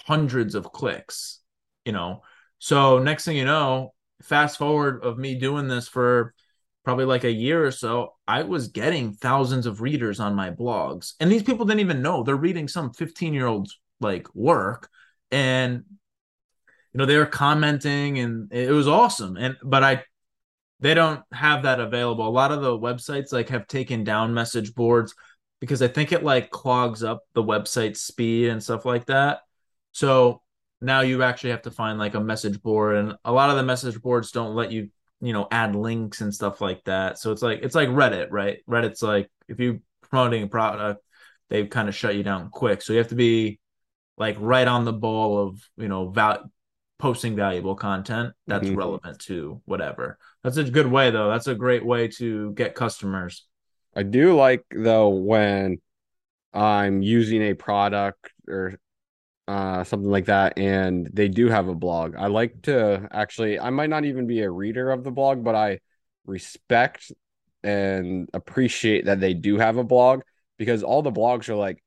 hundreds 0.06 0.56
of 0.56 0.72
clicks, 0.72 1.40
you 1.86 1.92
know. 1.92 2.22
So 2.60 3.00
next 3.00 3.26
thing 3.26 3.38
you 3.38 3.46
know, 3.46 3.94
fast 4.22 4.58
forward 4.58 5.04
of 5.04 5.18
me 5.18 5.36
doing 5.36 5.68
this 5.68 5.88
for 5.88 6.34
probably 6.84 7.06
like 7.06 7.26
a 7.26 7.32
year 7.32 7.66
or 7.66 7.72
so, 7.72 8.14
I 8.28 8.44
was 8.44 8.70
getting 8.70 9.12
thousands 9.12 9.66
of 9.66 9.82
readers 9.82 10.20
on 10.20 10.36
my 10.36 10.52
blogs. 10.52 11.14
And 11.20 11.32
these 11.32 11.44
people 11.44 11.66
didn't 11.66 11.82
even 11.82 12.02
know 12.02 12.24
they're 12.24 12.36
reading 12.36 12.68
some 12.68 12.94
15 12.94 13.34
year 13.34 13.46
old's 13.46 13.78
like 14.00 14.34
work. 14.34 14.90
And, 15.30 15.84
you 16.94 16.98
know, 16.98 17.06
they 17.06 17.18
were 17.18 17.26
commenting 17.26 18.20
and 18.20 18.52
it 18.54 18.72
was 18.72 18.88
awesome. 18.88 19.36
And, 19.36 19.58
but 19.62 19.84
I, 19.84 20.04
they 20.80 20.94
don't 20.94 21.22
have 21.34 21.64
that 21.64 21.80
available. 21.80 22.28
A 22.28 22.30
lot 22.30 22.52
of 22.52 22.62
the 22.62 22.78
websites 22.78 23.34
like 23.34 23.50
have 23.50 23.68
taken 23.68 24.04
down 24.04 24.34
message 24.34 24.74
boards 24.74 25.14
because 25.60 25.82
I 25.82 25.88
think 25.88 26.12
it 26.12 26.24
like 26.24 26.52
clogs 26.52 27.04
up 27.04 27.24
the 27.34 27.44
website 27.44 27.98
speed 27.98 28.50
and 28.50 28.64
stuff 28.64 28.86
like 28.86 29.08
that. 29.08 29.40
So 29.98 30.44
now 30.80 31.02
you 31.02 31.24
actually 31.24 31.50
have 31.50 31.64
to 31.64 31.72
find 31.72 31.98
like 31.98 32.14
a 32.14 32.20
message 32.20 32.62
board 32.62 32.98
and 32.98 33.16
a 33.26 33.32
lot 33.32 33.50
of 33.50 33.56
the 33.56 33.64
message 33.64 34.00
boards 34.00 34.30
don't 34.30 34.54
let 34.54 34.72
you 34.72 34.90
you 35.22 35.34
know 35.34 35.48
add 35.50 35.76
links 35.76 36.22
and 36.22 36.32
stuff 36.32 36.62
like 36.62 36.84
that. 36.84 37.18
So 37.18 37.32
it's 37.32 37.42
like 37.42 37.62
it's 37.64 37.74
like 37.74 37.90
reddit 37.90 38.28
right? 38.30 38.60
Reddit's 38.70 39.02
like 39.02 39.32
if 39.48 39.60
you 39.60 39.82
promoting 40.04 40.44
a 40.44 40.48
product 40.48 41.02
they 41.50 41.66
kind 41.66 41.90
of 41.90 41.96
shut 41.96 42.14
you 42.14 42.22
down 42.22 42.52
quick. 42.52 42.84
So 42.84 42.94
you 42.94 43.00
have 43.00 43.08
to 43.08 43.16
be 43.16 43.60
like 44.20 44.38
right 44.40 44.68
on 44.68 44.86
the 44.86 44.94
ball 44.94 45.48
of 45.48 45.68
you 45.78 45.88
know 45.88 46.10
val- 46.10 46.52
posting 47.00 47.36
valuable 47.36 47.76
content 47.76 48.36
that's 48.46 48.68
mm-hmm. 48.68 48.78
relevant 48.78 49.18
to 49.22 49.64
whatever. 49.66 50.20
That's 50.44 50.58
a 50.58 50.64
good 50.64 50.92
way 50.92 51.10
though. 51.10 51.32
That's 51.32 51.48
a 51.48 51.56
great 51.56 51.84
way 51.84 52.10
to 52.20 52.52
get 52.52 52.76
customers. 52.76 53.48
I 53.96 54.04
do 54.04 54.36
like 54.36 54.64
though 54.70 55.10
when 55.10 55.80
i'm 56.54 57.02
using 57.02 57.42
a 57.42 57.54
product 57.54 58.32
or 58.48 58.80
uh, 59.48 59.84
something 59.84 60.10
like 60.10 60.26
that, 60.26 60.58
and 60.58 61.10
they 61.14 61.28
do 61.28 61.48
have 61.48 61.68
a 61.68 61.76
blog. 61.76 62.16
I 62.16 62.28
like 62.28 62.64
to 62.64 63.08
actually, 63.12 63.60
I 63.60 63.70
might 63.70 63.90
not 63.90 64.06
even 64.06 64.28
be 64.28 64.42
a 64.42 64.52
reader 64.52 64.92
of 64.92 65.04
the 65.04 65.12
blog, 65.12 65.44
but 65.44 65.56
I 65.56 65.80
respect 66.26 67.12
and 67.64 68.30
appreciate 68.34 69.06
that 69.06 69.20
they 69.20 69.34
do 69.34 69.58
have 69.58 69.78
a 69.78 69.84
blog 69.84 70.22
because 70.58 70.84
all 70.84 71.02
the 71.02 71.12
blogs 71.12 71.50
are 71.50 71.56
like 71.56 71.82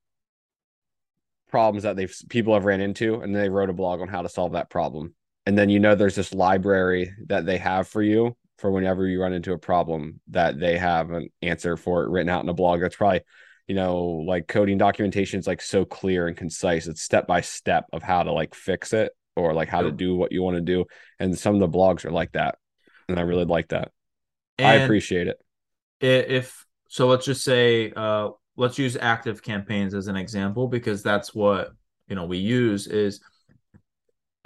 problems 1.49 1.83
that 1.83 1.97
they've 1.97 2.15
people 2.29 2.55
have 2.55 2.65
ran 2.65 2.81
into, 2.81 3.21
and 3.21 3.35
they 3.35 3.49
wrote 3.49 3.71
a 3.71 3.75
blog 3.75 4.01
on 4.01 4.09
how 4.09 4.23
to 4.23 4.29
solve 4.29 4.53
that 4.53 4.71
problem. 4.71 5.15
And 5.47 5.59
then 5.59 5.69
you 5.69 5.81
know 5.81 5.95
there's 5.95 6.15
this 6.15 6.33
library 6.33 7.13
that 7.27 7.45
they 7.45 7.59
have 7.59 7.89
for 7.89 8.03
you 8.03 8.37
for 8.59 8.71
whenever 8.71 9.07
you 9.07 9.21
run 9.21 9.33
into 9.33 9.53
a 9.53 9.59
problem 9.59 10.21
that 10.29 10.61
they 10.61 10.77
have 10.79 11.11
an 11.11 11.29
answer 11.43 11.77
for 11.77 12.05
it 12.05 12.11
written 12.11 12.29
out 12.29 12.43
in 12.43 12.49
a 12.49 12.55
blog. 12.55 12.81
That's 12.81 12.97
probably 12.97 13.23
you 13.71 13.77
know, 13.77 14.25
like 14.27 14.49
coding 14.49 14.79
documentation 14.79 15.39
is 15.39 15.47
like 15.47 15.63
so 15.63 15.85
clear 15.85 16.27
and 16.27 16.37
concise. 16.37 16.89
It's 16.89 17.03
step 17.03 17.29
by 17.29 17.41
step 17.41 17.87
of 17.93 18.03
how 18.03 18.25
to 18.25 18.33
like 18.33 18.53
fix 18.53 18.93
it 18.93 19.13
or 19.37 19.55
like 19.55 19.69
how 19.69 19.83
to 19.83 19.93
do 19.93 20.17
what 20.17 20.33
you 20.33 20.43
want 20.43 20.57
to 20.57 20.61
do. 20.61 20.87
And 21.21 21.39
some 21.39 21.55
of 21.55 21.61
the 21.61 21.69
blogs 21.69 22.05
are 22.05 22.11
like 22.11 22.33
that. 22.33 22.57
And 23.09 23.17
I 23.17 23.23
really 23.23 23.45
like 23.45 23.69
that. 23.69 23.93
And 24.59 24.67
I 24.67 24.75
appreciate 24.75 25.29
it. 25.29 25.41
If 26.01 26.67
so, 26.89 27.07
let's 27.07 27.25
just 27.25 27.45
say, 27.45 27.93
uh, 27.95 28.31
let's 28.57 28.77
use 28.77 28.97
active 29.01 29.41
campaigns 29.41 29.95
as 29.95 30.09
an 30.09 30.17
example 30.17 30.67
because 30.67 31.05
that's 31.05 31.33
what 31.33 31.71
you 32.09 32.17
know 32.17 32.25
we 32.25 32.39
use 32.39 32.89
is 32.89 33.21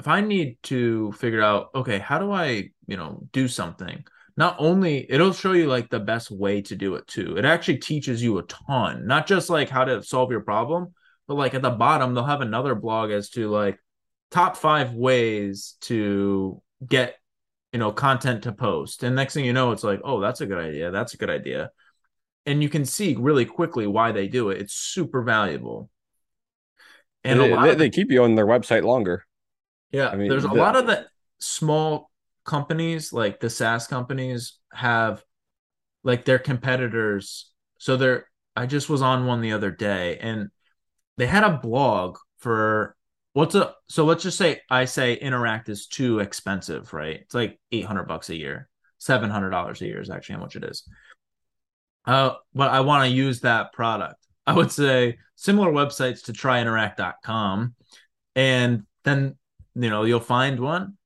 if 0.00 0.06
I 0.06 0.20
need 0.20 0.58
to 0.64 1.12
figure 1.12 1.40
out, 1.40 1.70
okay, 1.74 1.98
how 1.98 2.18
do 2.18 2.30
I, 2.30 2.68
you 2.86 2.98
know, 2.98 3.26
do 3.32 3.48
something? 3.48 4.04
Not 4.36 4.56
only 4.58 5.06
it'll 5.08 5.32
show 5.32 5.52
you 5.52 5.66
like 5.66 5.90
the 5.90 6.00
best 6.00 6.30
way 6.30 6.60
to 6.62 6.76
do 6.76 6.96
it 6.96 7.06
too. 7.06 7.36
It 7.36 7.44
actually 7.44 7.78
teaches 7.78 8.22
you 8.22 8.38
a 8.38 8.42
ton, 8.42 9.06
not 9.06 9.26
just 9.26 9.48
like 9.48 9.68
how 9.68 9.84
to 9.84 10.02
solve 10.02 10.30
your 10.30 10.40
problem, 10.40 10.92
but 11.28 11.34
like 11.34 11.54
at 11.54 11.62
the 11.62 11.70
bottom 11.70 12.14
they'll 12.14 12.24
have 12.24 12.40
another 12.40 12.74
blog 12.74 13.10
as 13.10 13.30
to 13.30 13.48
like 13.48 13.78
top 14.30 14.56
5 14.56 14.92
ways 14.94 15.76
to 15.82 16.60
get 16.86 17.16
you 17.72 17.78
know 17.78 17.92
content 17.92 18.44
to 18.44 18.52
post. 18.52 19.02
And 19.02 19.14
next 19.14 19.34
thing 19.34 19.44
you 19.44 19.52
know 19.52 19.72
it's 19.72 19.84
like, 19.84 20.00
"Oh, 20.04 20.20
that's 20.20 20.40
a 20.40 20.46
good 20.46 20.58
idea. 20.58 20.90
That's 20.90 21.14
a 21.14 21.16
good 21.16 21.30
idea." 21.30 21.70
And 22.46 22.62
you 22.62 22.68
can 22.68 22.84
see 22.84 23.16
really 23.18 23.44
quickly 23.44 23.86
why 23.86 24.12
they 24.12 24.28
do 24.28 24.50
it. 24.50 24.60
It's 24.60 24.74
super 24.74 25.22
valuable. 25.22 25.90
And 27.24 27.40
they, 27.40 27.54
they, 27.54 27.74
they 27.74 27.90
keep 27.90 28.10
you 28.10 28.22
on 28.22 28.34
their 28.34 28.46
website 28.46 28.84
longer. 28.84 29.24
Yeah, 29.90 30.08
I 30.08 30.16
mean, 30.16 30.28
there's 30.28 30.44
a 30.44 30.48
the, 30.48 30.54
lot 30.54 30.76
of 30.76 30.86
the 30.86 31.06
small 31.38 32.10
companies 32.44 33.12
like 33.12 33.40
the 33.40 33.50
SaaS 33.50 33.86
companies 33.86 34.58
have 34.72 35.22
like 36.02 36.24
their 36.24 36.38
competitors. 36.38 37.50
So 37.78 37.96
they're 37.96 38.26
I 38.56 38.66
just 38.66 38.88
was 38.88 39.02
on 39.02 39.26
one 39.26 39.40
the 39.40 39.52
other 39.52 39.70
day 39.70 40.18
and 40.18 40.50
they 41.16 41.26
had 41.26 41.44
a 41.44 41.58
blog 41.58 42.18
for 42.38 42.96
what's 43.32 43.54
a 43.54 43.74
so 43.88 44.04
let's 44.04 44.22
just 44.22 44.38
say 44.38 44.60
I 44.70 44.84
say 44.84 45.14
Interact 45.14 45.68
is 45.68 45.86
too 45.86 46.20
expensive, 46.20 46.92
right? 46.92 47.20
It's 47.20 47.34
like 47.34 47.58
800 47.72 48.04
bucks 48.04 48.30
a 48.30 48.36
year. 48.36 48.68
$700 49.00 49.80
a 49.80 49.84
year 49.84 50.00
is 50.00 50.08
actually 50.08 50.36
how 50.36 50.40
much 50.40 50.56
it 50.56 50.64
is. 50.64 50.88
Uh, 52.06 52.34
but 52.54 52.70
I 52.70 52.80
want 52.80 53.04
to 53.04 53.14
use 53.14 53.40
that 53.40 53.72
product. 53.72 54.16
I 54.46 54.52
would 54.52 54.70
say 54.70 55.18
similar 55.36 55.72
websites 55.72 56.24
to 56.24 56.32
tryinteract.com 56.32 57.74
and 58.36 58.82
then 59.04 59.36
you 59.74 59.90
know 59.90 60.04
you'll 60.04 60.20
find 60.20 60.60
one 60.60 60.96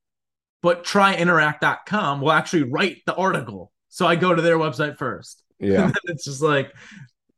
but 0.62 0.84
tryinteract.com 0.84 2.20
will 2.20 2.32
actually 2.32 2.64
write 2.64 2.98
the 3.06 3.14
article. 3.14 3.72
So 3.88 4.06
I 4.06 4.16
go 4.16 4.34
to 4.34 4.42
their 4.42 4.58
website 4.58 4.98
first. 4.98 5.42
Yeah. 5.58 5.92
it's 6.04 6.24
just 6.24 6.42
like 6.42 6.72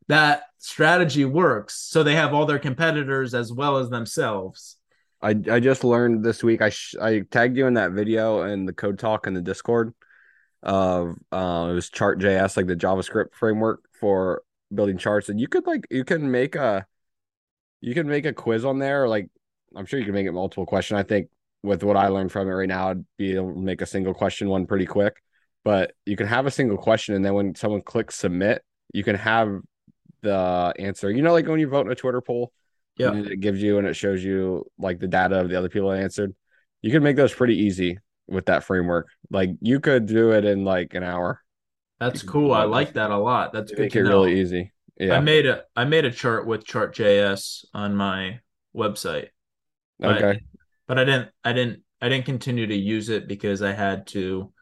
that 0.09 0.45
strategy 0.59 1.25
works. 1.25 1.77
So 1.77 2.03
they 2.03 2.15
have 2.15 2.35
all 2.35 2.47
their 2.47 2.59
competitors 2.59 3.35
as 3.35 3.53
well 3.53 3.79
as 3.79 3.91
themselves. 3.91 4.77
I, 5.23 5.31
I 5.31 5.61
just 5.61 5.85
learned 5.85 6.25
this 6.25 6.43
week. 6.43 6.63
I 6.63 6.71
sh- 6.71 6.97
I 7.01 7.21
tagged 7.31 7.57
you 7.57 7.67
in 7.67 7.75
that 7.75 7.93
video 7.93 8.43
in 8.43 8.65
the 8.65 8.73
code 8.73 8.99
talk 8.99 9.27
in 9.27 9.35
the 9.35 9.43
Discord 9.43 9.93
of 10.63 11.17
uh, 11.31 11.69
it 11.71 11.75
was 11.75 11.91
Chart.js, 11.91 12.57
like 12.57 12.67
the 12.67 12.77
JavaScript 12.77 13.35
framework 13.35 13.83
for 13.99 14.43
building 14.75 14.99
charts. 14.99 15.29
And 15.29 15.39
you 15.39 15.47
could 15.47 15.67
like 15.67 15.87
you 15.91 16.05
can 16.05 16.31
make 16.31 16.55
a 16.55 16.87
you 17.83 17.95
can 17.95 18.09
make 18.09 18.25
a 18.25 18.33
quiz 18.33 18.65
on 18.65 18.79
there. 18.79 19.09
Like 19.09 19.29
I'm 19.77 19.87
sure 19.87 19.99
you 19.99 20.07
can 20.07 20.15
make 20.15 20.27
it 20.27 20.33
multiple 20.33 20.67
question. 20.67 20.97
I 20.97 21.03
think 21.03 21.29
with 21.63 21.83
what 21.83 21.97
I 21.97 22.09
learned 22.09 22.33
from 22.33 22.49
it 22.49 22.53
right 22.53 22.69
now, 22.69 22.91
I'd 22.91 23.05
be 23.19 23.35
able 23.35 23.55
to 23.55 23.61
make 23.61 23.83
a 23.83 23.87
single 23.87 24.15
question 24.15 24.49
one 24.49 24.67
pretty 24.67 24.87
quick. 24.87 25.15
But 25.65 25.93
you 26.07 26.17
can 26.17 26.27
have 26.27 26.47
a 26.47 26.51
single 26.51 26.79
question, 26.79 27.15
and 27.15 27.25
then 27.25 27.35
when 27.35 27.55
someone 27.55 27.83
clicks 27.83 28.15
submit, 28.17 28.63
you 28.95 29.05
can 29.05 29.17
have 29.17 29.61
the 30.23 30.73
answer. 30.79 31.11
You 31.11 31.23
know, 31.23 31.33
like 31.33 31.47
when 31.47 31.61
you 31.61 31.69
vote 31.69 31.87
in 31.87 31.93
a 31.93 31.95
Twitter 31.95 32.21
poll, 32.21 32.53
Yeah. 32.97 33.13
And 33.13 33.27
it 33.27 33.41
gives 33.41 33.63
you 33.63 33.79
and 33.79 33.87
it 33.87 33.95
shows 33.95 34.23
you 34.23 34.67
like 34.79 34.99
the 35.01 35.07
data 35.09 35.41
of 35.41 35.49
the 35.49 35.57
other 35.57 35.69
people 35.69 35.91
that 35.91 36.01
answered. 36.03 36.35
You 36.83 36.91
can 36.91 37.03
make 37.03 37.17
those 37.17 37.33
pretty 37.35 37.57
easy 37.57 37.99
with 38.27 38.47
that 38.47 38.65
framework. 38.65 39.09
Like 39.31 39.51
you 39.61 39.81
could 39.81 40.07
do 40.07 40.33
it 40.33 40.45
in 40.45 40.65
like 40.65 40.95
an 40.95 41.03
hour. 41.03 41.41
That's 41.99 42.23
cool. 42.23 42.53
I 42.53 42.65
like 42.65 42.95
that 42.95 43.11
a 43.11 43.19
lot. 43.19 43.53
That's 43.53 43.71
good 43.71 43.81
Make 43.81 43.97
it 43.97 44.03
know. 44.05 44.09
really 44.11 44.41
easy. 44.41 44.73
Yeah. 44.99 45.17
I 45.17 45.21
made 45.21 45.47
a 45.47 45.65
I 45.77 45.85
made 45.85 46.05
a 46.05 46.11
chart 46.11 46.47
with 46.47 46.65
Chart.js 46.65 47.65
on 47.75 47.97
my 47.97 48.41
website, 48.75 49.29
Okay. 50.03 50.41
But 50.91 50.99
I 50.99 51.05
didn't 51.05 51.29
I 51.45 51.53
didn't 51.53 51.83
I 52.03 52.09
didn't 52.09 52.25
continue 52.27 52.67
to 52.67 52.75
use 52.75 53.11
it 53.11 53.29
because 53.29 53.63
I 53.63 53.71
had 53.73 54.09
to 54.09 54.53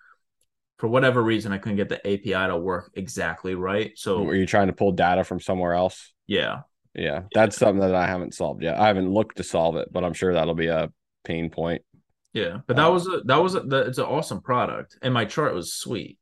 for 0.77 0.87
whatever 0.87 1.23
reason 1.23 1.53
I 1.53 1.59
couldn't 1.59 1.79
get 1.79 1.89
the 1.89 2.07
API 2.07 2.49
to 2.49 2.57
work 2.59 2.91
exactly 2.93 3.55
right. 3.55 3.93
So 3.97 4.23
Were 4.23 4.35
you 4.35 4.45
trying 4.45 4.67
to 4.67 4.75
pull 4.75 4.93
data 4.93 5.25
from 5.25 5.41
somewhere 5.41 5.73
else? 5.73 6.13
yeah. 6.27 6.61
Yeah. 6.95 7.23
That's 7.33 7.57
something 7.57 7.81
that 7.81 7.95
I 7.95 8.07
haven't 8.07 8.35
solved 8.35 8.63
yet. 8.63 8.79
I 8.79 8.89
haven't 8.89 9.11
looked 9.11 9.39
to 9.39 9.43
solve 9.43 9.77
it, 9.77 9.89
but 9.91 10.05
I'm 10.05 10.13
sure 10.13 10.35
that'll 10.35 10.55
be 10.55 10.67
a 10.67 10.91
pain 11.25 11.49
point. 11.49 11.81
Yeah. 12.35 12.59
But 12.67 12.77
that 12.77 12.89
Uh, 12.89 12.93
was 12.93 13.07
a 13.07 13.21
that 13.25 13.37
was 13.43 13.55
a, 13.55 13.61
that, 13.61 13.87
it's 13.87 13.99
an 13.99 14.05
awesome 14.05 14.43
product. 14.43 14.99
And 15.01 15.15
my 15.15 15.25
chart 15.25 15.55
was 15.55 15.73
sweet. 15.73 16.19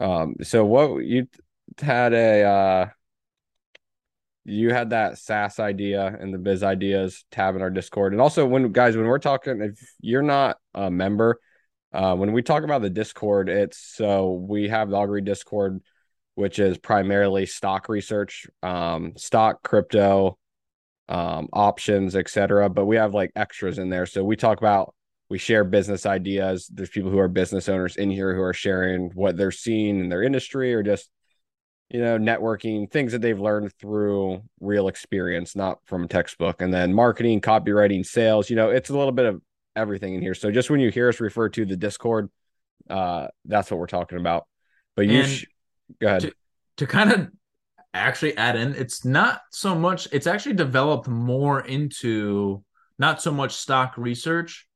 Um, 0.00 0.36
so 0.42 0.64
what 0.64 1.04
you 1.04 1.28
had 1.80 2.14
a 2.14 2.42
uh 2.42 2.86
you 4.44 4.72
had 4.72 4.90
that 4.90 5.18
SaaS 5.18 5.58
idea 5.58 6.16
and 6.20 6.32
the 6.32 6.38
biz 6.38 6.62
ideas 6.62 7.24
tab 7.30 7.56
in 7.56 7.62
our 7.62 7.70
Discord. 7.70 8.12
And 8.12 8.20
also 8.20 8.46
when 8.46 8.72
guys, 8.72 8.96
when 8.96 9.06
we're 9.06 9.18
talking, 9.18 9.60
if 9.62 9.80
you're 10.00 10.22
not 10.22 10.58
a 10.74 10.90
member, 10.90 11.40
uh, 11.92 12.14
when 12.14 12.32
we 12.32 12.42
talk 12.42 12.64
about 12.64 12.82
the 12.82 12.90
Discord, 12.90 13.48
it's 13.48 13.78
so 13.78 14.32
we 14.32 14.68
have 14.68 14.90
the 14.90 14.96
Augury 14.96 15.22
Discord, 15.22 15.80
which 16.34 16.58
is 16.58 16.76
primarily 16.76 17.46
stock 17.46 17.88
research, 17.88 18.46
um, 18.62 19.12
stock, 19.16 19.62
crypto, 19.62 20.36
um, 21.08 21.48
options, 21.52 22.16
etc. 22.16 22.68
But 22.68 22.86
we 22.86 22.96
have 22.96 23.14
like 23.14 23.30
extras 23.36 23.78
in 23.78 23.88
there. 23.88 24.06
So 24.06 24.24
we 24.24 24.36
talk 24.36 24.58
about 24.58 24.94
we 25.30 25.38
share 25.38 25.64
business 25.64 26.04
ideas. 26.04 26.68
There's 26.72 26.90
people 26.90 27.10
who 27.10 27.18
are 27.18 27.28
business 27.28 27.68
owners 27.68 27.96
in 27.96 28.10
here 28.10 28.34
who 28.34 28.42
are 28.42 28.52
sharing 28.52 29.10
what 29.14 29.36
they're 29.36 29.50
seeing 29.50 30.00
in 30.00 30.08
their 30.08 30.22
industry 30.22 30.74
or 30.74 30.82
just 30.82 31.08
you 31.90 32.00
know, 32.00 32.18
networking, 32.18 32.90
things 32.90 33.12
that 33.12 33.20
they've 33.20 33.38
learned 33.38 33.72
through 33.74 34.42
real 34.60 34.88
experience, 34.88 35.54
not 35.54 35.78
from 35.84 36.04
a 36.04 36.08
textbook. 36.08 36.60
And 36.60 36.72
then 36.72 36.92
marketing, 36.92 37.40
copywriting, 37.40 38.04
sales, 38.04 38.50
you 38.50 38.56
know, 38.56 38.70
it's 38.70 38.90
a 38.90 38.96
little 38.96 39.12
bit 39.12 39.26
of 39.26 39.42
everything 39.76 40.14
in 40.14 40.22
here. 40.22 40.34
So 40.34 40.50
just 40.50 40.70
when 40.70 40.80
you 40.80 40.90
hear 40.90 41.08
us 41.08 41.20
refer 41.20 41.48
to 41.50 41.64
the 41.64 41.76
Discord, 41.76 42.30
uh, 42.88 43.28
that's 43.44 43.70
what 43.70 43.78
we're 43.78 43.86
talking 43.86 44.18
about. 44.18 44.46
But 44.96 45.06
you 45.06 45.24
sh- 45.24 45.46
go 46.00 46.06
ahead. 46.08 46.20
to, 46.22 46.34
to 46.78 46.86
kind 46.86 47.12
of 47.12 47.28
actually 47.92 48.36
add 48.36 48.56
in, 48.56 48.74
it's 48.74 49.04
not 49.04 49.40
so 49.50 49.74
much, 49.74 50.08
it's 50.10 50.26
actually 50.26 50.54
developed 50.54 51.06
more 51.06 51.60
into 51.60 52.64
not 52.98 53.20
so 53.20 53.30
much 53.30 53.52
stock 53.52 53.96
research, 53.96 54.66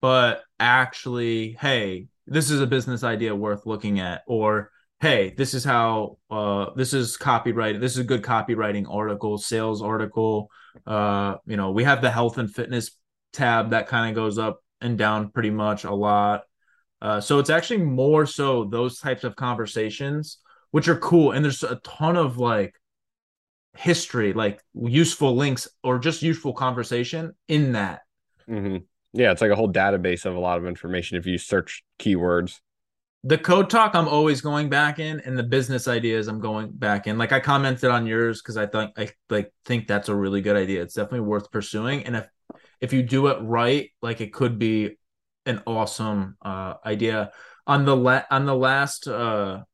but 0.00 0.42
actually, 0.58 1.56
hey, 1.60 2.08
this 2.26 2.50
is 2.50 2.60
a 2.60 2.66
business 2.66 3.04
idea 3.04 3.34
worth 3.34 3.66
looking 3.66 4.00
at, 4.00 4.22
or 4.26 4.70
hey, 5.00 5.34
this 5.36 5.54
is 5.54 5.64
how 5.64 6.18
uh 6.30 6.66
this 6.74 6.94
is 6.94 7.16
copyright, 7.16 7.80
this 7.80 7.92
is 7.92 7.98
a 7.98 8.04
good 8.04 8.22
copywriting 8.22 8.86
article, 8.92 9.38
sales 9.38 9.82
article. 9.82 10.50
Uh, 10.86 11.36
you 11.46 11.56
know, 11.56 11.70
we 11.70 11.84
have 11.84 12.02
the 12.02 12.10
health 12.10 12.38
and 12.38 12.54
fitness 12.54 12.90
tab 13.32 13.70
that 13.70 13.88
kind 13.88 14.10
of 14.10 14.14
goes 14.14 14.38
up 14.38 14.60
and 14.80 14.98
down 14.98 15.30
pretty 15.30 15.50
much 15.50 15.84
a 15.84 15.94
lot. 15.94 16.42
Uh, 17.00 17.20
so 17.20 17.38
it's 17.38 17.50
actually 17.50 17.82
more 17.82 18.26
so 18.26 18.64
those 18.64 18.98
types 18.98 19.24
of 19.24 19.36
conversations, 19.36 20.38
which 20.70 20.88
are 20.88 20.96
cool. 20.96 21.32
And 21.32 21.44
there's 21.44 21.62
a 21.62 21.76
ton 21.84 22.16
of 22.16 22.38
like 22.38 22.74
history, 23.76 24.32
like 24.32 24.62
useful 24.74 25.36
links 25.36 25.68
or 25.82 25.98
just 25.98 26.22
useful 26.22 26.52
conversation 26.52 27.32
in 27.48 27.72
that. 27.72 28.00
hmm 28.48 28.78
Yeah, 29.12 29.32
it's 29.32 29.40
like 29.42 29.50
a 29.50 29.56
whole 29.56 29.72
database 29.72 30.24
of 30.24 30.34
a 30.34 30.40
lot 30.40 30.58
of 30.58 30.66
information 30.66 31.18
if 31.18 31.26
you 31.26 31.38
search 31.38 31.84
keywords. 31.98 32.60
The 33.26 33.36
code 33.36 33.68
talk 33.68 33.96
I'm 33.96 34.06
always 34.06 34.40
going 34.40 34.68
back 34.68 35.00
in, 35.00 35.18
and 35.18 35.36
the 35.36 35.42
business 35.42 35.88
ideas 35.88 36.28
I'm 36.28 36.38
going 36.38 36.70
back 36.70 37.08
in. 37.08 37.18
Like 37.18 37.32
I 37.32 37.40
commented 37.40 37.90
on 37.90 38.06
yours 38.06 38.40
because 38.40 38.56
I 38.56 38.66
thought 38.66 38.92
I 38.96 39.08
like 39.28 39.52
think 39.64 39.88
that's 39.88 40.08
a 40.08 40.14
really 40.14 40.40
good 40.40 40.54
idea. 40.54 40.82
It's 40.82 40.94
definitely 40.94 41.26
worth 41.26 41.50
pursuing. 41.50 42.04
And 42.04 42.14
if 42.14 42.28
if 42.80 42.92
you 42.92 43.02
do 43.02 43.26
it 43.26 43.38
right, 43.42 43.90
like 44.00 44.20
it 44.20 44.32
could 44.32 44.60
be 44.60 44.96
an 45.44 45.60
awesome 45.66 46.36
uh 46.40 46.74
idea. 46.84 47.32
On 47.66 47.84
the 47.84 47.96
la- 47.96 48.22
on 48.30 48.46
the 48.46 48.54
last 48.54 49.08
uh 49.08 49.64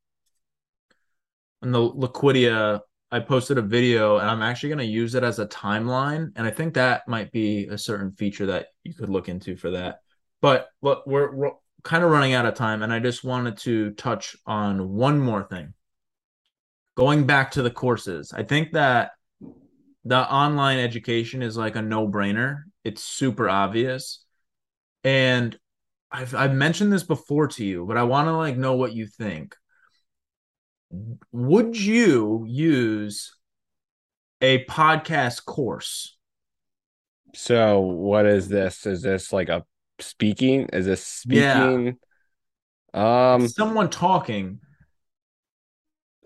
on 1.62 1.72
the 1.72 1.78
Liquidia, 1.78 2.80
I 3.10 3.20
posted 3.20 3.58
a 3.58 3.62
video 3.62 4.16
and 4.16 4.30
I'm 4.30 4.40
actually 4.40 4.70
going 4.70 4.78
to 4.78 4.84
use 4.86 5.14
it 5.14 5.22
as 5.22 5.38
a 5.38 5.46
timeline. 5.46 6.32
And 6.36 6.46
I 6.46 6.50
think 6.50 6.72
that 6.74 7.06
might 7.06 7.30
be 7.30 7.66
a 7.66 7.76
certain 7.76 8.12
feature 8.12 8.46
that 8.46 8.68
you 8.82 8.94
could 8.94 9.10
look 9.10 9.28
into 9.28 9.56
for 9.56 9.72
that. 9.72 10.00
But 10.40 10.68
look, 10.80 11.06
we're, 11.06 11.30
we're 11.32 11.52
kind 11.82 12.04
of 12.04 12.10
running 12.10 12.32
out 12.32 12.46
of 12.46 12.54
time. 12.54 12.82
And 12.82 12.92
I 12.92 12.98
just 12.98 13.24
wanted 13.24 13.58
to 13.58 13.90
touch 13.92 14.36
on 14.46 14.90
one 14.90 15.20
more 15.20 15.42
thing. 15.42 15.74
Going 16.96 17.26
back 17.26 17.52
to 17.52 17.62
the 17.62 17.70
courses, 17.70 18.32
I 18.34 18.42
think 18.42 18.72
that 18.72 19.12
the 20.04 20.18
online 20.18 20.78
education 20.78 21.42
is 21.42 21.56
like 21.56 21.76
a 21.76 21.82
no 21.82 22.06
brainer. 22.06 22.62
It's 22.84 23.02
super 23.02 23.48
obvious. 23.48 24.24
And 25.04 25.58
I've, 26.10 26.34
I've 26.34 26.54
mentioned 26.54 26.92
this 26.92 27.02
before 27.02 27.48
to 27.48 27.64
you, 27.64 27.86
but 27.86 27.96
I 27.96 28.02
want 28.02 28.28
to 28.28 28.36
like 28.36 28.56
know 28.56 28.74
what 28.74 28.92
you 28.92 29.06
think 29.06 29.56
would 31.30 31.80
you 31.80 32.44
use 32.46 33.34
a 34.40 34.64
podcast 34.66 35.44
course? 35.44 36.16
So 37.34 37.80
what 37.80 38.26
is 38.26 38.48
this? 38.48 38.86
Is 38.86 39.02
this 39.02 39.32
like 39.32 39.48
a 39.48 39.64
speaking? 40.02 40.68
Is 40.72 40.86
this 40.86 41.24
Yeah. 41.28 41.70
speaking? 41.70 41.98
Um, 42.94 43.48
Someone 43.48 43.90
talking. 43.90 44.60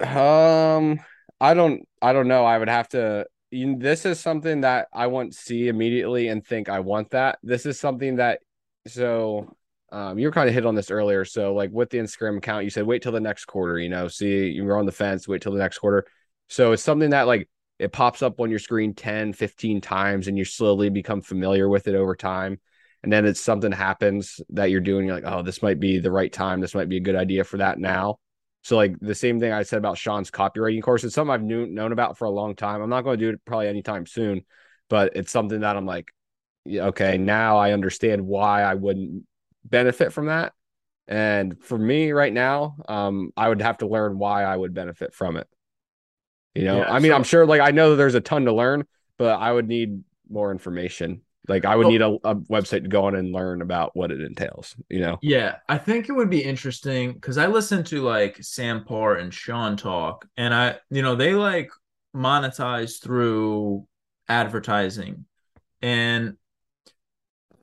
Um, 0.01 1.01
I 1.41 1.55
don't, 1.55 1.87
I 2.03 2.13
don't 2.13 2.29
know. 2.29 2.45
I 2.45 2.59
would 2.59 2.69
have 2.69 2.89
to. 2.91 3.27
You, 3.51 3.79
this 3.79 4.05
is 4.05 4.19
something 4.19 4.63
that 4.63 4.89
I 4.93 5.07
want 5.07 5.33
to 5.33 5.39
see 5.39 5.69
immediately 5.69 6.29
and 6.29 6.45
think 6.45 6.69
I 6.69 6.81
want 6.81 7.11
that. 7.11 7.39
This 7.43 7.65
is 7.65 7.79
something 7.79 8.17
that, 8.17 8.41
so, 8.87 9.55
um, 9.93 10.19
you 10.19 10.27
were 10.27 10.33
kind 10.33 10.49
of 10.49 10.55
hit 10.55 10.67
on 10.67 10.75
this 10.75 10.91
earlier. 10.91 11.25
So, 11.25 11.55
like 11.55 11.71
with 11.71 11.91
the 11.91 11.99
Instagram 11.99 12.39
account, 12.39 12.65
you 12.65 12.71
said 12.71 12.85
wait 12.85 13.03
till 13.03 13.13
the 13.13 13.21
next 13.21 13.45
quarter. 13.45 13.79
You 13.79 13.89
know, 13.89 14.09
see 14.09 14.49
you're 14.49 14.77
on 14.77 14.85
the 14.87 14.93
fence. 14.93 15.29
Wait 15.29 15.43
till 15.43 15.53
the 15.53 15.61
next 15.61 15.79
quarter. 15.79 16.07
So 16.49 16.73
it's 16.73 16.83
something 16.83 17.11
that 17.11 17.27
like 17.27 17.49
it 17.79 17.93
pops 17.93 18.23
up 18.23 18.41
on 18.41 18.51
your 18.51 18.59
screen 18.59 18.95
10, 18.95 19.33
15 19.33 19.81
times, 19.81 20.29
and 20.29 20.37
you 20.37 20.45
slowly 20.45 20.91
become 20.91 21.23
familiar 21.23 21.69
with 21.69 21.89
it 21.89 21.95
over 21.95 22.17
time. 22.17 22.61
And 23.03 23.13
then 23.13 23.25
it's 23.25 23.41
something 23.41 23.73
happens 23.73 24.41
that 24.51 24.71
you're 24.71 24.81
doing. 24.81 25.07
You're 25.07 25.15
like, 25.15 25.33
oh, 25.33 25.43
this 25.43 25.63
might 25.63 25.79
be 25.79 25.99
the 25.99 26.11
right 26.11 26.33
time. 26.33 26.61
This 26.61 26.75
might 26.75 26.89
be 26.89 26.97
a 26.97 27.01
good 27.01 27.15
idea 27.17 27.45
for 27.45 27.59
that 27.59 27.79
now. 27.79 28.19
So 28.63 28.77
like 28.77 28.99
the 29.01 29.15
same 29.15 29.39
thing 29.39 29.53
I 29.53 29.63
said 29.63 29.79
about 29.79 29.97
Shaan's 29.97 30.31
copywriting 30.31 30.83
course, 30.83 31.05
it's 31.05 31.15
something 31.15 31.33
I've 31.33 31.43
knew, 31.43 31.67
known 31.67 31.93
about 31.93 32.19
for 32.19 32.25
a 32.25 32.31
long 32.31 32.57
time. 32.57 32.83
I'm 32.83 32.91
not 32.91 33.03
going 33.03 33.19
to 33.19 33.25
do 33.25 33.31
it 33.31 33.45
probably 33.45 33.69
anytime 33.69 34.07
soon, 34.07 34.45
but 34.91 35.13
it's 35.15 35.31
something 35.31 35.61
that 35.61 35.77
I'm 35.77 35.87
like, 35.87 36.09
okay, 36.69 37.17
now 37.17 37.59
I 37.59 37.73
understand 37.73 38.27
why 38.27 38.63
I 38.63 38.75
wouldn't 38.75 39.23
benefit 39.65 40.13
from 40.13 40.27
that. 40.27 40.53
And 41.07 41.63
for 41.63 41.79
me 41.79 42.11
right 42.11 42.33
now, 42.33 42.75
um, 42.89 43.31
I 43.37 43.49
would 43.49 43.63
have 43.63 43.79
to 43.79 43.87
learn 43.87 44.19
why 44.19 44.43
I 44.43 44.57
would 44.57 44.75
benefit 44.75 45.15
from 45.15 45.37
it. 45.37 45.47
You 46.57 46.65
know, 46.65 46.79
Yeah, 46.79 46.91
I 46.93 46.99
mean, 46.99 47.13
so- 47.13 47.17
I'm 47.17 47.23
sure 47.23 47.47
like 47.47 47.61
I 47.61 47.71
know 47.71 47.95
there's 47.95 48.17
a 48.17 48.21
ton 48.21 48.47
to 48.47 48.53
learn, 48.53 48.85
but 49.17 49.39
I 49.39 49.53
would 49.53 49.69
need 49.69 50.03
more 50.29 50.51
information. 50.51 51.21
Like 51.49 51.65
I 51.65 51.77
would 51.77 51.85
Well- 51.87 51.93
need 51.93 52.03
a, 52.03 52.31
a 52.31 52.35
website 52.35 52.83
to 52.83 52.89
go 52.89 53.07
on 53.07 53.15
and 53.15 53.33
learn 53.33 53.63
about 53.63 53.95
what 53.97 54.11
it 54.11 54.21
entails, 54.21 54.75
you 54.89 55.01
know? 55.01 55.19
Yeah, 55.23 55.57
I 55.69 55.79
think 55.79 56.09
it 56.09 56.13
would 56.13 56.31
be 56.31 56.43
interesting 56.43 57.13
because 57.13 57.39
I 57.39 57.47
listen 57.47 57.85
to 57.85 58.03
like 58.03 58.43
Sam 58.43 58.85
Parr 58.85 59.17
and 59.17 59.33
Shaan 59.33 59.77
talk, 59.77 60.27
and 60.37 60.53
I, 60.55 60.77
you 60.91 61.03
know, 61.03 61.15
they 61.15 61.35
like 61.35 61.71
monetize 62.15 63.03
through 63.03 63.87
advertising. 64.29 65.27
And 65.83 66.37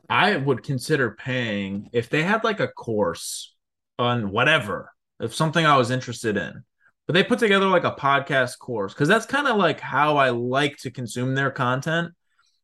I 0.10 0.38
would 0.38 0.64
consider 0.64 1.12
paying 1.12 1.90
if 1.92 2.10
they 2.10 2.24
had 2.24 2.44
like 2.44 2.60
a 2.60 2.68
course 2.68 3.56
on 3.98 4.32
whatever, 4.32 4.92
if 5.20 5.34
something 5.34 5.66
I 5.66 5.78
was 5.78 5.92
interested 5.92 6.38
in. 6.38 6.64
But 7.08 7.14
they 7.14 7.24
put 7.24 7.40
together 7.40 7.66
like 7.68 7.84
a 7.84 7.92
podcast 7.92 8.60
course 8.60 8.94
because 8.94 9.10
that's 9.10 9.26
kind 9.26 9.48
of 9.48 9.58
like 9.58 9.80
how 9.80 10.18
I 10.18 10.30
like 10.30 10.78
to 10.78 10.92
consume 10.92 11.36
their 11.36 11.52
content. 11.52 12.14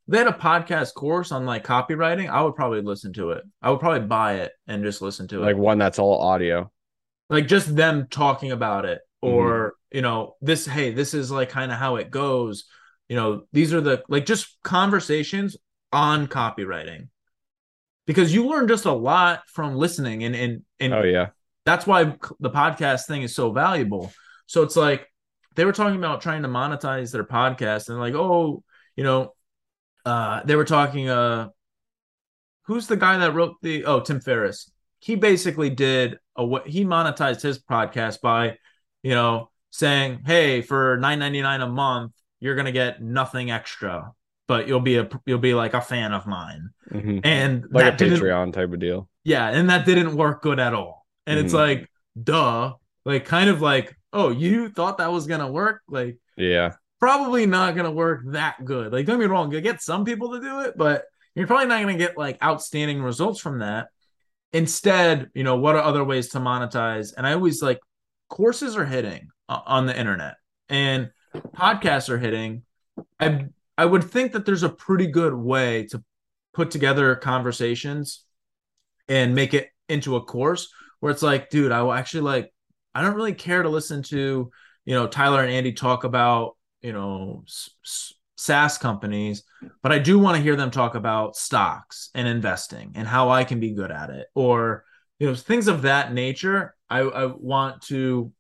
They 0.10 0.18
had 0.18 0.28
a 0.28 0.32
podcast 0.32 0.96
course 0.96 1.32
on 1.32 1.46
like 1.46 1.64
copywriting, 1.64 2.30
I 2.30 2.42
would 2.42 2.56
probably 2.56 2.82
listen 2.82 3.14
to 3.14 3.32
it. 3.32 3.44
I 3.62 3.70
would 3.70 3.80
probably 3.80 4.08
buy 4.08 4.38
it 4.38 4.52
and 4.68 4.84
just 4.84 5.04
listen 5.04 5.28
to 5.28 5.44
it. 5.44 5.46
Like 5.46 5.56
one 5.56 5.78
that's 5.78 6.00
all 6.00 6.20
audio. 6.20 6.72
Like 7.30 7.48
just 7.48 7.76
them 7.76 8.08
talking 8.10 8.52
about 8.52 8.86
it 8.86 9.02
mm-hmm. 9.24 9.36
or, 9.36 9.76
you 9.92 10.02
know, 10.02 10.36
this 10.42 10.66
hey, 10.66 10.92
this 10.92 11.14
is 11.14 11.30
like 11.30 11.50
kind 11.50 11.72
of 11.72 11.78
how 11.78 11.98
it 11.98 12.10
goes. 12.10 12.66
You 13.08 13.18
know, 13.18 13.44
these 13.54 13.72
are 13.72 13.82
the 13.82 14.04
like 14.10 14.26
just 14.26 14.58
conversations 14.64 15.56
on 15.94 16.28
copywriting. 16.28 17.10
Because 18.08 18.34
you 18.34 18.48
learn 18.48 18.68
just 18.68 18.86
a 18.86 18.92
lot 18.92 19.44
from 19.48 19.76
listening 19.76 20.24
and 20.24 20.36
and 20.36 20.64
and 20.80 20.94
Oh 20.94 21.04
yeah. 21.04 21.28
that's 21.66 21.86
why 21.86 22.16
the 22.40 22.50
podcast 22.50 23.06
thing 23.06 23.22
is 23.22 23.36
so 23.36 23.52
valuable. 23.52 24.12
So 24.48 24.64
it's 24.64 24.76
like 24.76 25.06
they 25.56 25.66
were 25.66 25.74
talking 25.74 25.98
about 25.98 26.22
trying 26.22 26.42
to 26.42 26.48
monetize 26.48 27.12
their 27.12 27.24
podcast 27.24 27.90
and 27.90 28.00
like, 28.00 28.16
oh, 28.16 28.64
you 28.96 29.04
know, 29.04 29.36
uh, 30.06 30.42
they 30.46 30.56
were 30.56 30.66
talking. 30.66 31.10
Uh, 31.10 31.50
who's 32.64 32.88
the 32.88 32.98
guy 32.98 33.18
that 33.18 33.34
wrote 33.34 33.56
the? 33.62 33.86
Oh, 33.86 34.00
Tim 34.00 34.20
Ferriss. 34.20 34.72
He 35.00 35.16
basically 35.16 35.70
did 35.70 36.18
a 36.36 36.46
what 36.46 36.68
he 36.68 36.84
monetized 36.86 37.42
his 37.42 37.60
podcast 37.60 38.22
by, 38.22 38.58
you 39.04 39.12
know, 39.12 39.50
saying, 39.72 40.22
"Hey, 40.26 40.62
for 40.62 40.98
nine 40.98 41.20
ninety 41.20 41.42
nine 41.42 41.62
a 41.62 41.68
month, 41.68 42.14
you're 42.40 42.56
gonna 42.56 42.72
get 42.72 43.02
nothing 43.02 43.50
extra, 43.52 44.12
but 44.48 44.68
you'll 44.68 44.80
be 44.82 44.98
a 44.98 45.10
you'll 45.26 45.40
be 45.40 45.54
like 45.54 45.74
a 45.74 45.82
fan 45.82 46.12
of 46.14 46.28
mine." 46.28 46.70
Mhm. 46.92 47.22
And 47.24 47.66
Like 47.72 47.94
a 47.94 48.04
Patreon 48.04 48.52
type 48.54 48.74
of 48.74 48.80
deal. 48.80 49.10
yeah, 49.24 49.48
and 49.50 49.70
that 49.70 49.86
didn't 49.86 50.16
work 50.16 50.42
good 50.42 50.60
at 50.60 50.74
all. 50.74 51.06
And 51.28 51.40
it's 51.40 51.54
Mhm. 51.54 51.58
like, 51.58 51.92
duh, 52.22 52.74
like 53.06 53.26
kind 53.26 53.50
of 53.50 53.62
like, 53.62 53.96
oh, 54.12 54.30
you 54.32 54.70
thought 54.70 54.98
that 54.98 55.12
was 55.12 55.28
gonna 55.28 55.50
work, 55.52 55.82
like 55.88 56.18
Yeah. 56.36 56.74
Probably 57.00 57.46
not 57.46 57.76
gonna 57.76 57.92
work 57.92 58.22
that 58.28 58.64
good. 58.64 58.92
Like, 58.92 59.06
don't 59.06 59.20
get 59.20 59.28
me 59.28 59.32
wrong, 59.32 59.52
you 59.52 59.62
get 59.62 59.82
some 59.82 60.06
people 60.06 60.34
to 60.34 60.42
do 60.42 60.62
it, 60.62 60.78
but 60.78 61.06
you're 61.36 61.48
probably 61.48 61.68
not 61.68 61.82
gonna 61.82 61.98
get 61.98 62.18
like 62.18 62.42
outstanding 62.44 63.02
results 63.02 63.40
from 63.40 63.60
that. 63.60 63.88
Instead, 64.52 65.30
you 65.34 65.44
know, 65.44 65.58
what 65.58 65.76
are 65.76 65.84
other 65.84 66.04
ways 66.04 66.30
to 66.30 66.40
monetize? 66.40 67.14
And 67.16 67.26
I 67.26 67.34
always 67.34 67.62
like 67.62 67.80
courses 68.30 68.76
are 68.76 68.86
hitting 68.86 69.30
on 69.48 69.86
the 69.86 69.98
internet 69.98 70.36
and 70.70 71.12
podcasts 71.36 72.10
are 72.10 72.18
hitting. 72.18 72.64
I 73.20 73.48
I 73.78 73.86
would 73.86 74.04
think 74.04 74.34
that 74.34 74.46
there's 74.46 74.64
a 74.64 74.70
pretty 74.70 75.08
good 75.08 75.34
way 75.34 75.86
to 75.88 76.04
put 76.54 76.72
together 76.72 77.16
conversations 77.16 78.26
and 79.08 79.34
make 79.34 79.54
it 79.54 79.70
into 79.88 80.16
a 80.16 80.22
course 80.22 80.70
where 81.00 81.12
it's 81.12 81.24
like, 81.24 81.50
dude, 81.50 81.72
I 81.72 81.82
will 81.82 81.94
actually 81.94 82.22
like 82.22 82.54
I 82.94 83.02
don't 83.02 83.16
really 83.16 83.34
care 83.34 83.64
to 83.64 83.70
listen 83.70 84.04
to, 84.04 84.52
you 84.86 84.94
know, 84.96 85.08
Tyler 85.08 85.42
and 85.42 85.52
Andy 85.52 85.72
talk 85.72 86.04
about, 86.04 86.58
you 86.82 86.94
know, 86.94 87.44
SaaS 88.36 88.78
companies, 88.78 89.44
but 89.84 89.92
I 89.92 90.00
do 90.00 90.18
want 90.20 90.38
to 90.38 90.44
hear 90.44 90.56
them 90.56 90.72
talk 90.72 90.96
about 90.96 91.36
stocks 91.36 92.10
and 92.16 92.28
investing 92.28 92.94
and 92.96 93.08
how 93.08 93.30
I 93.30 93.44
can 93.44 93.60
be 93.60 93.74
good 93.74 93.92
at 93.92 94.10
it 94.10 94.28
or, 94.34 94.86
you 95.20 95.28
know, 95.28 95.36
things 95.36 95.68
of 95.68 95.82
that 95.84 96.14
nature. 96.14 96.76
I, 96.90 97.00
I 97.00 97.26
want 97.26 97.82
to 97.84 98.32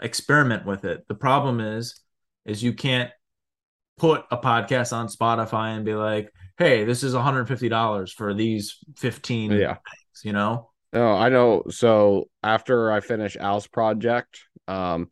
experiment 0.00 0.64
with 0.64 0.84
it. 0.84 1.06
The 1.08 1.14
problem 1.14 1.60
is, 1.60 2.00
is 2.46 2.62
you 2.62 2.72
can't 2.72 3.10
put 3.98 4.24
a 4.30 4.36
podcast 4.36 4.92
on 4.92 5.08
Spotify 5.08 5.76
and 5.76 5.84
be 5.84 5.94
like, 5.94 6.32
hey, 6.56 6.84
this 6.84 7.02
is 7.02 7.14
$150 7.14 8.12
for 8.12 8.32
these 8.34 8.76
15 8.96 9.52
Yeah. 9.52 9.74
things, 9.74 10.22
you 10.24 10.32
know? 10.32 10.70
Oh, 10.92 11.14
I 11.14 11.28
know. 11.28 11.64
So 11.68 12.28
after 12.42 12.90
I 12.90 13.00
finish 13.00 13.36
Al's 13.36 13.66
project, 13.66 14.40
um, 14.66 15.10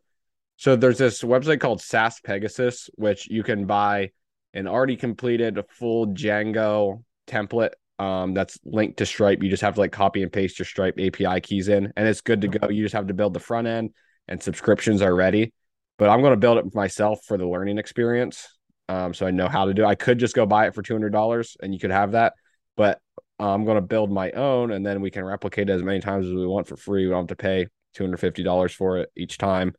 so 0.56 0.76
there's 0.76 0.98
this 0.98 1.22
website 1.22 1.60
called 1.60 1.80
SaaS 1.80 2.20
Pegasus, 2.20 2.88
which 2.94 3.28
you 3.28 3.42
can 3.42 3.66
buy 3.66 4.10
an 4.54 4.66
already 4.66 4.96
completed 4.96 5.58
full 5.68 6.08
Django 6.08 7.02
template. 7.26 7.72
Um, 7.98 8.34
that's 8.34 8.58
linked 8.64 8.98
to 8.98 9.06
Stripe. 9.06 9.42
You 9.42 9.48
just 9.48 9.62
have 9.62 9.74
to 9.74 9.80
like 9.80 9.92
copy 9.92 10.22
and 10.22 10.32
paste 10.32 10.58
your 10.58 10.66
Stripe 10.66 10.98
API 10.98 11.40
keys 11.40 11.68
in, 11.68 11.92
and 11.96 12.08
it's 12.08 12.20
good 12.20 12.42
to 12.42 12.48
go. 12.48 12.68
You 12.68 12.82
just 12.82 12.94
have 12.94 13.06
to 13.06 13.14
build 13.14 13.32
the 13.32 13.40
front 13.40 13.66
end, 13.66 13.90
and 14.28 14.42
subscriptions 14.42 15.00
are 15.02 15.14
ready. 15.14 15.52
But 15.98 16.10
I'm 16.10 16.20
going 16.20 16.32
to 16.32 16.38
build 16.38 16.58
it 16.58 16.74
myself 16.74 17.20
for 17.26 17.38
the 17.38 17.46
learning 17.46 17.78
experience. 17.78 18.46
Um, 18.88 19.14
so 19.14 19.26
I 19.26 19.30
know 19.30 19.48
how 19.48 19.64
to 19.64 19.74
do. 19.74 19.82
It. 19.82 19.86
I 19.86 19.94
could 19.94 20.18
just 20.18 20.34
go 20.34 20.44
buy 20.44 20.66
it 20.66 20.74
for 20.74 20.82
two 20.82 20.94
hundred 20.94 21.12
dollars, 21.12 21.56
and 21.62 21.72
you 21.72 21.80
could 21.80 21.90
have 21.90 22.12
that. 22.12 22.34
But 22.76 23.00
I'm 23.38 23.64
going 23.64 23.76
to 23.76 23.82
build 23.82 24.10
my 24.10 24.30
own, 24.32 24.72
and 24.72 24.84
then 24.84 25.00
we 25.00 25.10
can 25.10 25.24
replicate 25.24 25.70
it 25.70 25.72
as 25.72 25.82
many 25.82 26.00
times 26.00 26.26
as 26.26 26.32
we 26.32 26.46
want 26.46 26.66
for 26.66 26.76
free. 26.76 27.04
We 27.04 27.10
don't 27.10 27.22
have 27.22 27.28
to 27.28 27.36
pay 27.36 27.66
two 27.94 28.04
hundred 28.04 28.18
fifty 28.18 28.42
dollars 28.42 28.72
for 28.72 28.98
it 28.98 29.10
each 29.16 29.38
time, 29.38 29.74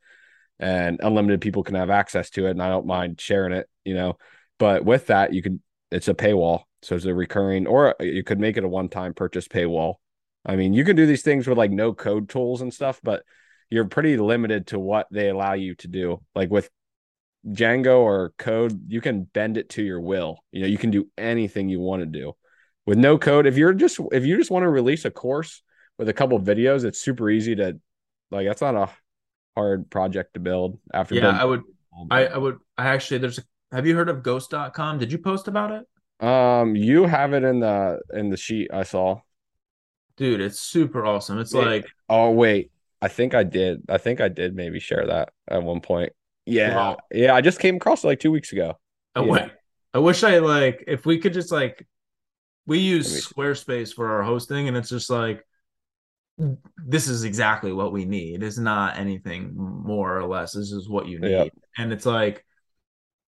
and 0.60 0.99
unlimited 1.01 1.41
people 1.41 1.64
can 1.64 1.76
have 1.76 1.89
access 1.89 2.30
to 2.32 2.47
it. 2.47 2.51
And 2.51 2.62
I 2.62 2.70
don't 2.70 2.88
mind 2.88 3.22
sharing 3.22 3.53
it, 3.53 3.70
you 3.86 3.93
know. 3.93 4.18
But 4.60 4.86
with 4.86 5.08
that, 5.08 5.34
you 5.34 5.41
can. 5.41 5.62
It's 5.89 6.10
a 6.10 6.14
paywall, 6.14 6.64
so 6.82 6.95
it's 6.95 7.05
a 7.05 7.14
recurring, 7.14 7.66
or 7.66 7.95
you 8.01 8.22
could 8.22 8.41
make 8.41 8.58
it 8.58 8.66
a 8.66 8.68
one-time 8.68 9.14
purchase 9.14 9.47
paywall. 9.47 9.95
I 10.45 10.58
mean, 10.58 10.74
you 10.74 10.84
can 10.84 10.97
do 10.97 11.05
these 11.05 11.22
things 11.22 11.47
with 11.47 11.58
like 11.58 11.72
no 11.72 11.93
code 11.93 12.28
tools 12.28 12.62
and 12.62 12.74
stuff, 12.74 12.99
but 13.01 13.24
you're 13.70 13.86
pretty 13.86 14.18
limited 14.18 14.68
to 14.68 14.80
what 14.80 15.08
they 15.12 15.30
allow 15.30 15.53
you 15.53 15.76
to 15.76 15.88
do. 15.88 16.22
Like 16.36 16.49
with 16.49 16.70
Django 17.45 17.99
or 17.99 18.34
code, 18.38 18.89
you 18.89 19.01
can 19.01 19.24
bend 19.24 19.58
it 19.58 19.70
to 19.70 19.84
your 19.84 20.01
will. 20.01 20.39
You 20.51 20.62
know, 20.62 20.68
you 20.68 20.78
can 20.78 20.91
do 20.91 21.10
anything 21.18 21.70
you 21.70 21.80
want 21.80 22.01
to 22.01 22.05
do. 22.05 22.34
With 22.86 22.97
no 22.97 23.18
code, 23.18 23.47
if 23.47 23.58
you're 23.58 23.74
just 23.74 23.99
if 24.12 24.26
you 24.26 24.38
just 24.38 24.51
want 24.51 24.64
to 24.64 24.70
release 24.70 25.05
a 25.05 25.12
course 25.12 25.62
with 25.97 26.10
a 26.10 26.14
couple 26.14 26.39
videos, 26.39 26.86
it's 26.86 27.01
super 27.01 27.30
easy 27.30 27.55
to 27.55 27.80
like 28.32 28.47
that's 28.47 28.62
not 28.62 28.76
a 28.76 28.89
hard 29.58 29.89
project 29.89 30.36
to 30.36 30.39
build 30.39 30.80
after 30.93 31.16
Yeah, 31.16 31.22
building- 31.22 31.39
I 31.41 31.45
would 31.45 31.64
I, 32.12 32.26
I 32.28 32.38
would 32.38 32.58
I 32.78 32.88
actually 32.89 33.18
there's 33.18 33.39
a 33.39 33.43
have 33.72 33.88
you 33.88 33.95
heard 33.95 34.08
of 34.10 34.22
ghost.com? 34.22 34.99
Did 34.99 35.12
you 35.12 35.18
post 35.18 35.47
about 35.47 35.72
it? 35.72 35.84
um 36.26 36.76
you 36.76 37.05
have 37.05 37.34
it 37.34 37.43
in 37.43 37.60
the 37.60 37.99
in 38.14 38.30
the 38.30 38.38
sheet 38.38 38.70
I 38.72 38.84
saw. 38.84 39.20
Dude, 40.16 40.41
it's 40.41 40.60
super 40.60 41.05
awesome. 41.05 41.39
It's 41.39 41.53
like 41.53 41.86
Oh 42.08 42.30
wait, 42.32 42.72
I 43.01 43.08
think 43.08 43.34
I 43.34 43.43
did. 43.43 43.82
I 43.89 43.97
think 43.97 44.22
I 44.22 44.28
did 44.28 44.55
maybe 44.55 44.80
share 44.80 45.05
that 45.08 45.30
at 45.49 45.64
one 45.64 45.82
point. 45.82 46.12
Yeah. 46.45 46.76
Wow. 46.76 46.97
Yeah, 47.12 47.34
I 47.34 47.41
just 47.41 47.60
came 47.60 47.76
across 47.78 48.03
it 48.03 48.08
like 48.08 48.20
2 48.20 48.32
weeks 48.32 48.51
ago. 48.53 48.78
I, 49.16 49.24
Yeah. 49.24 49.49
I 49.93 49.99
wish 49.99 50.24
I 50.24 50.38
like 50.39 50.84
if 50.88 51.05
we 51.05 51.18
could 51.18 51.34
just 51.34 51.51
like 51.51 51.86
we 52.68 52.78
use. 52.80 53.28
Squarespace 53.28 53.93
for 53.93 54.05
our 54.12 54.24
hosting 54.24 54.68
and 54.68 54.78
it's 54.78 54.89
just 54.89 55.10
like 55.10 55.43
this 56.38 57.07
is 57.07 57.23
exactly 57.23 57.73
what 57.73 57.91
we 57.91 58.05
need. 58.05 58.43
It's 58.43 58.57
not 58.57 58.97
anything 58.97 59.53
more 59.55 60.17
or 60.17 60.25
less. 60.25 60.53
This 60.53 60.71
is 60.71 60.88
what 60.88 61.07
you 61.07 61.19
need. 61.19 61.51
And 61.77 61.91
it's 61.91 62.05
like 62.05 62.43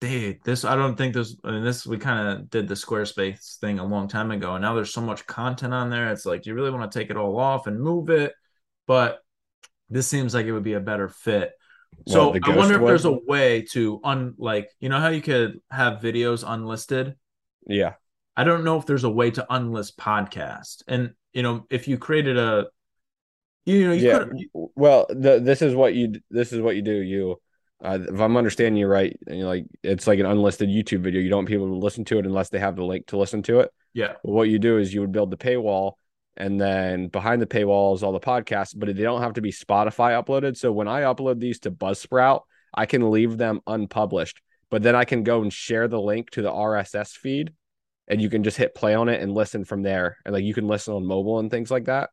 dude, 0.00 0.40
this 0.44 0.64
I 0.64 0.76
don't 0.76 0.96
think 0.96 1.14
this 1.14 1.36
I 1.44 1.50
mean 1.50 1.64
this 1.64 1.86
we 1.86 1.98
kind 1.98 2.28
of 2.28 2.50
did 2.50 2.68
the 2.68 2.74
Squarespace 2.74 3.58
thing 3.58 3.78
a 3.78 3.86
long 3.86 4.08
time 4.08 4.30
ago 4.30 4.54
and 4.54 4.62
now 4.62 4.74
there's 4.74 4.92
so 4.92 5.00
much 5.00 5.26
content 5.26 5.74
on 5.74 5.90
there. 5.90 6.10
It's 6.12 6.26
like 6.26 6.42
do 6.42 6.50
you 6.50 6.56
really 6.56 6.70
want 6.70 6.90
to 6.90 6.98
take 6.98 7.10
it 7.10 7.16
all 7.16 7.38
off 7.38 7.66
and 7.66 7.80
move 7.80 8.10
it? 8.10 8.32
But 8.86 9.18
this 9.90 10.06
seems 10.06 10.34
like 10.34 10.46
it 10.46 10.52
would 10.52 10.62
be 10.62 10.74
a 10.74 10.80
better 10.80 11.08
fit. 11.08 11.52
So 12.08 12.32
the 12.32 12.40
I 12.44 12.56
wonder 12.56 12.74
if 12.74 12.86
there's 12.86 13.04
a 13.04 13.12
way 13.12 13.62
to 13.72 14.00
un 14.02 14.34
like 14.36 14.70
you 14.80 14.88
know 14.88 14.98
how 14.98 15.08
you 15.08 15.22
could 15.22 15.60
have 15.70 16.00
videos 16.00 16.44
unlisted. 16.46 17.14
Yeah. 17.66 17.94
I 18.36 18.44
don't 18.44 18.64
know 18.64 18.78
if 18.78 18.86
there's 18.86 19.04
a 19.04 19.10
way 19.10 19.30
to 19.30 19.46
unlist 19.48 19.96
podcast. 19.96 20.82
And 20.88 21.12
you 21.32 21.42
know, 21.42 21.66
if 21.70 21.86
you 21.88 21.98
created 21.98 22.36
a, 22.36 22.66
you 23.64 23.86
know, 23.86 23.92
you 23.92 24.08
yeah. 24.08 24.18
could. 24.18 24.70
Well, 24.74 25.06
the, 25.08 25.40
this 25.40 25.62
is 25.62 25.74
what 25.74 25.94
you 25.94 26.20
this 26.30 26.52
is 26.52 26.60
what 26.60 26.76
you 26.76 26.82
do. 26.82 26.94
You 26.94 27.40
uh, 27.82 27.98
if 28.00 28.20
I'm 28.20 28.36
understanding 28.36 28.76
you 28.76 28.86
right, 28.86 29.18
and 29.26 29.38
you're 29.38 29.48
like 29.48 29.66
it's 29.82 30.06
like 30.06 30.18
an 30.18 30.26
unlisted 30.26 30.68
YouTube 30.68 31.00
video. 31.00 31.20
You 31.20 31.30
don't 31.30 31.38
want 31.38 31.48
people 31.48 31.68
to 31.68 31.76
listen 31.76 32.04
to 32.06 32.18
it 32.18 32.26
unless 32.26 32.50
they 32.50 32.58
have 32.58 32.76
the 32.76 32.84
link 32.84 33.06
to 33.06 33.16
listen 33.16 33.42
to 33.44 33.60
it. 33.60 33.70
Yeah. 33.94 34.14
what 34.22 34.48
you 34.48 34.58
do 34.58 34.78
is 34.78 34.92
you 34.92 35.00
would 35.02 35.12
build 35.12 35.30
the 35.30 35.36
paywall 35.36 35.92
and 36.36 36.60
then 36.60 37.06
behind 37.08 37.40
the 37.40 37.46
paywall 37.46 37.94
is 37.94 38.02
all 38.02 38.12
the 38.12 38.20
podcasts 38.20 38.74
but 38.76 38.88
they 38.88 39.02
don't 39.02 39.22
have 39.22 39.34
to 39.34 39.40
be 39.40 39.52
spotify 39.52 40.20
uploaded 40.20 40.56
so 40.56 40.72
when 40.72 40.88
i 40.88 41.02
upload 41.02 41.38
these 41.38 41.60
to 41.60 41.70
buzzsprout 41.70 42.40
i 42.74 42.86
can 42.86 43.10
leave 43.10 43.38
them 43.38 43.60
unpublished 43.66 44.40
but 44.68 44.82
then 44.82 44.96
i 44.96 45.04
can 45.04 45.22
go 45.22 45.42
and 45.42 45.52
share 45.52 45.86
the 45.86 46.00
link 46.00 46.28
to 46.30 46.42
the 46.42 46.50
rss 46.50 47.12
feed 47.12 47.52
and 48.08 48.20
you 48.20 48.28
can 48.28 48.42
just 48.42 48.56
hit 48.56 48.74
play 48.74 48.94
on 48.94 49.08
it 49.08 49.22
and 49.22 49.32
listen 49.32 49.64
from 49.64 49.82
there 49.82 50.18
and 50.24 50.32
like 50.32 50.44
you 50.44 50.54
can 50.54 50.66
listen 50.66 50.94
on 50.94 51.06
mobile 51.06 51.38
and 51.38 51.50
things 51.50 51.70
like 51.70 51.84
that 51.84 52.10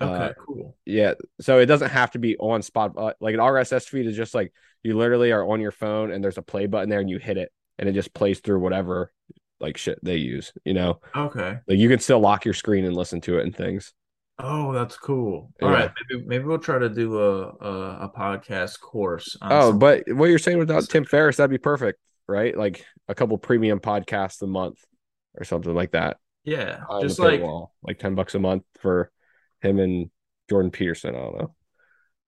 Okay, 0.00 0.12
Uh, 0.12 0.32
cool. 0.38 0.76
yeah 0.86 1.14
so 1.40 1.58
it 1.58 1.66
doesn't 1.66 1.90
have 1.90 2.10
to 2.12 2.18
be 2.18 2.36
on 2.38 2.62
spot 2.62 2.92
uh, 2.96 3.12
like 3.20 3.34
an 3.34 3.40
rss 3.40 3.84
feed 3.88 4.06
is 4.06 4.16
just 4.16 4.34
like 4.34 4.52
you 4.82 4.96
literally 4.96 5.30
are 5.30 5.46
on 5.46 5.60
your 5.60 5.72
phone 5.72 6.10
and 6.10 6.24
there's 6.24 6.38
a 6.38 6.42
play 6.42 6.66
button 6.66 6.88
there 6.88 7.00
and 7.00 7.10
you 7.10 7.18
hit 7.18 7.36
it 7.36 7.52
and 7.78 7.88
it 7.88 7.92
just 7.92 8.14
plays 8.14 8.40
through 8.40 8.58
whatever 8.60 9.12
like 9.60 9.76
shit 9.76 9.98
they 10.02 10.16
use 10.16 10.52
you 10.64 10.72
know 10.72 11.00
Okay. 11.14 11.58
like 11.68 11.78
you 11.78 11.88
can 11.88 11.98
still 11.98 12.18
lock 12.20 12.44
your 12.46 12.54
screen 12.54 12.84
and 12.86 12.96
listen 12.96 13.20
to 13.22 13.38
it 13.38 13.44
and 13.44 13.54
things. 13.54 13.92
Oh, 14.42 14.72
that's 14.72 14.96
cool. 14.96 15.52
All 15.60 15.70
Yeah. 15.70 15.74
right, 15.76 15.90
maybe 16.08 16.24
maybe 16.26 16.44
we'll 16.44 16.56
try 16.58 16.78
to 16.78 16.88
do 16.88 17.20
a 17.20 17.42
a, 17.60 17.98
a 18.06 18.12
podcast 18.16 18.80
course. 18.80 19.36
On 19.42 19.52
Oh, 19.52 19.72
but 19.74 20.04
what 20.14 20.30
you're 20.30 20.38
saying 20.38 20.56
without 20.56 20.88
Tim 20.88 21.04
Ferriss, 21.04 21.36
that'd 21.36 21.50
be 21.50 21.58
perfect, 21.58 21.98
right? 22.26 22.56
Like 22.56 22.86
a 23.06 23.14
couple 23.14 23.36
premium 23.36 23.80
podcasts 23.80 24.40
a 24.40 24.46
month 24.46 24.78
or 25.36 25.44
something 25.44 25.74
like 25.74 25.90
that. 25.90 26.16
yeah, 26.44 26.84
just 27.02 27.18
like 27.18 27.40
paywall. 27.42 27.68
like 27.82 27.98
ten 27.98 28.14
bucks 28.14 28.34
a 28.34 28.38
month 28.38 28.62
for 28.80 29.10
him 29.62 29.78
and 29.78 30.10
Jordan 30.48 30.70
Peterson. 30.70 31.14
I 31.14 31.18
don't 31.18 31.38
know. 31.38 31.54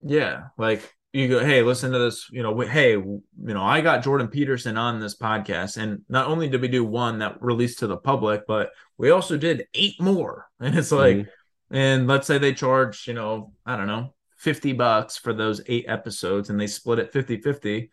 yeah, 0.02 0.44
like 0.58 0.94
you 1.12 1.28
go, 1.28 1.44
hey, 1.44 1.62
listen 1.62 1.92
to 1.92 1.98
this. 1.98 2.28
You 2.30 2.42
know, 2.42 2.58
hey, 2.60 2.92
you 2.92 3.22
know, 3.36 3.62
I 3.62 3.80
got 3.82 4.02
Jordan 4.02 4.28
Peterson 4.28 4.76
on 4.78 4.98
this 5.00 5.16
podcast, 5.16 5.76
and 5.76 6.02
not 6.08 6.26
only 6.28 6.48
did 6.48 6.60
we 6.62 6.68
do 6.68 6.84
one 6.84 7.18
that 7.18 7.42
released 7.42 7.80
to 7.80 7.86
the 7.86 7.96
public, 7.98 8.42
but 8.46 8.70
we 8.98 9.10
also 9.10 9.36
did 9.36 9.66
eight 9.74 10.00
more. 10.00 10.46
And 10.60 10.78
it's 10.78 10.92
like, 10.92 11.16
Mhm. 11.16 11.26
and 11.70 12.06
let's 12.06 12.26
say 12.26 12.38
they 12.38 12.54
charge, 12.54 13.06
you 13.08 13.14
know, 13.14 13.52
I 13.66 13.76
don't 13.76 13.88
know, 13.88 14.14
50 14.38 14.72
bucks 14.72 15.16
for 15.18 15.32
those 15.34 15.60
eight 15.66 15.84
episodes 15.88 16.50
and 16.50 16.60
they 16.60 16.66
split 16.66 16.98
it 17.00 17.12
50 17.12 17.40
50. 17.42 17.90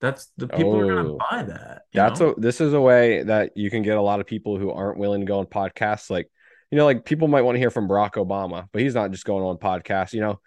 That's 0.00 0.26
the 0.36 0.46
people 0.48 0.76
are 0.78 0.86
going 0.86 1.06
Oh. 1.06 1.12
to 1.12 1.18
buy 1.30 1.42
that. 1.44 1.82
that's 1.92 2.20
know? 2.20 2.30
a 2.32 2.40
this 2.40 2.60
is 2.60 2.72
a 2.74 2.80
way 2.80 3.22
that 3.22 3.56
you 3.56 3.70
can 3.70 3.82
get 3.82 3.96
a 3.96 4.02
lot 4.02 4.20
of 4.20 4.26
people 4.26 4.58
who 4.58 4.70
aren't 4.70 4.98
willing 4.98 5.20
to 5.20 5.26
go 5.26 5.38
on 5.40 5.46
podcasts. 5.46 6.10
Like 6.10 6.30
you 6.74 6.78
know, 6.78 6.86
like 6.86 7.04
people 7.04 7.28
might 7.28 7.42
want 7.42 7.54
to 7.54 7.60
hear 7.60 7.70
from 7.70 7.86
Barack 7.88 8.14
Obama, 8.14 8.66
but 8.72 8.82
he's 8.82 8.96
not 8.96 9.12
just 9.12 9.24
going 9.24 9.44
on 9.44 9.58
podcasts. 9.58 10.12
You 10.12 10.22
know, 10.22 10.40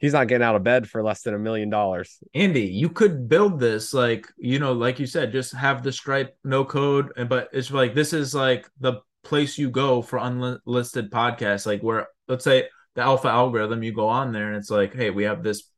He's 0.00 0.14
not 0.14 0.28
getting 0.28 0.44
out 0.44 0.56
of 0.56 0.62
bed 0.62 0.88
for 0.88 1.02
less 1.02 1.22
than 1.22 1.34
a 1.34 1.38
million 1.38 1.70
dollars. 1.70 2.18
Andy, 2.34 2.66
you 2.66 2.88
could 2.88 3.28
build 3.28 3.58
this 3.58 3.94
like 3.94 4.26
you 4.38 4.58
know, 4.58 4.72
like 4.72 4.98
you 4.98 5.06
said, 5.06 5.32
just 5.32 5.52
have 5.54 5.82
the 5.82 5.92
Stripe 5.92 6.34
no 6.44 6.64
code, 6.64 7.12
and 7.18 7.28
but 7.28 7.48
it's 7.52 7.70
like 7.70 7.94
this 7.94 8.12
is 8.14 8.34
like 8.34 8.68
the 8.80 9.00
place 9.22 9.58
you 9.58 9.70
go 9.70 10.00
for 10.02 10.18
unlisted 10.18 11.10
podcasts. 11.10 11.66
Like 11.66 11.82
where 11.82 12.08
let's 12.26 12.44
say 12.44 12.68
the 12.94 13.02
alpha 13.02 13.28
algorithm, 13.28 13.82
you 13.82 13.92
go 13.92 14.08
on 14.08 14.32
there 14.32 14.48
and 14.48 14.56
it's 14.56 14.70
like, 14.70 14.94
hey, 14.94 15.10
we 15.10 15.24
have 15.24 15.42
this, 15.42 15.70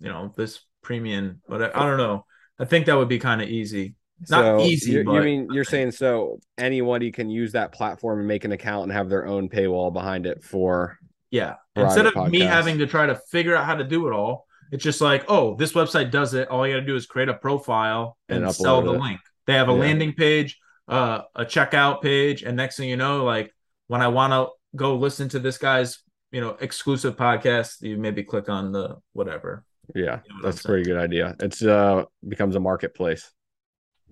you 0.00 0.08
know, 0.08 0.32
this 0.36 0.60
premium, 0.82 1.40
but 1.48 1.62
I, 1.62 1.80
I 1.82 1.86
don't 1.86 1.96
know. 1.96 2.26
I 2.58 2.64
think 2.64 2.86
that 2.86 2.96
would 2.96 3.08
be 3.08 3.18
kind 3.18 3.40
of 3.40 3.48
easy. 3.48 3.94
Not 4.28 4.60
so 4.60 4.64
easy. 4.64 4.92
You, 4.92 5.04
but 5.04 5.12
you 5.12 5.20
mean 5.22 5.48
you're 5.52 5.64
saying 5.64 5.92
so 5.92 6.40
anybody 6.56 7.12
can 7.12 7.30
use 7.30 7.52
that 7.52 7.72
platform 7.72 8.18
and 8.18 8.28
make 8.28 8.44
an 8.44 8.52
account 8.52 8.84
and 8.84 8.92
have 8.92 9.08
their 9.08 9.26
own 9.26 9.48
paywall 9.48 9.92
behind 9.92 10.26
it 10.26 10.42
for 10.42 10.98
yeah. 11.30 11.56
Instead 11.76 12.06
of 12.06 12.30
me 12.30 12.40
having 12.40 12.78
to 12.78 12.86
try 12.86 13.06
to 13.06 13.14
figure 13.30 13.54
out 13.54 13.64
how 13.66 13.74
to 13.76 13.84
do 13.84 14.08
it 14.08 14.12
all, 14.12 14.46
it's 14.72 14.82
just 14.82 15.00
like, 15.00 15.24
oh, 15.28 15.54
this 15.56 15.72
website 15.72 16.10
does 16.10 16.34
it. 16.34 16.48
All 16.48 16.66
you 16.66 16.74
got 16.74 16.80
to 16.80 16.86
do 16.86 16.96
is 16.96 17.06
create 17.06 17.28
a 17.28 17.34
profile 17.34 18.16
and, 18.28 18.44
And 18.44 18.54
sell 18.54 18.82
the 18.82 18.94
it. 18.94 19.00
link. 19.00 19.20
They 19.46 19.54
have 19.54 19.68
a 19.68 19.72
Yeah. 19.72 19.78
landing 19.78 20.14
page, 20.14 20.58
uh, 20.88 21.22
a 21.36 21.44
checkout 21.44 22.02
page, 22.02 22.42
and 22.42 22.56
next 22.56 22.76
thing 22.78 22.88
you 22.88 22.96
know, 22.96 23.24
like 23.24 23.54
when 23.88 24.00
I 24.02 24.08
want 24.08 24.32
to 24.32 24.48
go 24.76 24.96
listen 24.96 25.28
to 25.30 25.38
this 25.38 25.58
guy's, 25.58 25.98
you 26.32 26.40
know, 26.40 26.56
exclusive 26.60 27.16
podcast, 27.16 27.80
you 27.82 27.96
maybe 27.98 28.22
click 28.24 28.48
on 28.48 28.72
the 28.72 28.96
whatever. 29.12 29.64
yeah, 29.94 30.02
You 30.02 30.06
know 30.08 30.20
what 30.36 30.42
that's 30.44 30.64
a 30.64 30.68
pretty 30.68 30.84
good 30.84 30.98
idea. 30.98 31.36
It's 31.40 31.62
uh 31.62 32.04
becomes 32.26 32.56
a 32.56 32.60
marketplace. 32.60 33.30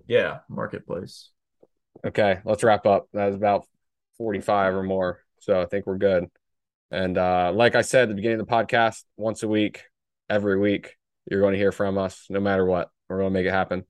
Yeah, 0.07 0.39
marketplace. 0.49 1.29
Okay, 2.05 2.39
let's 2.45 2.63
wrap 2.63 2.85
up. 2.85 3.07
That 3.13 3.27
was 3.27 3.35
about 3.35 3.65
45 4.17 4.75
or 4.75 4.83
more. 4.83 5.23
So 5.39 5.61
I 5.61 5.65
think 5.65 5.85
we're 5.85 5.97
good. 5.97 6.25
And 6.89 7.17
uh 7.17 7.51
like 7.53 7.75
I 7.75 7.81
said 7.81 8.03
at 8.03 8.09
the 8.09 8.15
beginning 8.15 8.39
of 8.39 8.47
the 8.47 8.51
podcast, 8.53 9.03
once 9.17 9.43
a 9.43 9.47
week, 9.47 9.83
every 10.29 10.57
week, 10.57 10.95
you're 11.29 11.41
going 11.41 11.53
to 11.53 11.59
hear 11.59 11.71
from 11.71 11.97
us 11.97 12.25
no 12.29 12.39
matter 12.39 12.65
what. 12.65 12.89
We're 13.09 13.17
going 13.17 13.29
to 13.29 13.33
make 13.33 13.45
it 13.45 13.51
happen. 13.51 13.85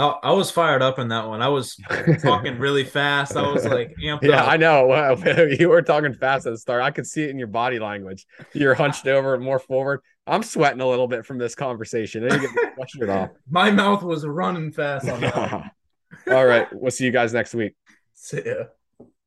I, 0.00 0.06
I 0.22 0.32
was 0.32 0.50
fired 0.50 0.80
up 0.80 0.98
in 0.98 1.08
that 1.08 1.28
one. 1.28 1.42
I 1.42 1.48
was 1.48 1.76
talking 2.22 2.58
really 2.58 2.84
fast. 2.84 3.36
I 3.36 3.50
was 3.52 3.66
like 3.66 3.94
amped 4.02 4.22
Yeah, 4.22 4.42
up. 4.42 4.48
I 4.48 4.56
know. 4.56 4.86
Wow, 4.90 5.14
you 5.16 5.68
were 5.68 5.82
talking 5.82 6.14
fast 6.14 6.46
at 6.46 6.50
the 6.52 6.58
start. 6.58 6.82
I 6.82 6.90
could 6.90 7.06
see 7.06 7.22
it 7.24 7.30
in 7.30 7.38
your 7.38 7.48
body 7.48 7.78
language. 7.78 8.26
You're 8.54 8.74
hunched 8.74 9.06
over 9.06 9.34
and 9.34 9.44
more 9.44 9.58
forward. 9.58 10.00
I'm 10.26 10.42
sweating 10.42 10.80
a 10.80 10.86
little 10.88 11.06
bit 11.06 11.26
from 11.26 11.38
this 11.38 11.54
conversation. 11.54 12.24
I 12.24 12.28
need 12.36 12.48
to 12.48 12.54
get 12.54 12.78
my 12.78 12.84
sweatshirt 12.84 13.08
off. 13.14 13.30
My 13.48 13.70
mouth 13.70 14.02
was 14.02 14.26
running 14.26 14.72
fast 14.72 15.08
on 15.08 15.20
that. 15.20 15.72
All 16.30 16.46
right. 16.46 16.66
We'll 16.72 16.90
see 16.90 17.04
you 17.04 17.10
guys 17.12 17.32
next 17.34 17.54
week. 17.54 17.74
See 18.14 18.42
ya. 18.44 18.64